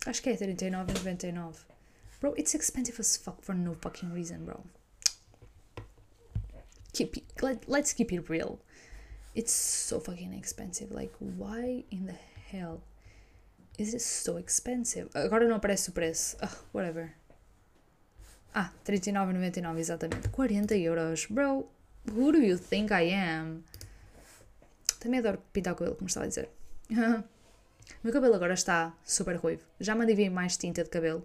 Acho 0.07 0.23
que 0.23 0.29
é 0.29 0.35
39,99. 0.35 1.57
Bro, 2.19 2.33
it's 2.37 2.55
expensive 2.55 2.99
as 2.99 3.15
fuck 3.17 3.43
for 3.43 3.53
no 3.53 3.75
fucking 3.75 4.11
reason, 4.11 4.43
bro. 4.45 4.63
Keep 6.93 7.23
let, 7.41 7.67
let's 7.67 7.93
keep 7.93 8.11
it 8.11 8.27
real. 8.27 8.59
It's 9.35 9.51
so 9.51 9.99
fucking 9.99 10.33
expensive. 10.33 10.91
Like, 10.91 11.13
why 11.19 11.85
in 11.91 12.07
the 12.07 12.15
hell 12.51 12.81
is 13.79 13.93
it 13.93 14.01
so 14.01 14.37
expensive? 14.37 15.09
Agora 15.13 15.47
não 15.47 15.55
aparece 15.55 15.89
o 15.89 15.93
preço. 15.93 16.37
Oh, 16.43 16.77
whatever. 16.77 17.13
Ah, 18.53 18.71
39,99 18.85 19.77
exatamente. 19.79 20.29
40 20.29 20.75
euros. 20.75 21.25
Bro, 21.27 21.69
who 22.11 22.31
do 22.31 22.39
you 22.39 22.57
think 22.57 22.91
I 22.91 23.13
am? 23.13 23.63
Também 24.99 25.19
adoro 25.19 25.41
pintar 25.53 25.73
o 25.73 25.75
cabelo, 25.77 25.95
como 25.95 26.07
estava 26.07 26.25
a 26.25 26.29
dizer. 26.29 26.49
meu 28.03 28.11
cabelo 28.11 28.35
agora 28.35 28.53
está 28.53 28.93
super 29.05 29.37
ruivo. 29.37 29.63
Já 29.79 29.95
mandei 29.95 30.15
vir 30.15 30.29
mais 30.29 30.57
tinta 30.57 30.83
de 30.83 30.89
cabelo 30.89 31.23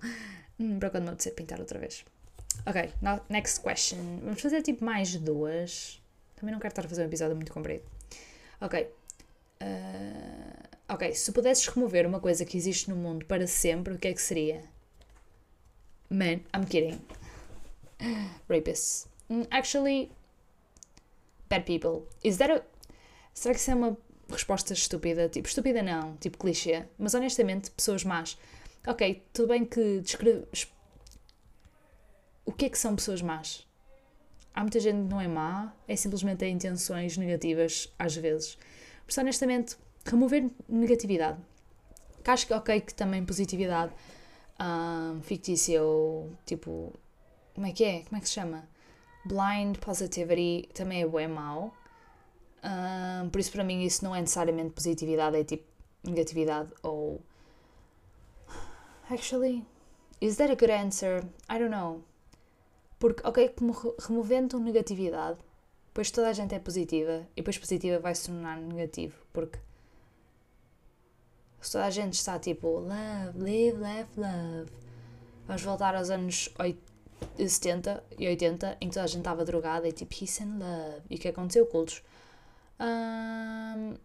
hum, 0.59 0.79
para 0.79 0.91
quando 0.91 1.05
me 1.05 1.09
apetecer 1.11 1.35
pintar 1.35 1.59
outra 1.59 1.79
vez. 1.79 2.05
Ok, 2.67 2.93
next 3.29 3.61
question. 3.61 3.99
Vamos 4.23 4.41
fazer 4.41 4.63
tipo 4.63 4.85
mais 4.85 5.17
duas. 5.17 6.01
Também 6.37 6.53
não 6.53 6.61
quero 6.61 6.71
estar 6.71 6.85
a 6.85 6.89
fazer 6.89 7.03
um 7.03 7.07
episódio 7.07 7.35
muito 7.35 7.53
comprido. 7.53 7.83
Ok. 8.61 8.89
Uh, 9.61 10.54
ok, 10.89 11.15
se 11.15 11.33
pudesses 11.33 11.67
remover 11.69 12.07
uma 12.07 12.21
coisa 12.21 12.45
que 12.45 12.57
existe 12.57 12.91
no 12.91 12.97
mundo 12.97 13.25
para 13.27 13.47
sempre, 13.47 13.95
o 13.95 13.99
que 13.99 14.09
é 14.09 14.13
que 14.13 14.23
seria? 14.23 14.63
Man, 16.11 16.41
I'm 16.55 16.67
kidding. 16.69 17.01
Rapists. 18.49 19.09
Mm, 19.31 19.47
actually, 19.51 20.11
bad 21.49 21.65
people. 21.65 22.09
Is 22.23 22.39
that 22.39 22.53
a. 22.53 22.63
Será 23.33 23.55
que 23.55 23.61
isso 23.61 23.71
é 23.71 23.75
uma 23.75 23.97
resposta 24.29 24.73
estúpida? 24.73 25.29
Tipo, 25.29 25.49
estúpida 25.49 25.83
não, 25.83 26.17
tipo 26.17 26.39
clichê. 26.39 26.85
Mas 26.99 27.15
honestamente, 27.15 27.71
pessoas 27.71 28.05
más. 28.05 28.39
Ok, 28.87 29.25
tudo 29.33 29.49
bem 29.49 29.65
que 29.65 30.01
descreve. 30.01 30.47
O 32.45 32.53
que 32.53 32.67
é 32.67 32.69
que 32.69 32.79
são 32.79 32.95
pessoas 32.95 33.23
más? 33.23 33.67
Há 34.55 34.61
muita 34.61 34.79
gente 34.79 35.03
que 35.03 35.11
não 35.11 35.21
é 35.21 35.27
má, 35.27 35.75
é 35.89 35.97
simplesmente 35.97 36.39
ter 36.39 36.49
intenções 36.49 37.17
negativas 37.17 37.93
às 37.99 38.15
vezes. 38.15 38.59
Isso, 39.09 39.21
honestamente, 39.21 39.77
remover 40.05 40.51
negatividade. 40.69 41.39
Que 42.23 42.31
acho 42.31 42.47
que 42.47 42.55
ok 42.55 42.81
que 42.81 42.95
também 42.95 43.25
positividade 43.25 43.93
um, 44.61 45.21
fictícia 45.23 45.83
ou 45.83 46.31
tipo. 46.47 46.93
Como 47.55 47.67
é 47.67 47.73
que 47.73 47.85
é? 47.85 48.03
Como 48.03 48.17
é 48.17 48.21
que 48.21 48.29
se 48.29 48.35
chama? 48.35 48.69
Blind 49.25 49.79
positivity 49.79 50.69
também 50.75 51.03
é 51.03 51.07
bem 51.07 51.29
mau. 51.29 51.75
Um, 52.65 53.29
por 53.31 53.39
isso, 53.39 53.53
para 53.53 53.63
mim, 53.63 53.83
isso 53.83 54.05
não 54.05 54.15
é 54.15 54.21
necessariamente 54.21 54.71
positividade, 54.71 55.37
é 55.37 55.45
tipo 55.45 55.65
negatividade 56.03 56.71
ou. 56.83 57.21
Actually, 59.11 59.65
is 60.21 60.37
that 60.37 60.51
a 60.51 60.55
good 60.55 60.73
answer? 60.73 61.25
I 61.49 61.59
don't 61.59 61.71
know. 61.71 62.03
Porque, 62.99 63.27
ok, 63.27 63.51
como 63.51 63.75
removendo 63.99 64.59
negatividade, 64.59 65.39
depois 65.89 66.11
toda 66.11 66.29
a 66.29 66.33
gente 66.33 66.55
é 66.55 66.59
positiva 66.59 67.27
e 67.37 67.43
depois 67.43 67.59
positiva 67.59 67.99
vai 67.99 68.15
se 68.15 68.27
tornar 68.27 68.57
negativo. 68.57 69.15
Porque 69.33 69.59
se 71.67 71.73
toda 71.73 71.87
a 71.87 71.91
gente 71.91 72.15
está 72.15 72.39
tipo 72.39 72.69
love, 72.69 73.39
live, 73.39 73.79
laugh, 73.79 74.09
love, 74.17 74.71
vamos 75.47 75.63
voltar 75.63 75.95
aos 75.95 76.11
anos 76.11 76.49
70 77.37 78.05
e 78.19 78.29
80 78.29 78.79
em 78.81 78.89
que 78.89 78.95
toda 78.95 79.05
a 79.05 79.09
gente 79.09 79.19
estava 79.19 79.45
drogada 79.45 79.89
e 79.89 79.93
tipo 79.93 80.15
peace 80.17 80.43
and 80.43 80.59
love. 80.59 81.03
E 81.11 81.17
o 81.17 81.19
que 81.19 81.29
aconteceu? 81.29 81.67
Cultos 81.67 82.03
Um, 82.81 83.97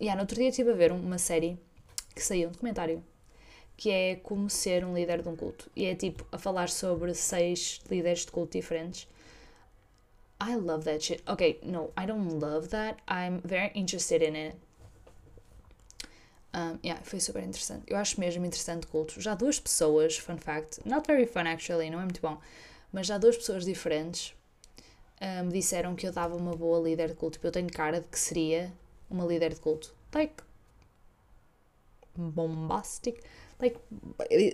yeah, 0.00 0.14
no 0.14 0.22
outro 0.22 0.36
dia 0.36 0.48
estive 0.48 0.70
a 0.70 0.74
ver 0.74 0.92
uma 0.92 1.18
série 1.18 1.58
que 2.14 2.22
saiu, 2.22 2.48
um 2.48 2.52
documentário, 2.52 3.04
que 3.76 3.90
é 3.90 4.16
como 4.16 4.48
ser 4.48 4.84
um 4.84 4.94
líder 4.94 5.22
de 5.22 5.28
um 5.28 5.36
culto. 5.36 5.70
E 5.76 5.86
é 5.86 5.94
tipo 5.94 6.26
a 6.32 6.38
falar 6.38 6.68
sobre 6.68 7.14
seis 7.14 7.80
líderes 7.90 8.20
de 8.20 8.32
culto 8.32 8.52
diferentes. 8.58 9.08
I 10.40 10.56
love 10.56 10.84
that 10.84 11.04
shit. 11.04 11.22
Okay, 11.28 11.60
no, 11.62 11.92
I 11.96 12.06
don't 12.06 12.40
love 12.40 12.68
that. 12.68 12.98
I'm 13.08 13.40
very 13.44 13.70
interested 13.74 14.22
in 14.22 14.34
it. 14.34 14.56
Um, 16.54 16.78
yeah, 16.84 17.02
foi 17.02 17.18
super 17.18 17.42
interessante. 17.42 17.84
Eu 17.86 17.96
acho 17.96 18.20
mesmo 18.20 18.44
interessante 18.44 18.86
culto. 18.86 19.20
Já 19.20 19.34
duas 19.34 19.58
pessoas, 19.58 20.18
fun 20.18 20.36
fact, 20.36 20.86
not 20.86 21.06
very 21.06 21.26
fun 21.26 21.46
actually, 21.46 21.88
não 21.90 22.00
é 22.00 22.04
muito 22.04 22.20
bom, 22.20 22.38
mas 22.92 23.06
já 23.06 23.16
duas 23.16 23.36
pessoas 23.36 23.64
diferentes 23.64 24.34
me 25.44 25.52
disseram 25.52 25.94
que 25.94 26.06
eu 26.06 26.12
dava 26.12 26.36
uma 26.36 26.56
boa 26.56 26.80
líder 26.80 27.08
de 27.08 27.14
culto. 27.14 27.34
Tipo, 27.34 27.46
eu 27.46 27.52
tenho 27.52 27.70
cara 27.70 28.00
de 28.00 28.08
que 28.08 28.18
seria 28.18 28.72
uma 29.08 29.24
líder 29.24 29.54
de 29.54 29.60
culto. 29.60 29.94
Like, 30.14 30.42
bombastic. 32.16 33.22
Like, 33.60 33.78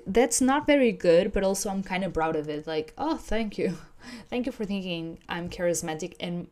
that's 0.06 0.42
not 0.42 0.66
very 0.66 0.92
good, 0.92 1.30
but 1.32 1.42
also 1.42 1.70
I'm 1.70 1.82
kind 1.82 2.04
of 2.04 2.12
proud 2.12 2.36
of 2.36 2.50
it. 2.50 2.66
Like, 2.66 2.92
oh, 2.98 3.16
thank 3.16 3.58
you. 3.58 3.78
Thank 4.30 4.46
you 4.46 4.52
for 4.52 4.64
thinking 4.64 5.18
I'm 5.28 5.48
charismatic 5.48 6.14
and 6.20 6.46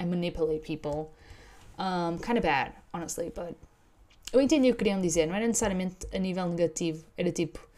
I 0.00 0.04
manipulate 0.04 0.62
people. 0.62 1.12
Um, 1.78 2.18
kind 2.18 2.38
of 2.38 2.42
bad, 2.42 2.72
honestly, 2.94 3.30
but 3.34 3.54
eu 4.32 4.40
entendi 4.40 4.68
o 4.68 4.72
que 4.72 4.78
queriam 4.78 5.00
dizer, 5.00 5.26
não 5.26 5.34
era 5.34 5.46
necessariamente 5.46 6.06
a 6.12 6.18
nível 6.18 6.48
negativo, 6.48 7.04
era 7.16 7.30
tipo 7.32 7.70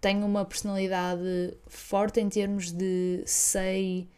tenho 0.00 0.24
uma 0.24 0.44
personalidade 0.44 1.56
forte 1.66 2.20
em 2.20 2.28
termos 2.28 2.70
de 2.70 3.24
sei 3.26 4.08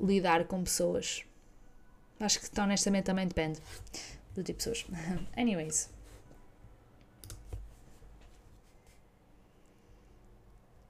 lidar 0.00 0.46
com 0.46 0.62
pessoas. 0.62 1.24
Acho 2.20 2.40
que 2.40 2.60
honestamente 2.60 3.04
também 3.04 3.26
depende 3.26 3.60
do 4.34 4.42
tipo 4.42 4.58
de 4.58 4.64
pessoas. 4.64 4.86
Anyways. 5.36 5.90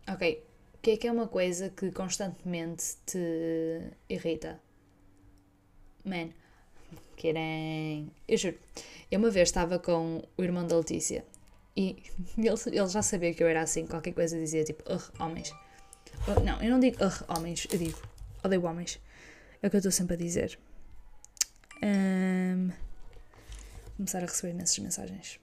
Ok. 0.07 0.45
O 0.75 0.79
que 0.81 0.93
é 0.93 0.97
que 0.97 1.09
é 1.09 1.13
uma 1.13 1.27
coisa 1.27 1.71
que 1.71 1.91
constantemente 1.91 2.97
te 3.05 3.83
irrita? 4.09 4.61
Man. 6.05 6.31
Querem. 7.19 8.11
Eu 8.29 8.39
juro. 8.39 8.57
Eu 9.11 9.19
uma 9.19 9.31
vez 9.31 9.49
estava 9.49 9.79
com 9.79 10.23
o 10.37 10.43
irmão 10.43 10.65
da 10.65 10.77
Letícia 10.77 11.25
e 11.77 11.97
ele, 12.39 12.49
ele 12.49 12.89
já 12.89 13.03
sabia 13.03 13.35
que 13.35 13.43
eu 13.43 13.49
era 13.49 13.61
assim. 13.63 13.87
Qualquer 13.87 14.13
coisa 14.13 14.39
dizia 14.39 14.63
tipo, 14.63 14.85
homens. 15.19 15.53
Não, 16.45 16.63
eu 16.63 16.71
não 16.71 16.79
digo 16.79 16.97
homens, 17.29 17.67
eu 17.73 17.79
digo 17.79 18.01
odeio 18.45 18.65
homens. 18.65 19.01
É 19.61 19.67
o 19.67 19.71
que 19.71 19.77
eu 19.77 19.79
estou 19.79 19.91
sempre 19.91 20.15
a 20.15 20.17
dizer. 20.17 20.57
Um, 21.83 22.71
começar 23.97 24.19
a 24.19 24.27
receber 24.27 24.53
imensas 24.53 24.79
mensagens. 24.79 25.41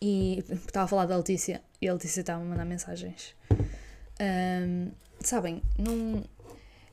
E 0.00 0.44
estava 0.66 0.86
a 0.86 0.88
falar 0.88 1.04
da 1.04 1.16
Letícia 1.16 1.60
e 1.82 1.88
a 1.88 1.92
Letícia 1.92 2.20
estava 2.20 2.40
a 2.40 2.44
mandar 2.44 2.64
mensagens. 2.64 3.34
Um, 4.18 4.90
sabem, 5.20 5.62
não, 5.78 6.24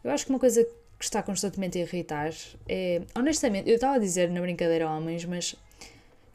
eu 0.03 0.11
acho 0.11 0.25
que 0.25 0.31
uma 0.31 0.39
coisa 0.39 0.67
está 1.05 1.23
constantemente 1.23 1.77
a 1.77 1.81
irritar 1.81 2.31
é. 2.67 3.01
Honestamente, 3.15 3.69
eu 3.69 3.75
estava 3.75 3.95
a 3.95 3.99
dizer 3.99 4.29
na 4.29 4.41
brincadeira 4.41 4.89
homens, 4.89 5.25
mas 5.25 5.55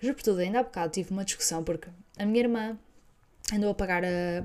juro 0.01 0.15
por 0.15 0.23
tudo, 0.23 0.41
ainda 0.41 0.61
há 0.61 0.63
bocado 0.63 0.93
tive 0.93 1.11
uma 1.11 1.25
discussão 1.25 1.63
porque 1.63 1.89
a 2.19 2.25
minha 2.25 2.41
irmã 2.41 2.79
andou 3.53 3.71
a 3.71 3.75
pagar 3.75 4.03
a, 4.05 4.45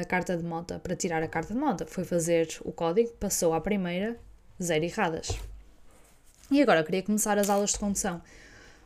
a 0.00 0.04
carta 0.04 0.36
de 0.36 0.44
moto 0.44 0.78
para 0.80 0.96
tirar 0.96 1.22
a 1.22 1.28
carta 1.28 1.54
de 1.54 1.60
moto. 1.60 1.86
Foi 1.86 2.04
fazer 2.04 2.48
o 2.64 2.72
código, 2.72 3.10
passou 3.12 3.52
à 3.52 3.60
primeira, 3.60 4.18
zero 4.62 4.84
erradas. 4.84 5.38
E 6.50 6.60
agora 6.60 6.82
queria 6.82 7.02
começar 7.02 7.38
as 7.38 7.48
aulas 7.48 7.70
de 7.70 7.78
condução. 7.78 8.20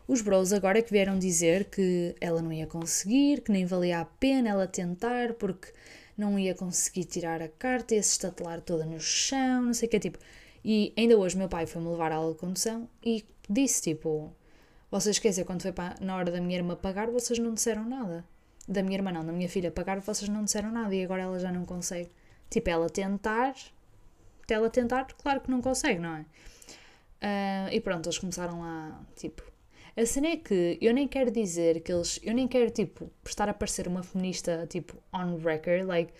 Os 0.07 0.20
bros 0.20 0.53
agora 0.53 0.82
que 0.82 0.93
vieram 0.93 1.18
dizer 1.18 1.64
que 1.64 2.14
ela 2.20 2.43
não 2.43 2.53
ia 2.53 2.66
conseguir, 2.66 3.41
que 3.41 3.51
nem 3.51 3.64
valia 3.64 4.01
a 4.01 4.05
pena 4.05 4.51
ela 4.51 4.66
tentar 4.66 5.32
porque 5.32 5.68
não 6.16 6.39
ia 6.39 6.55
conseguir 6.55 7.05
tirar 7.05 7.41
a 7.41 7.49
carta, 7.49 7.95
ia 7.95 8.03
se 8.03 8.11
estatelar 8.11 8.61
toda 8.61 8.85
no 8.85 9.01
chão, 9.01 9.62
não 9.62 9.74
sei 9.74 9.89
o 9.89 9.91
que, 9.91 9.99
tipo. 9.99 10.18
E 10.65 10.93
ainda 10.97 11.17
hoje 11.19 11.37
meu 11.37 11.49
pai 11.49 11.67
foi-me 11.67 11.89
levar 11.89 12.11
à 12.11 12.17
aula 12.17 12.33
de 12.33 12.39
condução 12.39 12.89
e 13.05 13.25
disse, 13.49 13.83
tipo, 13.83 14.35
vocês 14.91 15.19
dizer, 15.19 15.45
quando 15.45 15.62
foi 15.62 15.73
para, 15.73 15.97
na 16.01 16.17
hora 16.17 16.31
da 16.31 16.41
minha 16.41 16.57
irmã 16.57 16.77
pagar, 16.77 17.11
vocês 17.11 17.39
não 17.39 17.53
disseram 17.53 17.85
nada. 17.85 18.25
Da 18.67 18.83
minha 18.83 18.97
irmã 18.97 19.12
não, 19.12 19.27
da 19.27 19.33
minha 19.33 19.49
filha 19.49 19.71
pagar, 19.71 20.01
vocês 20.01 20.29
não 20.29 20.45
disseram 20.45 20.71
nada 20.73 20.95
e 20.95 21.05
agora 21.05 21.23
ela 21.23 21.39
já 21.39 21.53
não 21.53 21.65
consegue. 21.67 22.11
Tipo, 22.49 22.71
ela 22.71 22.89
tentar, 22.89 23.55
ela 24.49 24.71
tentar, 24.71 25.07
claro 25.21 25.41
que 25.41 25.51
não 25.51 25.61
consegue, 25.61 26.01
não 26.01 26.17
é? 26.17 26.21
Uh, 27.25 27.73
e 27.73 27.81
pronto, 27.81 28.07
eles 28.07 28.19
começaram 28.19 28.61
lá, 28.61 29.05
tipo. 29.17 29.43
A 29.97 30.05
cena 30.07 30.29
é 30.29 30.37
que 30.37 30.79
eu 30.81 30.93
nem 30.93 31.07
quero 31.07 31.31
dizer 31.31 31.81
que 31.81 31.93
eles. 31.93 32.19
Eu 32.23 32.35
nem 32.35 32.49
quero, 32.49 32.71
tipo, 32.71 33.11
estar 33.25 33.49
a 33.49 33.55
parecer 33.55 33.87
uma 33.87 34.03
feminista, 34.03 34.67
tipo, 34.69 34.97
on 35.12 35.37
record, 35.37 35.87
like. 35.87 36.12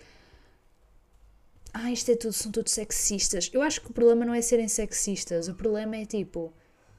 Ah, 1.76 1.90
isto 1.90 2.12
é 2.12 2.14
tudo, 2.14 2.32
são 2.32 2.52
todos 2.52 2.72
sexistas. 2.72 3.50
Eu 3.52 3.60
acho 3.60 3.80
que 3.80 3.90
o 3.90 3.92
problema 3.92 4.24
não 4.24 4.32
é 4.32 4.40
serem 4.40 4.68
sexistas, 4.68 5.48
o 5.48 5.54
problema 5.54 5.96
é, 5.96 6.04
tipo, 6.06 6.52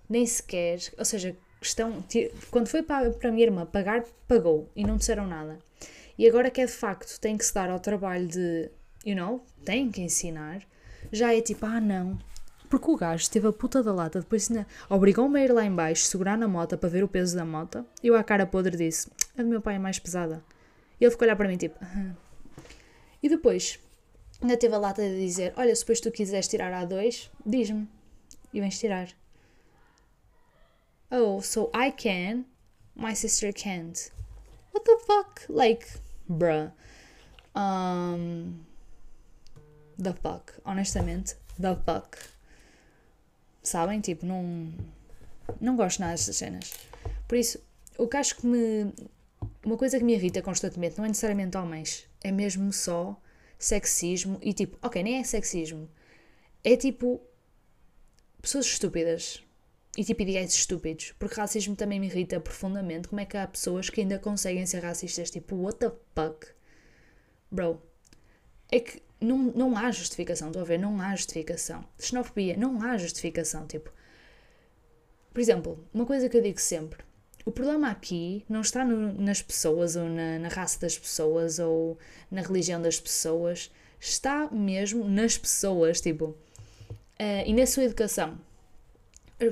nem 0.09 0.25
sequer. 0.25 0.79
Ou 0.97 1.05
seja, 1.05 1.35
questão. 1.61 2.03
Quando 2.51 2.67
foi 2.67 2.83
para, 2.83 3.09
para 3.11 3.29
a 3.29 3.31
minha 3.31 3.45
irmã 3.45 3.65
pagar, 3.65 4.03
pagou 4.27 4.69
e 4.75 4.83
não 4.83 4.97
disseram 4.97 5.25
nada. 5.25 5.57
E 6.17 6.27
agora 6.27 6.51
que 6.51 6.59
é 6.59 6.65
de 6.65 6.73
facto, 6.73 7.17
tem 7.21 7.37
que 7.37 7.45
se 7.45 7.53
dar 7.53 7.69
ao 7.69 7.79
trabalho 7.79 8.27
de. 8.27 8.69
You 9.05 9.15
know, 9.15 9.45
tem 9.63 9.89
que 9.89 10.01
ensinar. 10.01 10.61
Já 11.09 11.33
é 11.33 11.39
tipo, 11.39 11.65
ah, 11.65 11.79
não, 11.79 12.19
porque 12.69 12.91
o 12.91 12.97
gajo 12.97 13.29
teve 13.29 13.47
a 13.47 13.53
puta 13.53 13.81
da 13.83 13.93
lata, 13.93 14.19
depois 14.19 14.49
ainda 14.49 14.67
obrigou-me 14.89 15.39
a 15.39 15.45
ir 15.45 15.53
lá 15.53 15.63
embaixo, 15.63 16.05
segurar 16.05 16.37
na 16.37 16.47
moto 16.47 16.77
para 16.77 16.89
ver 16.89 17.03
o 17.03 17.07
peso 17.07 17.35
da 17.35 17.45
moto. 17.45 17.85
Eu 18.03 18.15
à 18.15 18.23
cara 18.23 18.45
podre 18.45 18.75
disse: 18.75 19.09
A 19.37 19.41
do 19.41 19.47
meu 19.47 19.61
pai 19.61 19.75
é 19.75 19.79
mais 19.79 19.99
pesada. 19.99 20.43
E 20.99 21.05
ele 21.05 21.11
ficou 21.11 21.25
a 21.25 21.27
olhar 21.27 21.35
para 21.35 21.47
mim 21.47 21.57
tipo: 21.57 21.77
Aham. 21.81 22.17
E 23.21 23.29
depois 23.29 23.79
ainda 24.41 24.57
teve 24.57 24.75
a 24.75 24.77
lata 24.77 25.01
de 25.01 25.19
dizer: 25.19 25.53
Olha, 25.57 25.75
se 25.75 25.81
depois 25.81 25.99
tu 25.99 26.11
quiseres 26.11 26.47
tirar 26.47 26.71
A2, 26.71 27.29
diz-me. 27.45 27.87
E 28.53 28.59
vens 28.61 28.79
tirar. 28.79 29.09
Oh, 31.11 31.41
so 31.41 31.71
I 31.73 31.91
can, 31.91 32.45
my 32.95 33.13
sister 33.15 33.51
can't. 33.53 34.11
What 34.71 34.85
the 34.85 34.97
fuck? 35.05 35.41
Like, 35.49 35.87
bruh. 36.27 36.71
Um, 37.55 38.65
the 39.97 40.13
fuck. 40.13 40.53
Honestamente, 40.65 41.35
the 41.59 41.75
fuck. 41.75 42.17
Sabem? 43.61 44.01
Tipo, 44.01 44.25
não. 44.25 44.73
Não 45.61 45.75
gosto 45.75 45.99
nada 45.99 46.13
destas 46.13 46.37
cenas. 46.37 46.73
Por 47.27 47.37
isso, 47.37 47.59
o 47.97 48.07
que 48.07 48.17
acho 48.17 48.37
que 48.37 48.47
me. 48.47 48.93
Uma 49.63 49.77
coisa 49.77 49.97
que 49.97 50.03
me 50.03 50.13
irrita 50.13 50.41
constantemente 50.41 50.97
não 50.97 51.05
é 51.05 51.07
necessariamente 51.07 51.57
homens, 51.57 52.07
é 52.23 52.31
mesmo 52.31 52.71
só 52.71 53.19
sexismo 53.65 54.37
e 54.41 54.53
tipo, 54.53 54.77
ok, 54.81 55.01
nem 55.01 55.19
é 55.19 55.23
sexismo, 55.23 55.89
é 56.63 56.77
tipo 56.77 57.21
pessoas 58.41 58.65
estúpidas 58.65 59.43
e 59.97 60.03
tipo 60.03 60.21
ideais 60.21 60.53
estúpidos, 60.53 61.13
porque 61.17 61.39
racismo 61.39 61.75
também 61.75 61.99
me 61.99 62.07
irrita 62.07 62.39
profundamente. 62.39 63.07
Como 63.07 63.21
é 63.21 63.25
que 63.25 63.37
há 63.37 63.47
pessoas 63.47 63.89
que 63.89 64.01
ainda 64.01 64.19
conseguem 64.19 64.65
ser 64.65 64.83
racistas? 64.83 65.31
Tipo, 65.31 65.55
what 65.55 65.79
the 65.79 65.91
fuck? 66.13 66.47
Bro, 67.49 67.81
é 68.71 68.79
que 68.79 69.01
não, 69.19 69.37
não 69.37 69.77
há 69.77 69.89
justificação, 69.91 70.47
estou 70.47 70.61
a 70.61 70.65
ver? 70.65 70.77
Não 70.77 71.01
há 71.01 71.15
justificação. 71.15 71.83
Xenofobia, 71.97 72.57
não 72.57 72.81
há 72.83 72.97
justificação. 72.97 73.65
Tipo, 73.65 73.91
por 75.33 75.39
exemplo, 75.39 75.83
uma 75.93 76.05
coisa 76.05 76.29
que 76.29 76.37
eu 76.37 76.41
digo 76.41 76.59
sempre: 76.59 77.03
o 77.45 77.51
problema 77.51 77.89
aqui 77.89 78.43
não 78.49 78.61
está 78.61 78.83
no, 78.83 79.13
nas 79.13 79.41
pessoas, 79.41 79.95
ou 79.95 80.09
na, 80.09 80.39
na, 80.39 80.47
raça 80.47 80.79
das 80.79 80.97
pessoas, 80.97 81.59
ou 81.59 81.97
na 82.29 82.41
religião 82.41 82.81
das 82.81 82.99
pessoas, 82.99 83.71
está 83.99 84.49
mesmo 84.51 85.07
nas 85.07 85.37
pessoas, 85.37 86.01
tipo, 86.01 86.25
uh, 86.25 87.45
e 87.45 87.53
na 87.53 87.65
sua 87.65 87.83
educação. 87.83 88.37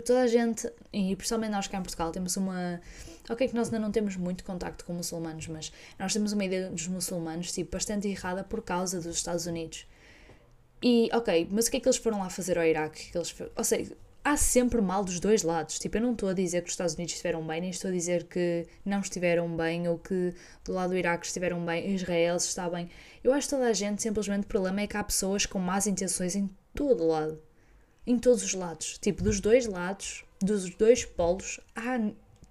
Toda 0.06 0.22
a 0.22 0.28
gente, 0.28 0.72
e 0.92 1.16
principalmente 1.16 1.52
nós 1.52 1.68
cá 1.68 1.78
em 1.78 1.84
Portugal, 1.84 2.12
temos 2.12 2.38
uma 2.38 2.82
Ok, 3.30 3.48
que 3.48 3.56
nós 3.56 3.68
ainda 3.68 3.80
não 3.80 3.92
temos 3.92 4.18
muito 4.18 4.44
contacto 4.44 4.84
com 4.84 4.94
muçulmanos, 4.94 5.48
mas 5.48 5.72
nós 5.98 6.12
temos 6.12 6.34
uma 6.34 6.44
ideia 6.44 6.70
dos 6.70 6.88
muçulmanos 6.88 7.54
tipo, 7.54 7.72
bastante 7.72 8.08
errada 8.08 8.44
por 8.44 8.62
causa 8.62 9.00
dos 9.00 9.16
Estados 9.16 9.46
Unidos. 9.46 9.88
E, 10.82 11.10
ok, 11.14 11.48
mas 11.50 11.68
o 11.68 11.72
que 11.72 11.78
é 11.78 11.80
que 11.80 11.88
eles 11.88 11.98
foram 11.98 12.20
lá 12.20 12.30
fazer 12.30 12.58
ao 12.58 12.66
Iraque? 12.66 13.12
Que 13.12 13.18
eles, 13.18 13.34
ou 13.56 13.64
seja, 13.64 13.96
há 14.24 14.38
sempre 14.38 14.82
mal 14.82 15.04
dos 15.04 15.20
dois 15.20 15.44
lados. 15.44 15.78
Tipo, 15.78 15.98
eu 15.98 16.02
não 16.02 16.14
estou 16.14 16.30
a 16.30 16.34
dizer 16.34 16.62
que 16.62 16.68
os 16.68 16.74
Estados 16.74 16.94
Unidos 16.96 17.14
estiveram 17.14 17.46
bem, 17.46 17.62
nem 17.62 17.70
estou 17.70 17.90
a 17.90 17.94
dizer 17.94 18.24
que 18.26 18.66
não 18.86 19.00
estiveram 19.00 19.56
bem 19.56 19.88
ou 19.88 19.98
que 19.98 20.34
do 20.64 20.72
lado 20.72 20.92
do 20.92 20.98
Iraque 20.98 21.26
estiveram 21.26 21.64
bem, 21.66 21.94
Israel 21.94 22.38
está 22.38 22.70
bem. 22.70 22.90
Eu 23.24 23.34
acho 23.34 23.48
que 23.48 23.56
toda 23.56 23.68
a 23.68 23.74
gente, 23.74 24.02
simplesmente, 24.02 24.46
o 24.46 24.48
problema 24.48 24.82
é 24.82 24.88
que 24.88 24.98
há 24.98 25.04
pessoas 25.04 25.46
com 25.46 25.60
más 25.60 25.88
intenções 25.88 26.36
em 26.36 26.50
todo 26.74 27.06
lado. 27.06 27.42
Em 28.06 28.18
todos 28.18 28.44
os 28.44 28.54
lados. 28.54 28.98
Tipo, 28.98 29.24
dos 29.24 29.40
dois 29.40 29.66
lados, 29.66 30.26
dos 30.42 30.70
dois 30.76 31.06
polos, 31.06 31.60
há 31.76 32.00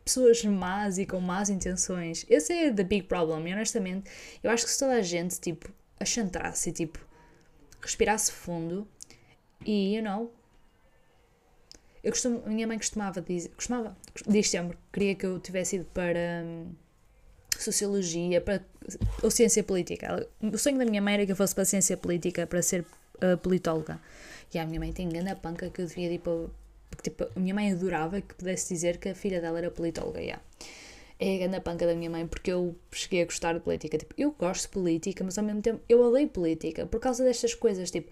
pessoas 0.04 0.42
más 0.44 0.98
e 0.98 1.06
com 1.06 1.20
más 1.20 1.48
intenções. 1.48 2.26
Esse 2.28 2.52
é 2.52 2.72
the 2.72 2.84
big 2.84 3.06
problem. 3.06 3.48
E 3.48 3.52
honestamente, 3.52 4.10
eu 4.42 4.50
acho 4.50 4.64
que 4.64 4.70
se 4.70 4.78
toda 4.78 4.94
a 4.94 5.02
gente, 5.02 5.38
tipo, 5.40 5.70
achantrasse 6.00 6.70
e, 6.70 6.72
tipo, 6.72 6.98
respirasse 7.80 8.32
fundo 8.32 8.88
e, 9.64 9.96
you 9.96 10.02
know, 10.02 10.32
Eu 12.03 12.11
costumo, 12.11 12.42
minha 12.46 12.66
mãe 12.66 12.76
costumava 12.76 13.20
dizer, 13.20 13.50
costumava, 13.50 13.96
diz 14.26 14.50
sempre, 14.50 14.76
queria 14.92 15.14
que 15.14 15.24
eu 15.24 15.38
tivesse 15.38 15.76
ido 15.76 15.84
para 15.94 16.42
hum, 16.44 16.72
Sociologia, 17.59 18.40
para, 18.40 18.61
ou 19.22 19.30
Ciência 19.30 19.62
Política. 19.62 20.26
O 20.40 20.59
sonho 20.59 20.78
da 20.78 20.84
minha 20.84 21.00
mãe 21.00 21.14
era 21.14 21.26
que 21.26 21.32
eu 21.32 21.36
fosse 21.36 21.55
para 21.55 21.64
Ciência 21.64 21.96
Política, 21.96 22.46
para 22.46 22.61
ser 22.61 22.84
uh, 23.22 23.38
politóloga. 23.38 24.00
E 24.53 24.59
a 24.59 24.66
minha 24.66 24.80
mãe 24.80 24.92
tem 24.92 25.09
grande 25.09 25.34
panca 25.36 25.70
que 25.70 25.80
eu 25.80 25.86
devia 25.86 26.12
ir 26.12 26.18
para. 26.18 26.48
Porque, 26.90 27.09
tipo, 27.09 27.24
a 27.24 27.40
minha 27.40 27.55
mãe 27.55 27.72
adorava 27.72 28.20
que 28.20 28.34
pudesse 28.34 28.74
dizer 28.74 28.98
que 28.98 29.09
a 29.09 29.14
filha 29.14 29.40
dela 29.40 29.59
era 29.59 29.70
politóloga. 29.70 30.20
Yeah. 30.20 30.42
É 31.18 31.36
a 31.36 31.38
grande 31.38 31.61
panca 31.61 31.86
da 31.86 31.94
minha 31.94 32.11
mãe 32.11 32.26
porque 32.26 32.53
eu 32.53 32.74
cheguei 32.90 33.22
a 33.22 33.24
gostar 33.24 33.55
de 33.55 33.61
política. 33.61 33.96
Tipo, 33.96 34.14
eu 34.18 34.32
gosto 34.32 34.62
de 34.62 34.68
política, 34.70 35.24
mas 35.24 35.38
ao 35.38 35.44
mesmo 35.44 35.62
tempo 35.62 35.80
eu 35.88 36.03
odeio 36.03 36.28
política 36.28 36.84
por 36.84 37.00
causa 37.00 37.24
destas 37.24 37.55
coisas. 37.55 37.90
Tipo, 37.90 38.11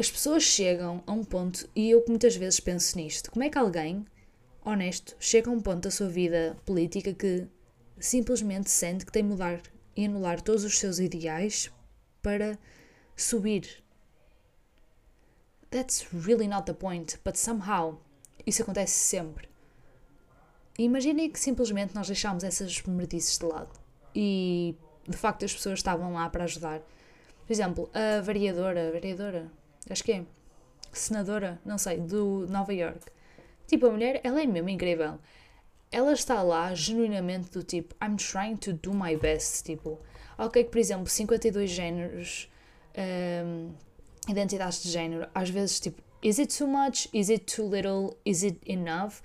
as 0.00 0.10
pessoas 0.10 0.42
chegam 0.42 1.02
a 1.06 1.12
um 1.12 1.22
ponto, 1.22 1.68
e 1.76 1.90
eu 1.90 2.02
muitas 2.08 2.34
vezes 2.34 2.58
penso 2.58 2.96
nisto: 2.96 3.30
como 3.30 3.44
é 3.44 3.50
que 3.50 3.58
alguém 3.58 4.06
honesto 4.64 5.14
chega 5.20 5.50
a 5.50 5.52
um 5.52 5.60
ponto 5.60 5.82
da 5.82 5.90
sua 5.90 6.08
vida 6.08 6.56
política 6.64 7.12
que 7.12 7.46
simplesmente 7.98 8.70
sente 8.70 9.04
que 9.04 9.12
tem 9.12 9.22
de 9.22 9.28
mudar 9.28 9.60
e 9.94 10.06
anular 10.06 10.40
todos 10.40 10.64
os 10.64 10.78
seus 10.78 10.98
ideais 10.98 11.70
para 12.22 12.58
subir? 13.14 13.84
That's 15.70 16.06
really 16.14 16.48
not 16.48 16.64
the 16.64 16.72
point, 16.72 17.18
but 17.22 17.36
somehow 17.36 18.00
isso 18.46 18.62
acontece 18.62 18.94
sempre. 18.94 19.50
Imaginem 20.78 21.30
que 21.30 21.38
simplesmente 21.38 21.94
nós 21.94 22.06
deixámos 22.06 22.42
essas 22.42 22.82
merdices 22.84 23.38
de 23.38 23.44
lado 23.44 23.78
e 24.14 24.74
de 25.06 25.16
facto 25.16 25.44
as 25.44 25.52
pessoas 25.52 25.78
estavam 25.78 26.14
lá 26.14 26.30
para 26.30 26.44
ajudar. 26.44 26.80
Por 27.46 27.52
exemplo, 27.52 27.90
a 27.92 28.22
vereadora, 28.22 28.88
a 28.88 28.90
vereadora, 28.92 29.59
acho 29.92 30.04
que 30.04 30.12
é, 30.12 30.24
senadora, 30.92 31.60
não 31.64 31.78
sei, 31.78 31.98
do 31.98 32.46
Nova 32.48 32.72
York. 32.72 33.00
Tipo, 33.66 33.86
a 33.86 33.90
mulher, 33.90 34.20
ela 34.24 34.42
é 34.42 34.46
mesmo 34.46 34.68
incrível. 34.68 35.18
Ela 35.92 36.12
está 36.12 36.42
lá 36.42 36.74
genuinamente 36.74 37.50
do 37.50 37.62
tipo, 37.62 37.94
I'm 38.02 38.16
trying 38.16 38.56
to 38.56 38.72
do 38.72 38.92
my 38.92 39.16
best. 39.16 39.64
Tipo, 39.64 39.98
ok, 40.38 40.64
que 40.64 40.70
por 40.70 40.78
exemplo, 40.78 41.06
52 41.06 41.70
géneros, 41.70 42.48
um, 43.44 43.72
identidades 44.28 44.82
de 44.82 44.90
género, 44.90 45.28
às 45.34 45.50
vezes 45.50 45.80
tipo, 45.80 46.02
is 46.22 46.38
it 46.38 46.56
too 46.56 46.66
much? 46.66 47.08
Is 47.12 47.28
it 47.28 47.44
too 47.44 47.68
little? 47.68 48.16
Is 48.24 48.42
it 48.42 48.60
enough? 48.66 49.20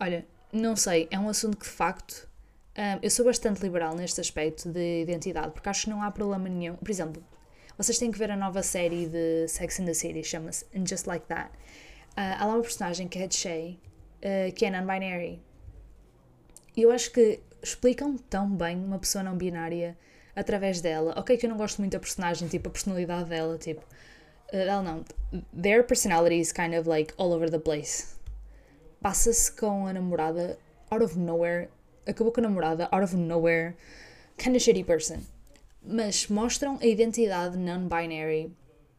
Olha, 0.00 0.26
não 0.52 0.76
sei, 0.76 1.08
é 1.10 1.18
um 1.18 1.28
assunto 1.28 1.56
que 1.56 1.64
de 1.64 1.70
facto 1.72 2.28
um, 2.76 2.98
eu 3.02 3.10
sou 3.10 3.24
bastante 3.24 3.62
liberal 3.62 3.94
neste 3.94 4.20
aspecto 4.20 4.68
de 4.70 5.02
identidade, 5.02 5.52
porque 5.52 5.68
acho 5.68 5.84
que 5.84 5.90
não 5.90 6.02
há 6.02 6.10
problema 6.10 6.48
nenhum. 6.48 6.76
Por 6.76 6.90
exemplo, 6.90 7.22
vocês 7.78 7.98
têm 7.98 8.10
que 8.10 8.18
ver 8.18 8.30
a 8.30 8.36
nova 8.36 8.62
série 8.62 9.06
de 9.06 9.46
Sex 9.48 9.80
and 9.80 9.84
the 9.84 9.92
City, 9.92 10.24
chama-se 10.24 10.64
And 10.74 10.86
Just 10.86 11.06
Like 11.06 11.26
That. 11.26 11.50
Uh, 12.12 12.34
há 12.38 12.46
lá 12.46 12.54
uma 12.54 12.62
personagem 12.62 13.06
que 13.06 13.18
é 13.18 13.26
de 13.26 13.34
Shay, 13.34 13.78
uh, 14.22 14.52
que 14.54 14.64
é 14.64 14.70
non-binary. 14.70 15.42
E 16.74 16.82
eu 16.82 16.90
acho 16.90 17.12
que 17.12 17.40
explicam 17.62 18.16
tão 18.16 18.48
bem 18.48 18.82
uma 18.82 18.98
pessoa 18.98 19.22
não 19.22 19.36
binária 19.36 19.96
através 20.34 20.80
dela. 20.80 21.12
Ok, 21.18 21.36
que 21.36 21.44
eu 21.44 21.50
não 21.50 21.58
gosto 21.58 21.78
muito 21.78 21.92
da 21.92 22.00
personagem, 22.00 22.48
tipo, 22.48 22.68
a 22.68 22.72
personalidade 22.72 23.28
dela, 23.28 23.58
tipo. 23.58 23.82
Uh, 24.54 24.82
não. 24.82 25.04
Their 25.52 25.84
personality 25.84 26.40
is 26.40 26.52
kind 26.52 26.74
of 26.74 26.88
like 26.88 27.12
all 27.18 27.34
over 27.34 27.50
the 27.50 27.58
place. 27.58 28.16
Passa-se 29.02 29.52
com 29.52 29.86
a 29.86 29.92
namorada 29.92 30.58
out 30.90 31.04
of 31.04 31.18
nowhere. 31.18 31.68
Acabou 32.06 32.32
com 32.32 32.40
a 32.40 32.44
namorada 32.44 32.88
out 32.90 33.04
of 33.04 33.14
nowhere. 33.14 33.76
Kind 34.38 34.56
of 34.56 34.62
shitty 34.62 34.84
person 34.84 35.35
mas 35.86 36.26
mostram 36.26 36.78
a 36.80 36.86
identidade 36.86 37.56
non-binary 37.56 38.52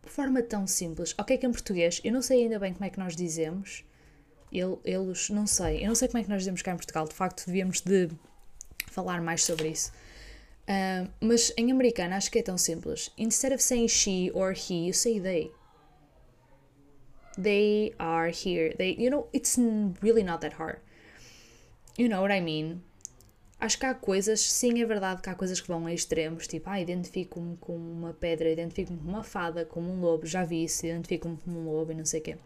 de 0.03 0.09
forma 0.09 0.41
tão 0.41 0.65
simples. 0.65 1.13
Ok, 1.17 1.38
que 1.38 1.45
em 1.45 1.51
português, 1.51 1.99
eu 2.03 2.11
não 2.11 2.21
sei 2.21 2.43
ainda 2.43 2.57
bem 2.57 2.73
como 2.73 2.85
é 2.85 2.89
que 2.89 2.97
nós 2.97 3.15
dizemos, 3.15 3.83
ele, 4.51 4.77
eles, 4.85 5.29
não 5.29 5.45
sei, 5.45 5.83
eu 5.83 5.88
não 5.88 5.95
sei 5.95 6.07
como 6.07 6.19
é 6.19 6.23
que 6.23 6.29
nós 6.29 6.39
dizemos 6.39 6.61
cá 6.61 6.71
em 6.71 6.77
Portugal, 6.77 7.07
de 7.07 7.13
facto 7.13 7.45
devíamos 7.45 7.81
de 7.81 8.09
falar 8.88 9.21
mais 9.21 9.43
sobre 9.43 9.69
isso. 9.69 9.91
Uh, 10.67 11.09
mas 11.21 11.53
em 11.57 11.71
americano 11.71 12.15
acho 12.15 12.29
que 12.29 12.39
é 12.39 12.43
tão 12.43 12.57
simples. 12.57 13.11
Instead 13.17 13.53
of 13.53 13.63
saying 13.63 13.88
she 13.88 14.31
or 14.33 14.51
he, 14.51 14.88
you 14.88 14.93
say 14.93 15.19
they. 15.19 15.51
They 17.38 17.93
are 17.99 18.29
here. 18.29 18.75
They, 18.75 18.95
you 18.97 19.09
know, 19.09 19.27
it's 19.33 19.57
really 20.01 20.23
not 20.23 20.41
that 20.41 20.55
hard. 20.55 20.79
You 21.97 22.09
know 22.09 22.21
what 22.21 22.33
I 22.33 22.41
mean? 22.41 22.81
Acho 23.60 23.80
que 23.80 23.86
há 23.88 23.93
coisas, 23.95 24.39
sim, 24.39 24.82
é 24.82 24.86
verdade 24.86 25.22
que 25.22 25.30
há 25.30 25.36
coisas 25.36 25.60
que 25.60 25.68
vão 25.68 25.88
a 25.88 25.93
extremos, 25.93 26.47
tipo, 26.47 26.70
ah, 26.70 26.80
identifico-me 26.80 27.58
com 27.58 27.76
uma 27.76 28.14
pedra, 28.14 28.51
identifico-me 28.51 28.99
com 28.99 29.08
uma 29.10 29.24
fada, 29.24 29.66
como 29.66 29.91
um 29.91 29.99
lobo, 29.99 30.28
já 30.28 30.45
vi 30.45 30.64
isso, 30.64 30.86
identifico-me 30.86 31.38
como 31.38 31.60
um 31.60 31.72
lobo 31.72 31.91
e 31.91 31.95
não 31.95 32.05
sei 32.05 32.20
o 32.20 32.24
quê. 32.24 32.38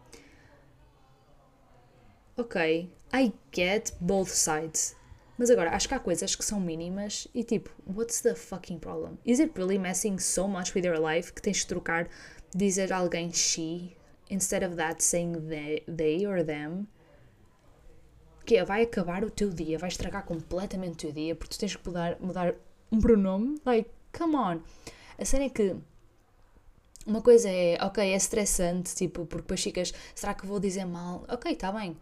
Ok, 2.38 2.90
I 3.14 3.34
get 3.54 3.92
both 4.00 4.30
sides. 4.30 4.96
Mas 5.38 5.50
agora, 5.50 5.72
acho 5.76 5.88
que 5.88 5.94
há 5.94 6.00
coisas 6.00 6.34
que 6.34 6.46
são 6.46 6.62
mínimas 6.62 7.28
e 7.34 7.44
tipo, 7.44 7.70
what's 7.86 8.22
the 8.22 8.34
fucking 8.34 8.80
problem? 8.80 9.18
Is 9.26 9.40
it 9.40 9.52
really 9.58 9.78
messing 9.78 10.18
so 10.18 10.48
much 10.48 10.74
with 10.74 10.86
your 10.86 10.98
life 10.98 11.34
que 11.34 11.42
tens 11.42 11.58
de 11.58 11.68
trocar, 11.68 12.08
dizer 12.56 12.94
a 12.94 12.98
alguém 12.98 13.34
she, 13.34 13.98
instead 14.30 14.64
of 14.64 14.78
that 14.78 15.04
saying 15.04 15.34
they, 15.50 15.84
they 15.94 16.26
or 16.26 16.42
them? 16.46 16.88
Que 18.46 18.58
é, 18.58 18.66
vai 18.66 18.84
acabar 18.84 19.24
o 19.24 19.30
teu 19.30 19.50
dia, 19.50 19.78
vai 19.78 19.90
estragar 19.90 20.24
completamente 20.26 20.94
o 20.94 20.98
teu 20.98 21.12
dia 21.12 21.36
porque 21.36 21.56
tu 21.56 21.60
tens 21.60 21.76
que 21.76 21.88
mudar, 21.88 22.18
mudar 22.20 22.54
um 22.92 23.00
pronome. 23.00 23.60
Like, 23.66 23.90
come 24.18 24.36
on. 24.36 24.60
A 25.18 25.26
cena 25.26 25.46
é 25.46 25.50
que 25.50 25.76
uma 27.06 27.22
coisa 27.22 27.50
é, 27.50 27.78
ok, 27.82 28.04
é 28.04 28.16
estressante, 28.16 28.96
tipo, 28.96 29.26
porque 29.26 29.44
depois 29.44 29.62
ficas, 29.62 29.94
será 30.14 30.34
que 30.34 30.46
vou 30.46 30.60
dizer 30.60 30.86
mal? 30.86 31.26
Ok, 31.28 31.52
está 31.52 31.72
bem. 31.72 31.98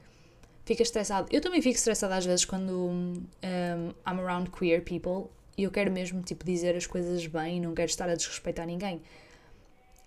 Ficas 0.65 0.87
estressado. 0.87 1.27
Eu 1.31 1.41
também 1.41 1.61
fico 1.61 1.75
estressada 1.75 2.15
às 2.15 2.25
vezes 2.25 2.45
quando 2.45 2.71
um, 2.71 3.13
I'm 4.07 4.19
around 4.19 4.51
queer 4.51 4.83
people 4.83 5.31
e 5.57 5.63
eu 5.63 5.71
quero 5.71 5.91
mesmo, 5.91 6.21
tipo, 6.21 6.45
dizer 6.45 6.75
as 6.75 6.85
coisas 6.85 7.25
bem 7.27 7.59
não 7.59 7.73
quero 7.73 7.89
estar 7.89 8.09
a 8.09 8.15
desrespeitar 8.15 8.65
ninguém. 8.65 9.01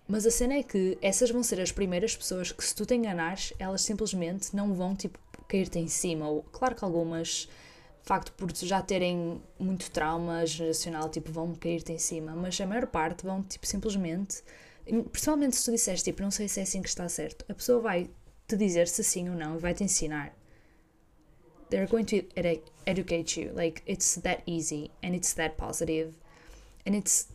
Mas 0.06 0.26
a 0.26 0.30
cena 0.30 0.54
é 0.54 0.62
que 0.62 0.98
essas 1.00 1.30
vão 1.30 1.42
ser 1.42 1.60
as 1.60 1.72
primeiras 1.72 2.16
pessoas 2.16 2.52
que, 2.52 2.64
se 2.64 2.74
tu 2.74 2.84
te 2.84 2.94
enganares, 2.94 3.52
elas 3.58 3.82
simplesmente 3.82 4.54
não 4.54 4.74
vão, 4.74 4.94
tipo, 4.94 5.18
cair-te 5.48 5.78
em 5.78 5.88
cima. 5.88 6.28
Ou, 6.28 6.42
claro 6.44 6.74
que 6.74 6.84
algumas, 6.84 7.48
de 8.02 8.08
facto, 8.08 8.32
por 8.32 8.54
já 8.54 8.82
terem 8.82 9.42
muito 9.58 9.90
trauma 9.90 10.44
geracional, 10.46 11.08
tipo, 11.08 11.30
vão 11.32 11.54
cair-te 11.54 11.92
em 11.92 11.98
cima, 11.98 12.34
mas 12.34 12.60
a 12.60 12.66
maior 12.66 12.86
parte 12.86 13.24
vão, 13.24 13.42
tipo, 13.42 13.66
simplesmente. 13.66 14.42
Principalmente 14.84 15.56
se 15.56 15.64
tu 15.64 15.70
disseres, 15.70 16.02
tipo, 16.02 16.22
não 16.22 16.30
sei 16.30 16.48
se 16.48 16.60
é 16.60 16.62
assim 16.64 16.82
que 16.82 16.88
está 16.88 17.08
certo, 17.08 17.44
a 17.48 17.54
pessoa 17.54 17.80
vai 17.80 18.10
te 18.48 18.56
dizer 18.56 18.88
se 18.88 19.04
sim 19.04 19.28
ou 19.28 19.36
não 19.36 19.56
e 19.56 19.58
vai 19.58 19.74
te 19.74 19.84
ensinar. 19.84 20.34
They're 21.70 21.86
going 21.86 22.04
to 22.06 22.22
educate 22.84 23.40
you. 23.40 23.52
Like, 23.54 23.82
it's 23.86 24.16
that 24.16 24.42
easy 24.46 24.90
and 25.02 25.14
it's 25.14 25.32
that 25.34 25.56
positive. 25.56 26.12
And 26.86 26.94
it's. 26.94 27.28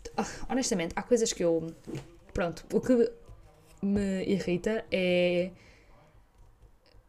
honestamente, 0.47 0.93
há 0.95 1.01
coisas 1.01 1.33
que 1.33 1.43
eu. 1.43 1.73
Pronto, 2.33 2.63
o 2.71 2.79
que 2.79 3.11
me 3.81 4.23
irrita 4.25 4.85
é 4.91 5.51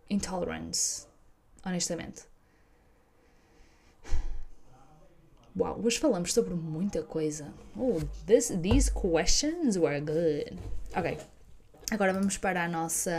intolerance, 0.08 1.06
honestamente. 1.64 2.22
Uau, 5.56 5.80
hoje 5.84 5.98
falamos 5.98 6.32
sobre 6.32 6.54
muita 6.54 7.02
coisa. 7.02 7.52
Oh, 7.76 8.00
this, 8.26 8.52
these 8.62 8.90
questions 8.90 9.76
were 9.76 10.00
good. 10.00 10.56
Ok, 10.94 11.18
agora 11.90 12.12
vamos 12.12 12.38
para 12.38 12.64
a 12.64 12.68
nossa 12.68 13.10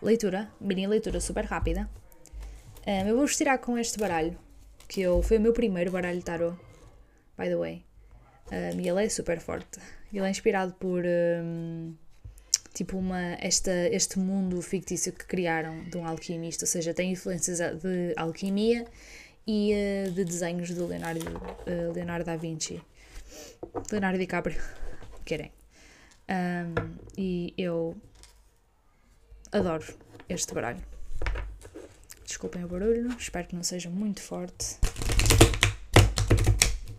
leitura, 0.00 0.50
mini 0.60 0.86
leitura 0.86 1.20
super 1.20 1.44
rápida. 1.44 1.90
Um, 2.86 3.08
eu 3.08 3.16
vou-vos 3.16 3.36
tirar 3.36 3.58
com 3.58 3.76
este 3.76 3.98
baralho, 3.98 4.38
que 4.86 5.00
eu, 5.00 5.20
foi 5.22 5.38
o 5.38 5.40
meu 5.40 5.52
primeiro 5.52 5.90
baralho 5.90 6.22
tarot, 6.22 6.56
by 7.36 7.46
the 7.46 7.56
way. 7.56 7.84
Um, 8.52 8.80
e 8.80 8.88
ele 8.88 9.04
é 9.04 9.08
super 9.08 9.40
forte. 9.40 9.80
Ele 10.12 10.26
é 10.26 10.30
inspirado 10.30 10.72
por. 10.74 11.04
Um, 11.04 11.94
tipo 12.72 12.96
uma, 12.96 13.36
esta, 13.40 13.70
este 13.88 14.18
mundo 14.18 14.60
fictício 14.62 15.12
que 15.12 15.24
criaram 15.24 15.84
de 15.84 15.96
um 15.96 16.06
alquimista, 16.06 16.64
ou 16.64 16.68
seja, 16.68 16.94
tem 16.94 17.12
influências 17.12 17.58
de 17.58 18.14
alquimia 18.16 18.86
e 19.46 19.72
uh, 20.06 20.10
de 20.10 20.24
desenhos 20.24 20.68
de 20.68 20.80
Leonardo, 20.80 21.26
uh, 21.26 21.92
Leonardo 21.92 22.24
da 22.24 22.36
Vinci. 22.36 22.82
Leonardo 23.90 24.18
DiCaprio, 24.18 24.60
querem. 25.24 25.50
Um, 26.28 26.94
e 27.16 27.54
eu 27.56 27.96
adoro 29.50 29.84
este 30.28 30.52
baralho. 30.54 30.82
Desculpem 32.24 32.62
o 32.64 32.68
barulho, 32.68 33.08
espero 33.18 33.48
que 33.48 33.56
não 33.56 33.62
seja 33.62 33.88
muito 33.88 34.20
forte. 34.20 34.76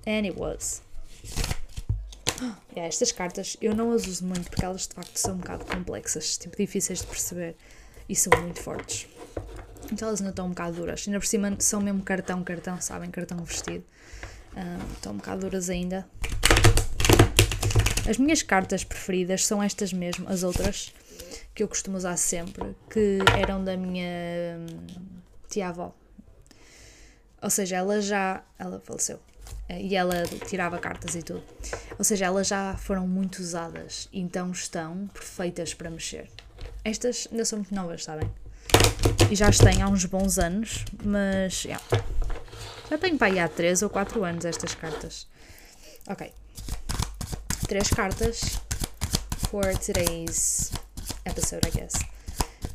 And 0.08 0.26
it 0.26 0.36
was. 0.36 0.82
É, 2.76 2.88
estas 2.88 3.12
cartas 3.12 3.58
eu 3.60 3.76
não 3.76 3.92
as 3.92 4.06
uso 4.08 4.24
muito 4.24 4.50
porque 4.50 4.64
elas 4.64 4.88
de 4.88 4.94
facto 4.94 5.18
são 5.18 5.34
um 5.34 5.38
bocado 5.38 5.66
complexas, 5.66 6.38
tipo, 6.38 6.56
difíceis 6.56 7.00
de 7.00 7.08
perceber 7.08 7.56
e 8.08 8.16
são 8.16 8.32
muito 8.42 8.62
fortes. 8.62 9.08
Então 9.92 10.08
elas 10.08 10.22
ainda 10.22 10.30
estão 10.30 10.46
um 10.46 10.50
bocado 10.50 10.76
duras. 10.76 11.04
Ainda 11.08 11.20
por 11.20 11.26
cima 11.26 11.56
são 11.60 11.82
mesmo 11.82 12.02
cartão, 12.04 12.44
cartão, 12.44 12.80
sabem? 12.80 13.10
Cartão 13.10 13.44
vestido. 13.44 13.84
Uh, 14.54 14.94
estão 14.94 15.14
um 15.14 15.18
bocado 15.18 15.42
duras 15.42 15.70
ainda. 15.70 16.08
As 18.08 18.18
minhas 18.18 18.42
cartas 18.42 18.84
preferidas 18.84 19.46
são 19.46 19.62
estas 19.62 19.94
mesmo, 19.94 20.28
as 20.30 20.42
outras, 20.44 20.94
que 21.54 21.62
eu 21.62 21.68
costumo 21.68 21.98
usar 21.98 22.18
sempre, 22.18 22.76
que 22.90 23.20
eram 23.38 23.64
da 23.64 23.78
minha 23.78 24.58
hum, 24.58 24.88
tia-avó. 25.48 25.94
Ou 27.42 27.50
seja, 27.50 27.78
ela 27.78 28.02
já. 28.02 28.44
Ela 28.58 28.80
faleceu. 28.80 29.20
Eh, 29.70 29.84
e 29.84 29.96
ela 29.96 30.24
tirava 30.48 30.80
cartas 30.80 31.16
e 31.16 31.22
tudo. 31.22 31.44
Ou 31.98 32.04
seja, 32.04 32.26
elas 32.26 32.48
já 32.48 32.76
foram 32.76 33.08
muito 33.08 33.40
usadas, 33.40 34.10
então 34.12 34.52
estão 34.52 35.08
perfeitas 35.14 35.74
para 35.74 35.90
mexer. 35.90 36.28
Estas 36.84 37.28
ainda 37.32 37.46
são 37.46 37.60
muito 37.60 37.74
novas, 37.74 38.04
sabem? 38.04 38.30
E 39.32 39.36
já 39.36 39.48
as 39.48 39.60
tenho 39.60 39.86
há 39.86 39.90
uns 39.90 40.06
bons 40.06 40.40
anos, 40.40 40.84
mas. 41.04 41.64
Yeah. 41.64 41.84
Já 42.90 42.98
tenho 42.98 43.18
para 43.18 43.28
aí 43.28 43.40
há 43.40 43.48
3 43.48 43.84
ou 43.84 43.90
4 43.90 44.24
anos 44.24 44.46
estas 44.46 44.74
cartas. 44.74 45.28
Ok. 46.08 46.34
Três 47.68 47.90
cartas 47.90 48.60
for 49.50 49.78
today's 49.78 50.72
episode, 51.26 51.68
I 51.68 51.72
guess. 51.72 51.94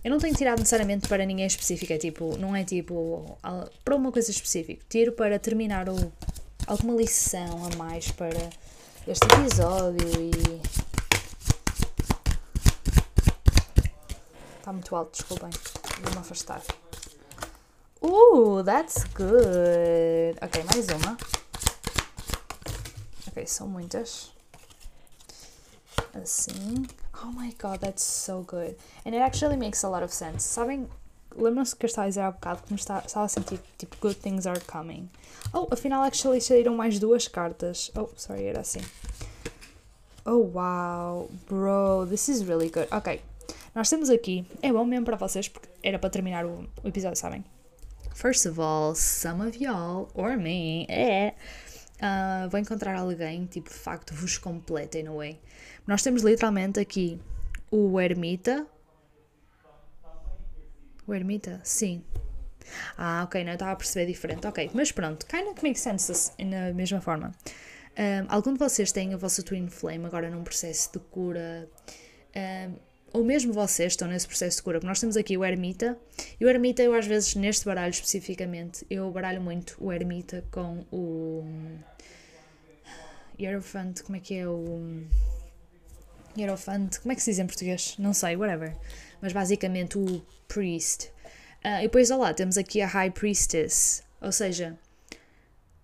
Eu 0.05 0.11
não 0.11 0.19
tenho 0.19 0.35
tirado 0.35 0.59
necessariamente 0.59 1.09
para 1.09 1.25
ninguém 1.25 1.47
específico, 1.47 1.93
é 1.93 1.99
tipo, 1.99 2.37
não 2.37 2.55
é 2.55 2.63
tipo 2.63 3.37
para 3.85 3.97
uma 3.97 4.13
coisa 4.13 4.31
específica. 4.31 4.85
Tiro 4.89 5.13
para 5.13 5.39
terminar 5.39 5.89
o, 5.89 6.13
alguma 6.67 6.95
lição 6.95 7.67
a 7.67 7.77
mais 7.77 8.11
para 8.11 8.51
este 9.07 9.27
episódio 9.27 10.09
e. 10.21 10.63
Está 14.59 14.73
muito 14.73 14.97
alto, 14.97 15.13
desculpem. 15.13 15.51
Vou-me 16.03 16.19
afastar. 16.19 16.63
Uh, 18.01 18.63
that's 18.65 19.05
good. 19.15 20.39
Ok, 20.41 20.65
mais 20.65 20.89
uma. 20.89 21.19
Ok, 23.29 23.47
são 23.47 23.69
muitas. 23.69 24.33
Assim. 26.15 26.87
Oh 27.23 27.33
my 27.33 27.55
god, 27.61 27.81
that's 27.81 28.03
so 28.03 28.43
good. 28.43 28.77
And 29.05 29.15
it 29.15 29.23
actually 29.23 29.57
makes 29.57 29.85
a 29.85 29.89
lot 29.89 30.03
of 30.03 30.13
sense. 30.13 30.45
Sabem, 30.45 30.89
lembram-se 31.37 31.75
que 31.77 31.85
eu 31.85 31.89
estava 31.89 32.07
a 32.07 32.09
dizer 32.09 32.21
há 32.21 32.31
bocado 32.31 32.63
que 32.63 32.73
me 32.73 32.79
estava 32.79 33.05
a 33.15 33.29
sentir 33.29 33.61
tipo 33.79 33.97
good 34.01 34.17
things 34.17 34.47
are 34.47 34.61
coming. 34.61 35.09
Oh, 35.53 35.69
afinal, 35.71 36.03
actually 36.03 36.41
saíram 36.41 36.75
mais 36.77 36.99
duas 36.99 37.29
cartas. 37.29 37.91
Oh, 37.97 38.09
sorry, 38.17 38.45
era 38.45 38.61
assim. 38.61 38.81
Oh 40.27 40.51
wow, 40.55 41.31
bro, 41.49 42.07
this 42.07 42.29
is 42.29 42.43
really 42.43 42.71
good. 42.71 42.89
Ok, 42.91 43.21
nós 43.75 43.91
temos 43.91 44.09
aqui, 44.09 44.47
é 44.63 44.73
bom 44.73 44.85
mesmo 44.85 45.05
para 45.05 45.17
vocês 45.17 45.49
porque 45.49 45.69
era 45.83 45.99
para 45.99 46.09
terminar 46.09 46.47
o, 46.47 46.67
o 46.83 46.89
episódio, 46.89 47.19
sabem? 47.19 47.45
First 48.15 48.47
of 48.47 48.61
all, 48.61 48.95
some 48.95 49.47
of 49.47 49.59
y'all, 49.61 50.09
or 50.15 50.37
me, 50.37 50.87
é. 50.89 51.35
Uh, 51.97 52.49
vou 52.49 52.61
encontrar 52.61 52.97
alguém, 52.97 53.47
tipo, 53.47 53.69
de 53.69 53.75
facto, 53.75 54.15
vos 54.15 54.39
completa, 54.39 54.99
in 54.99 55.09
a 55.09 55.13
way. 55.13 55.41
Nós 55.87 56.03
temos 56.03 56.23
literalmente 56.23 56.79
aqui 56.79 57.21
o 57.71 58.01
ermita. 58.01 58.67
O 61.07 61.15
ermita? 61.15 61.61
Sim. 61.63 62.03
Ah, 62.97 63.23
ok, 63.25 63.45
não 63.45 63.53
estava 63.53 63.73
a 63.73 63.77
perceber 63.77 64.07
diferente. 64.07 64.47
Ok, 64.47 64.71
mas 64.73 64.91
pronto, 64.91 65.27
kind 65.27 65.47
of 65.49 65.63
makes 65.63 65.81
sense 65.81 66.33
na 66.43 66.73
mesma 66.73 67.01
forma. 67.01 67.33
Um, 67.97 68.27
algum 68.29 68.53
de 68.53 68.59
vocês 68.59 68.91
tem 68.91 69.15
a 69.15 69.17
vossa 69.17 69.43
Twin 69.43 69.69
Flame 69.69 70.07
agora 70.07 70.31
num 70.31 70.43
processo 70.43 70.93
de 70.93 70.99
cura? 70.99 71.69
Um, 72.35 72.75
ou 73.13 73.23
mesmo 73.23 73.53
vocês 73.53 73.93
estão 73.93 74.09
nesse 74.09 74.27
processo 74.27 74.57
de 74.57 74.63
cura, 74.65 74.79
porque 74.79 74.89
nós 74.89 74.99
temos 74.99 75.17
aqui 75.17 75.39
o 75.39 75.45
ermita, 75.45 75.97
e 76.41 76.45
o 76.45 76.49
ermita 76.49 76.83
eu 76.83 76.93
às 76.93 77.07
vezes, 77.07 77.37
neste 77.37 77.65
baralho 77.65 77.93
especificamente, 77.93 78.85
eu 78.91 79.09
baralho 79.13 79.41
muito 79.41 79.77
o 79.79 79.93
ermita 79.93 80.45
com 80.51 80.85
o 80.91 81.45
Hierophant, 83.39 84.03
como 84.03 84.17
é 84.17 84.21
que 84.21 84.35
é 84.35 84.49
o 84.49 85.05
Hierophant, 86.37 86.99
como 87.01 87.13
é 87.13 87.15
que 87.15 87.23
se 87.23 87.31
diz 87.31 87.39
em 87.39 87.47
português? 87.47 87.95
Não 87.99 88.13
sei, 88.13 88.37
whatever. 88.37 88.77
Mas 89.21 89.33
basicamente 89.33 89.97
o 89.99 90.23
Priest. 90.49 91.11
Uh, 91.65 91.79
e 91.81 91.83
depois, 91.83 92.11
olá, 92.11 92.35
temos 92.35 92.59
aqui 92.59 92.81
a 92.81 92.87
High 92.87 93.11
Priestess. 93.11 94.03
Ou 94.21 94.33
seja, 94.33 94.79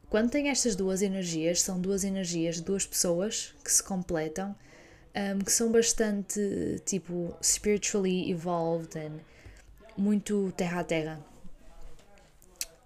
quando 0.09 0.31
tem 0.31 0.49
estas 0.49 0.75
duas 0.75 1.03
energias, 1.03 1.63
são 1.63 1.81
duas 1.81 2.05
energias, 2.05 2.61
duas 2.61 2.85
pessoas 2.85 3.55
que 3.65 3.73
se 3.73 3.83
completam, 3.83 4.55
um, 5.15 5.39
que 5.39 5.53
são 5.53 5.71
bastante, 5.71 6.83
tipo, 6.85 7.35
spiritually 7.43 8.31
evolved 8.31 8.99
and 8.99 9.21
muito 9.97 10.53
terra 10.57 10.81
a 10.81 10.85
terra. 10.85 11.21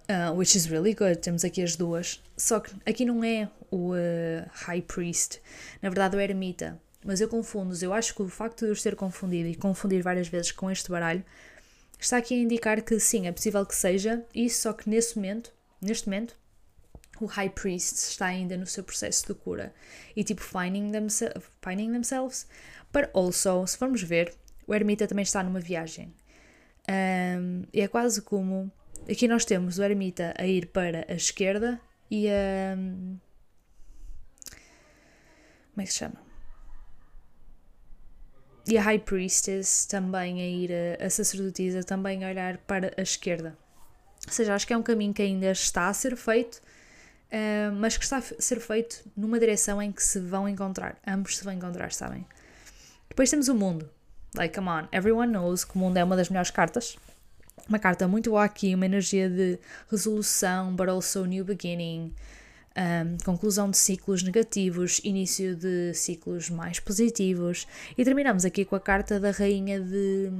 Uh, 0.09 0.37
which 0.37 0.57
is 0.57 0.67
really 0.67 0.93
good. 0.93 1.17
Temos 1.17 1.45
aqui 1.45 1.63
as 1.63 1.77
duas. 1.77 2.23
Só 2.37 2.61
que 2.61 2.75
aqui 2.85 3.07
não 3.07 3.25
é 3.25 3.49
o 3.71 3.93
uh, 3.93 4.47
High 4.53 4.83
Priest. 4.83 5.41
Na 5.81 5.89
verdade, 5.89 6.17
o 6.17 6.21
Eremita 6.21 6.79
mas 7.05 7.21
eu 7.21 7.29
confundo-os. 7.29 7.83
Eu 7.83 7.93
acho 7.93 8.15
que 8.15 8.23
o 8.23 8.29
facto 8.29 8.65
de 8.65 8.73
os 8.73 8.83
ter 8.83 8.97
confundido 8.97 9.49
e 9.49 9.55
confundir 9.55 10.03
várias 10.03 10.27
vezes 10.27 10.51
com 10.51 10.71
este 10.71 10.91
baralho 10.91 11.23
está 12.01 12.17
aqui 12.17 12.35
a 12.35 12.39
indicar 12.39 12.83
que 12.83 12.99
sim, 12.99 13.27
é 13.27 13.33
possível 13.33 13.65
que 13.67 13.77
seja 13.77 14.25
isso, 14.35 14.63
só 14.63 14.73
que 14.73 14.89
nesse 14.89 15.17
momento, 15.17 15.53
neste 15.81 16.09
momento, 16.09 16.37
o 17.21 17.27
High 17.27 17.51
Priest 17.51 17.95
está 18.11 18.27
ainda 18.27 18.57
no 18.57 18.67
seu 18.67 18.83
processo 18.83 19.27
de 19.27 19.35
cura 19.35 19.73
e 20.17 20.25
tipo 20.25 20.43
finding, 20.43 20.91
themse 20.91 21.27
finding 21.63 21.93
themselves, 21.93 22.49
but 22.93 23.09
also, 23.15 23.67
se 23.67 23.77
formos 23.77 24.03
ver, 24.03 24.35
o 24.67 24.75
Ermita 24.75 25.07
também 25.07 25.23
está 25.23 25.43
numa 25.43 25.61
viagem. 25.61 26.15
Um, 26.89 27.63
e 27.73 27.81
é 27.81 27.89
quase 27.89 28.21
como 28.23 28.71
aqui 29.09 29.29
nós 29.29 29.45
temos 29.45 29.79
o 29.79 29.83
Ermita 29.83 30.35
a 30.37 30.47
ir 30.47 30.67
para 30.67 31.07
a 31.09 31.15
esquerda 31.15 31.81
e 32.11 32.29
a. 32.29 32.77
Como 35.73 35.83
é 35.83 35.85
que 35.85 35.93
se 35.93 35.99
chama? 35.99 36.24
E 38.67 38.79
a 38.79 38.83
High 38.83 39.01
Priestess 39.01 39.87
também 39.87 40.41
a 40.41 40.47
ir, 40.47 40.71
a, 40.73 41.07
a 41.07 41.11
sacerdotisa 41.11 41.83
também 41.83 42.25
a 42.25 42.29
olhar 42.29 42.59
para 42.59 42.93
a 42.97 43.03
esquerda. 43.03 43.57
Ou 44.27 44.33
seja, 44.33 44.55
acho 44.55 44.67
que 44.67 44.73
é 44.73 44.77
um 44.77 44.83
caminho 44.83 45.13
que 45.13 45.23
ainda 45.23 45.51
está 45.51 45.89
a 45.89 45.95
ser 45.95 46.17
feito, 46.17 46.57
uh, 46.57 47.73
mas 47.75 47.97
que 47.97 48.05
está 48.05 48.19
a 48.19 48.23
ser 48.23 48.59
feito 48.61 49.05
numa 49.17 49.39
direção 49.39 49.83
em 49.83 49.93
que 49.93 50.03
se 50.03 50.19
vão 50.19 50.49
encontrar. 50.49 50.97
Ambos 51.07 51.37
se 51.37 51.45
vão 51.45 51.53
encontrar, 51.53 51.93
sabem? 51.93 52.27
Depois 53.09 53.29
temos 53.29 53.49
o 53.49 53.55
mundo. 53.55 53.89
Like, 54.35 54.55
come 54.55 54.69
on, 54.69 54.89
everyone 54.91 55.31
knows 55.31 55.65
que 55.65 55.77
o 55.77 55.79
mundo 55.79 55.99
é 55.99 56.05
uma 56.05 56.17
das 56.17 56.29
melhores 56.29 56.51
cartas. 56.51 56.97
Uma 57.69 57.79
carta 57.79 58.09
muito 58.09 58.31
boa 58.31 58.45
aqui, 58.45 58.75
uma 58.75 58.87
energia 58.87 59.29
de 59.29 59.59
resolução, 59.91 60.75
but 60.75 60.89
also 60.89 61.25
new 61.25 61.45
beginning 61.45 62.15
um, 62.77 63.17
conclusão 63.25 63.71
de 63.71 63.77
ciclos 63.77 64.23
negativos, 64.23 65.01
início 65.05 65.55
de 65.55 65.95
ciclos 65.95 66.51
mais 66.51 66.81
positivos. 66.81 67.67
E 67.97 68.05
terminamos 68.05 68.45
aqui 68.45 68.65
com 68.65 68.77
a 68.77 68.81
carta 68.81 69.21
da 69.21 69.31
Rainha 69.31 69.81
de. 69.81 70.31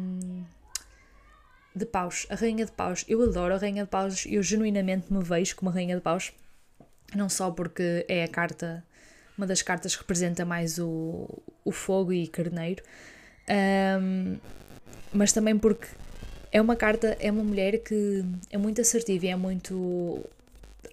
de 1.75 1.87
Paus. 1.87 2.27
A 2.29 2.35
Rainha 2.35 2.67
de 2.67 2.73
Paus. 2.73 3.05
Eu 3.09 3.23
adoro 3.23 3.55
a 3.55 3.59
Rainha 3.59 3.85
de 3.85 3.91
Paus, 3.91 4.27
eu 4.27 4.43
genuinamente 4.43 5.13
me 5.13 5.23
vejo 5.23 5.57
como 5.57 5.71
a 5.71 5.75
Rainha 5.75 5.97
de 5.97 6.03
Paus. 6.03 6.33
Não 7.15 7.29
só 7.29 7.51
porque 7.51 8.05
é 8.09 8.25
a 8.25 8.29
carta, 8.29 8.85
uma 9.39 9.47
das 9.47 9.63
cartas 9.63 9.95
que 9.95 10.03
representa 10.03 10.45
mais 10.45 10.79
o, 10.79 11.29
o 11.65 11.71
fogo 11.71 12.13
e 12.13 12.27
carneiro, 12.27 12.83
um, 14.01 14.37
mas 15.13 15.33
também 15.33 15.57
porque 15.57 15.87
é 16.51 16.61
uma 16.61 16.75
carta, 16.75 17.17
é 17.21 17.31
uma 17.31 17.45
mulher 17.45 17.79
que 17.79 18.25
é 18.51 18.59
muito 18.59 18.81
assertiva 18.81 19.27
e 19.27 19.29
é 19.29 19.37
muito 19.37 20.25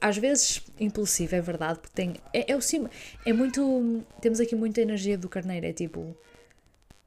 às 0.02 0.18
vezes 0.18 0.62
impulsivo, 0.80 1.36
é 1.36 1.42
verdade, 1.42 1.80
porque 1.80 1.96
tem. 1.96 2.16
É, 2.34 2.52
é 2.52 2.56
o 2.56 2.62
cima. 2.62 2.90
É 3.24 3.32
muito. 3.32 4.04
Temos 4.20 4.40
aqui 4.40 4.56
muita 4.56 4.82
energia 4.82 5.18
do 5.18 5.30
carneiro, 5.30 5.68
é 5.68 5.72
tipo. 5.72 6.18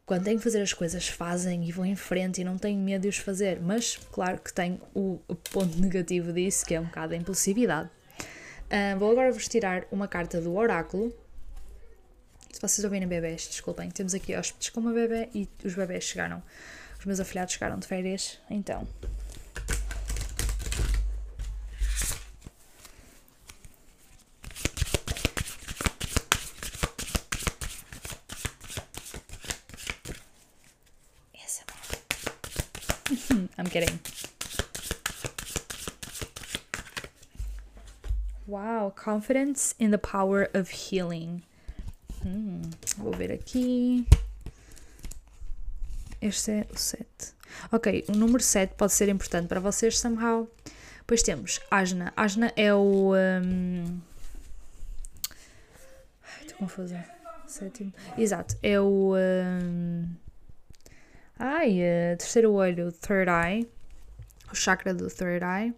Quando 0.06 0.24
têm 0.24 0.36
que 0.36 0.44
fazer 0.44 0.60
as 0.60 0.72
coisas, 0.72 1.08
fazem 1.08 1.66
e 1.66 1.72
vão 1.72 1.84
em 1.84 1.96
frente 1.96 2.40
e 2.40 2.44
não 2.44 2.58
têm 2.58 2.76
medo 2.76 3.02
de 3.02 3.08
os 3.08 3.16
fazer. 3.16 3.58
Mas, 3.60 3.96
claro 4.12 4.38
que 4.38 4.52
tem 4.52 4.78
o, 4.94 5.18
o 5.26 5.34
ponto 5.34 5.78
negativo 5.78 6.30
disso, 6.30 6.64
que 6.66 6.74
é 6.74 6.80
um 6.80 6.84
bocado 6.84 7.14
a 7.14 7.16
impulsividade. 7.16 7.88
Uh, 8.64 8.98
vou 8.98 9.10
agora 9.10 9.32
vos 9.32 9.48
tirar 9.48 9.86
uma 9.90 10.06
carta 10.06 10.42
do 10.42 10.54
oráculo. 10.54 11.12
Se 12.52 12.60
vocês 12.60 12.84
ouvirem 12.84 13.08
bebés, 13.08 13.48
desculpem. 13.48 13.90
Temos 13.90 14.14
aqui 14.14 14.36
hóspedes 14.36 14.68
com 14.68 14.80
uma 14.80 14.92
bebê 14.92 15.30
e 15.34 15.48
os 15.64 15.74
bebés 15.74 16.04
chegaram. 16.04 16.42
Os 16.98 17.06
meus 17.06 17.18
afilhados 17.18 17.54
chegaram 17.54 17.78
de 17.78 17.86
férias, 17.86 18.38
então 18.50 18.86
I'm 33.56 33.66
kidding. 33.66 33.98
Wow, 38.46 38.90
confidence 39.04 39.74
in 39.78 39.90
the 39.90 39.98
power 39.98 40.48
of 40.54 40.70
healing. 40.70 41.42
Hum, 42.24 42.62
vou 42.96 43.12
ver 43.12 43.30
aqui. 43.30 44.06
Este 46.22 46.50
é 46.52 46.66
o 46.72 46.78
7. 46.78 47.06
Ok, 47.70 48.06
o 48.08 48.12
número 48.12 48.42
7 48.42 48.74
pode 48.76 48.94
ser 48.94 49.10
importante 49.10 49.46
para 49.46 49.60
vocês 49.60 49.98
somehow. 49.98 50.48
Depois 51.00 51.22
temos 51.22 51.60
Asna. 51.70 52.14
Asna 52.16 52.50
é 52.56 52.72
o. 52.72 53.12
Um... 53.14 54.00
Ai, 56.22 56.40
estou 56.40 56.56
confusa. 56.56 57.04
Sétimo. 57.46 57.92
Exato, 58.16 58.56
é 58.62 58.80
o. 58.80 59.14
Um... 59.14 60.08
Ai, 61.38 61.80
uh, 61.80 62.16
terceiro 62.16 62.52
olho, 62.52 62.90
third 62.90 63.28
eye, 63.28 63.68
o 64.50 64.54
chakra 64.54 64.94
do 64.94 65.10
third 65.10 65.44
eye. 65.44 65.74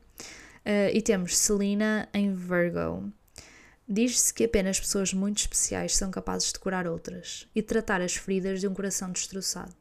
Uh, 0.67 0.91
e 0.93 1.01
temos 1.01 1.39
Selina 1.39 2.09
em 2.13 2.35
Virgo. 2.35 3.13
Diz-se 3.89 4.35
que 4.35 4.43
apenas 4.43 4.81
pessoas 4.81 5.15
muito 5.15 5.39
especiais 5.39 5.95
são 5.95 6.11
capazes 6.11 6.53
de 6.53 6.59
curar 6.59 6.89
outras 6.89 7.47
e 7.55 7.63
tratar 7.63 8.01
as 8.01 8.17
feridas 8.17 8.59
de 8.59 8.67
um 8.67 8.75
coração 8.75 9.13
destroçado. 9.13 9.73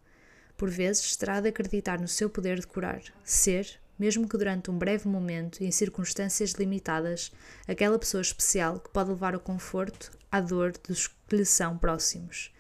Por 0.56 0.70
vezes, 0.70 1.16
terá 1.16 1.42
de 1.42 1.50
acreditar 1.50 2.00
no 2.00 2.08
seu 2.08 2.30
poder 2.30 2.60
de 2.60 2.68
curar, 2.68 3.02
ser, 3.24 3.80
mesmo 3.98 4.30
que 4.30 4.38
durante 4.38 4.70
um 4.70 4.78
breve 4.78 5.08
momento 5.08 5.64
e 5.64 5.66
em 5.66 5.72
circunstâncias 5.72 6.52
limitadas, 6.52 7.32
aquela 7.68 7.98
pessoa 7.98 8.22
especial 8.22 8.80
que 8.80 8.92
pode 8.92 9.10
levar 9.10 9.36
o 9.36 9.40
conforto 9.40 10.12
à 10.32 10.40
dor 10.40 10.72
dos 10.88 11.08
que 11.08 11.36
lhe 11.36 11.46
são 11.46 11.80
próximos. 11.80 12.54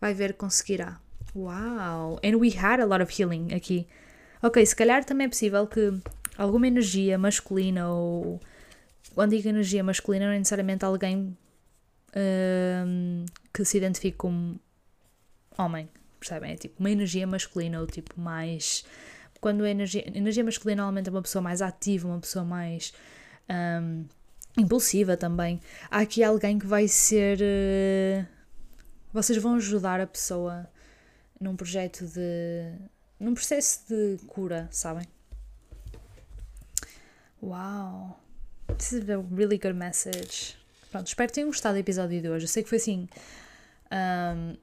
Vai 0.00 0.14
ver 0.14 0.32
que 0.32 0.38
conseguirá. 0.38 0.98
Wow! 1.34 2.20
And 2.24 2.38
we 2.38 2.56
had 2.56 2.80
a 2.80 2.86
lot 2.86 3.02
of 3.02 3.12
healing 3.12 3.52
aqui. 3.52 3.86
Ok, 4.42 4.64
se 4.64 4.74
calhar 4.74 5.04
também 5.04 5.26
é 5.26 5.28
possível 5.28 5.66
que 5.66 5.92
alguma 6.36 6.66
energia 6.66 7.18
masculina 7.18 7.88
ou 7.88 8.40
quando 9.14 9.30
digo 9.30 9.48
energia 9.48 9.82
masculina 9.82 10.26
não 10.26 10.32
é 10.32 10.38
necessariamente 10.38 10.84
alguém 10.84 11.36
um, 12.16 13.24
que 13.52 13.64
se 13.64 13.78
identifique 13.78 14.16
como 14.16 14.60
homem, 15.56 15.88
percebem? 16.20 16.52
É 16.52 16.56
tipo 16.56 16.80
uma 16.80 16.90
energia 16.90 17.26
masculina 17.26 17.80
ou 17.80 17.86
tipo 17.86 18.20
mais. 18.20 18.84
Quando 19.40 19.64
a 19.64 19.70
energia, 19.70 20.04
energia 20.14 20.44
masculina 20.44 20.82
normalmente 20.82 21.08
é 21.08 21.12
uma 21.12 21.22
pessoa 21.22 21.42
mais 21.42 21.62
ativa, 21.62 22.08
uma 22.08 22.20
pessoa 22.20 22.44
mais 22.44 22.92
um, 23.48 24.04
impulsiva 24.58 25.16
também. 25.16 25.60
Há 25.90 26.00
aqui 26.00 26.22
alguém 26.22 26.58
que 26.58 26.66
vai 26.66 26.88
ser. 26.88 27.38
Uh, 27.40 28.26
vocês 29.12 29.40
vão 29.42 29.54
ajudar 29.54 30.00
a 30.00 30.06
pessoa 30.06 30.68
num 31.40 31.56
projeto 31.56 32.06
de. 32.06 32.74
num 33.18 33.34
processo 33.34 33.86
de 33.88 34.18
cura, 34.26 34.68
sabem? 34.70 35.06
Uau! 37.46 38.18
This 38.76 38.92
is 38.92 39.08
a 39.08 39.18
really 39.30 39.56
good 39.56 39.76
message. 39.76 40.56
Pronto, 40.90 41.06
espero 41.06 41.28
que 41.28 41.34
tenham 41.34 41.48
gostado 41.48 41.76
do 41.76 41.78
episódio 41.78 42.20
de 42.20 42.28
hoje. 42.28 42.44
Eu 42.44 42.48
sei 42.48 42.64
que 42.64 42.68
foi 42.68 42.78
assim. 42.78 43.08
Um, 43.88 44.56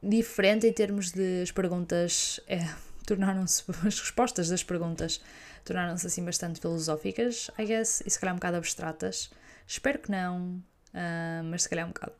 diferente 0.00 0.68
em 0.68 0.72
termos 0.72 1.10
de 1.10 1.42
as 1.42 1.50
perguntas. 1.50 2.38
É, 2.46 2.60
tornaram-se. 3.04 3.64
As 3.84 3.98
respostas 3.98 4.48
das 4.48 4.62
perguntas 4.62 5.20
tornaram-se 5.64 6.06
assim 6.06 6.24
bastante 6.24 6.60
filosóficas, 6.60 7.50
I 7.58 7.64
guess, 7.64 8.04
e 8.06 8.10
se 8.10 8.20
calhar 8.20 8.36
um 8.36 8.38
bocado 8.38 8.58
abstratas. 8.58 9.28
Espero 9.66 9.98
que 9.98 10.12
não, 10.12 10.62
uh, 10.94 11.42
mas 11.42 11.64
se 11.64 11.68
calhar 11.68 11.86
um 11.86 11.90
bocado. 11.90 12.12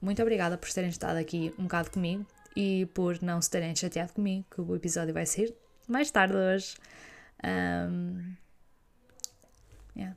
Muito 0.00 0.20
obrigada 0.20 0.58
por 0.58 0.68
terem 0.72 0.90
estado 0.90 1.16
aqui 1.16 1.54
um 1.56 1.62
bocado 1.62 1.92
comigo 1.92 2.26
e 2.56 2.86
por 2.86 3.22
não 3.22 3.40
se 3.40 3.48
terem 3.48 3.76
chateado 3.76 4.14
comigo, 4.14 4.44
que 4.50 4.60
o 4.60 4.74
episódio 4.74 5.14
vai 5.14 5.26
sair 5.26 5.54
mais 5.86 6.10
tarde 6.10 6.34
hoje. 6.34 6.74
Um, 7.44 8.36
yeah. 9.96 10.16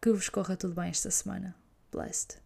Que 0.00 0.12
vos 0.12 0.28
corra 0.28 0.56
tudo 0.56 0.74
bem 0.74 0.90
esta 0.90 1.10
semana. 1.10 1.54
Blessed. 1.90 2.38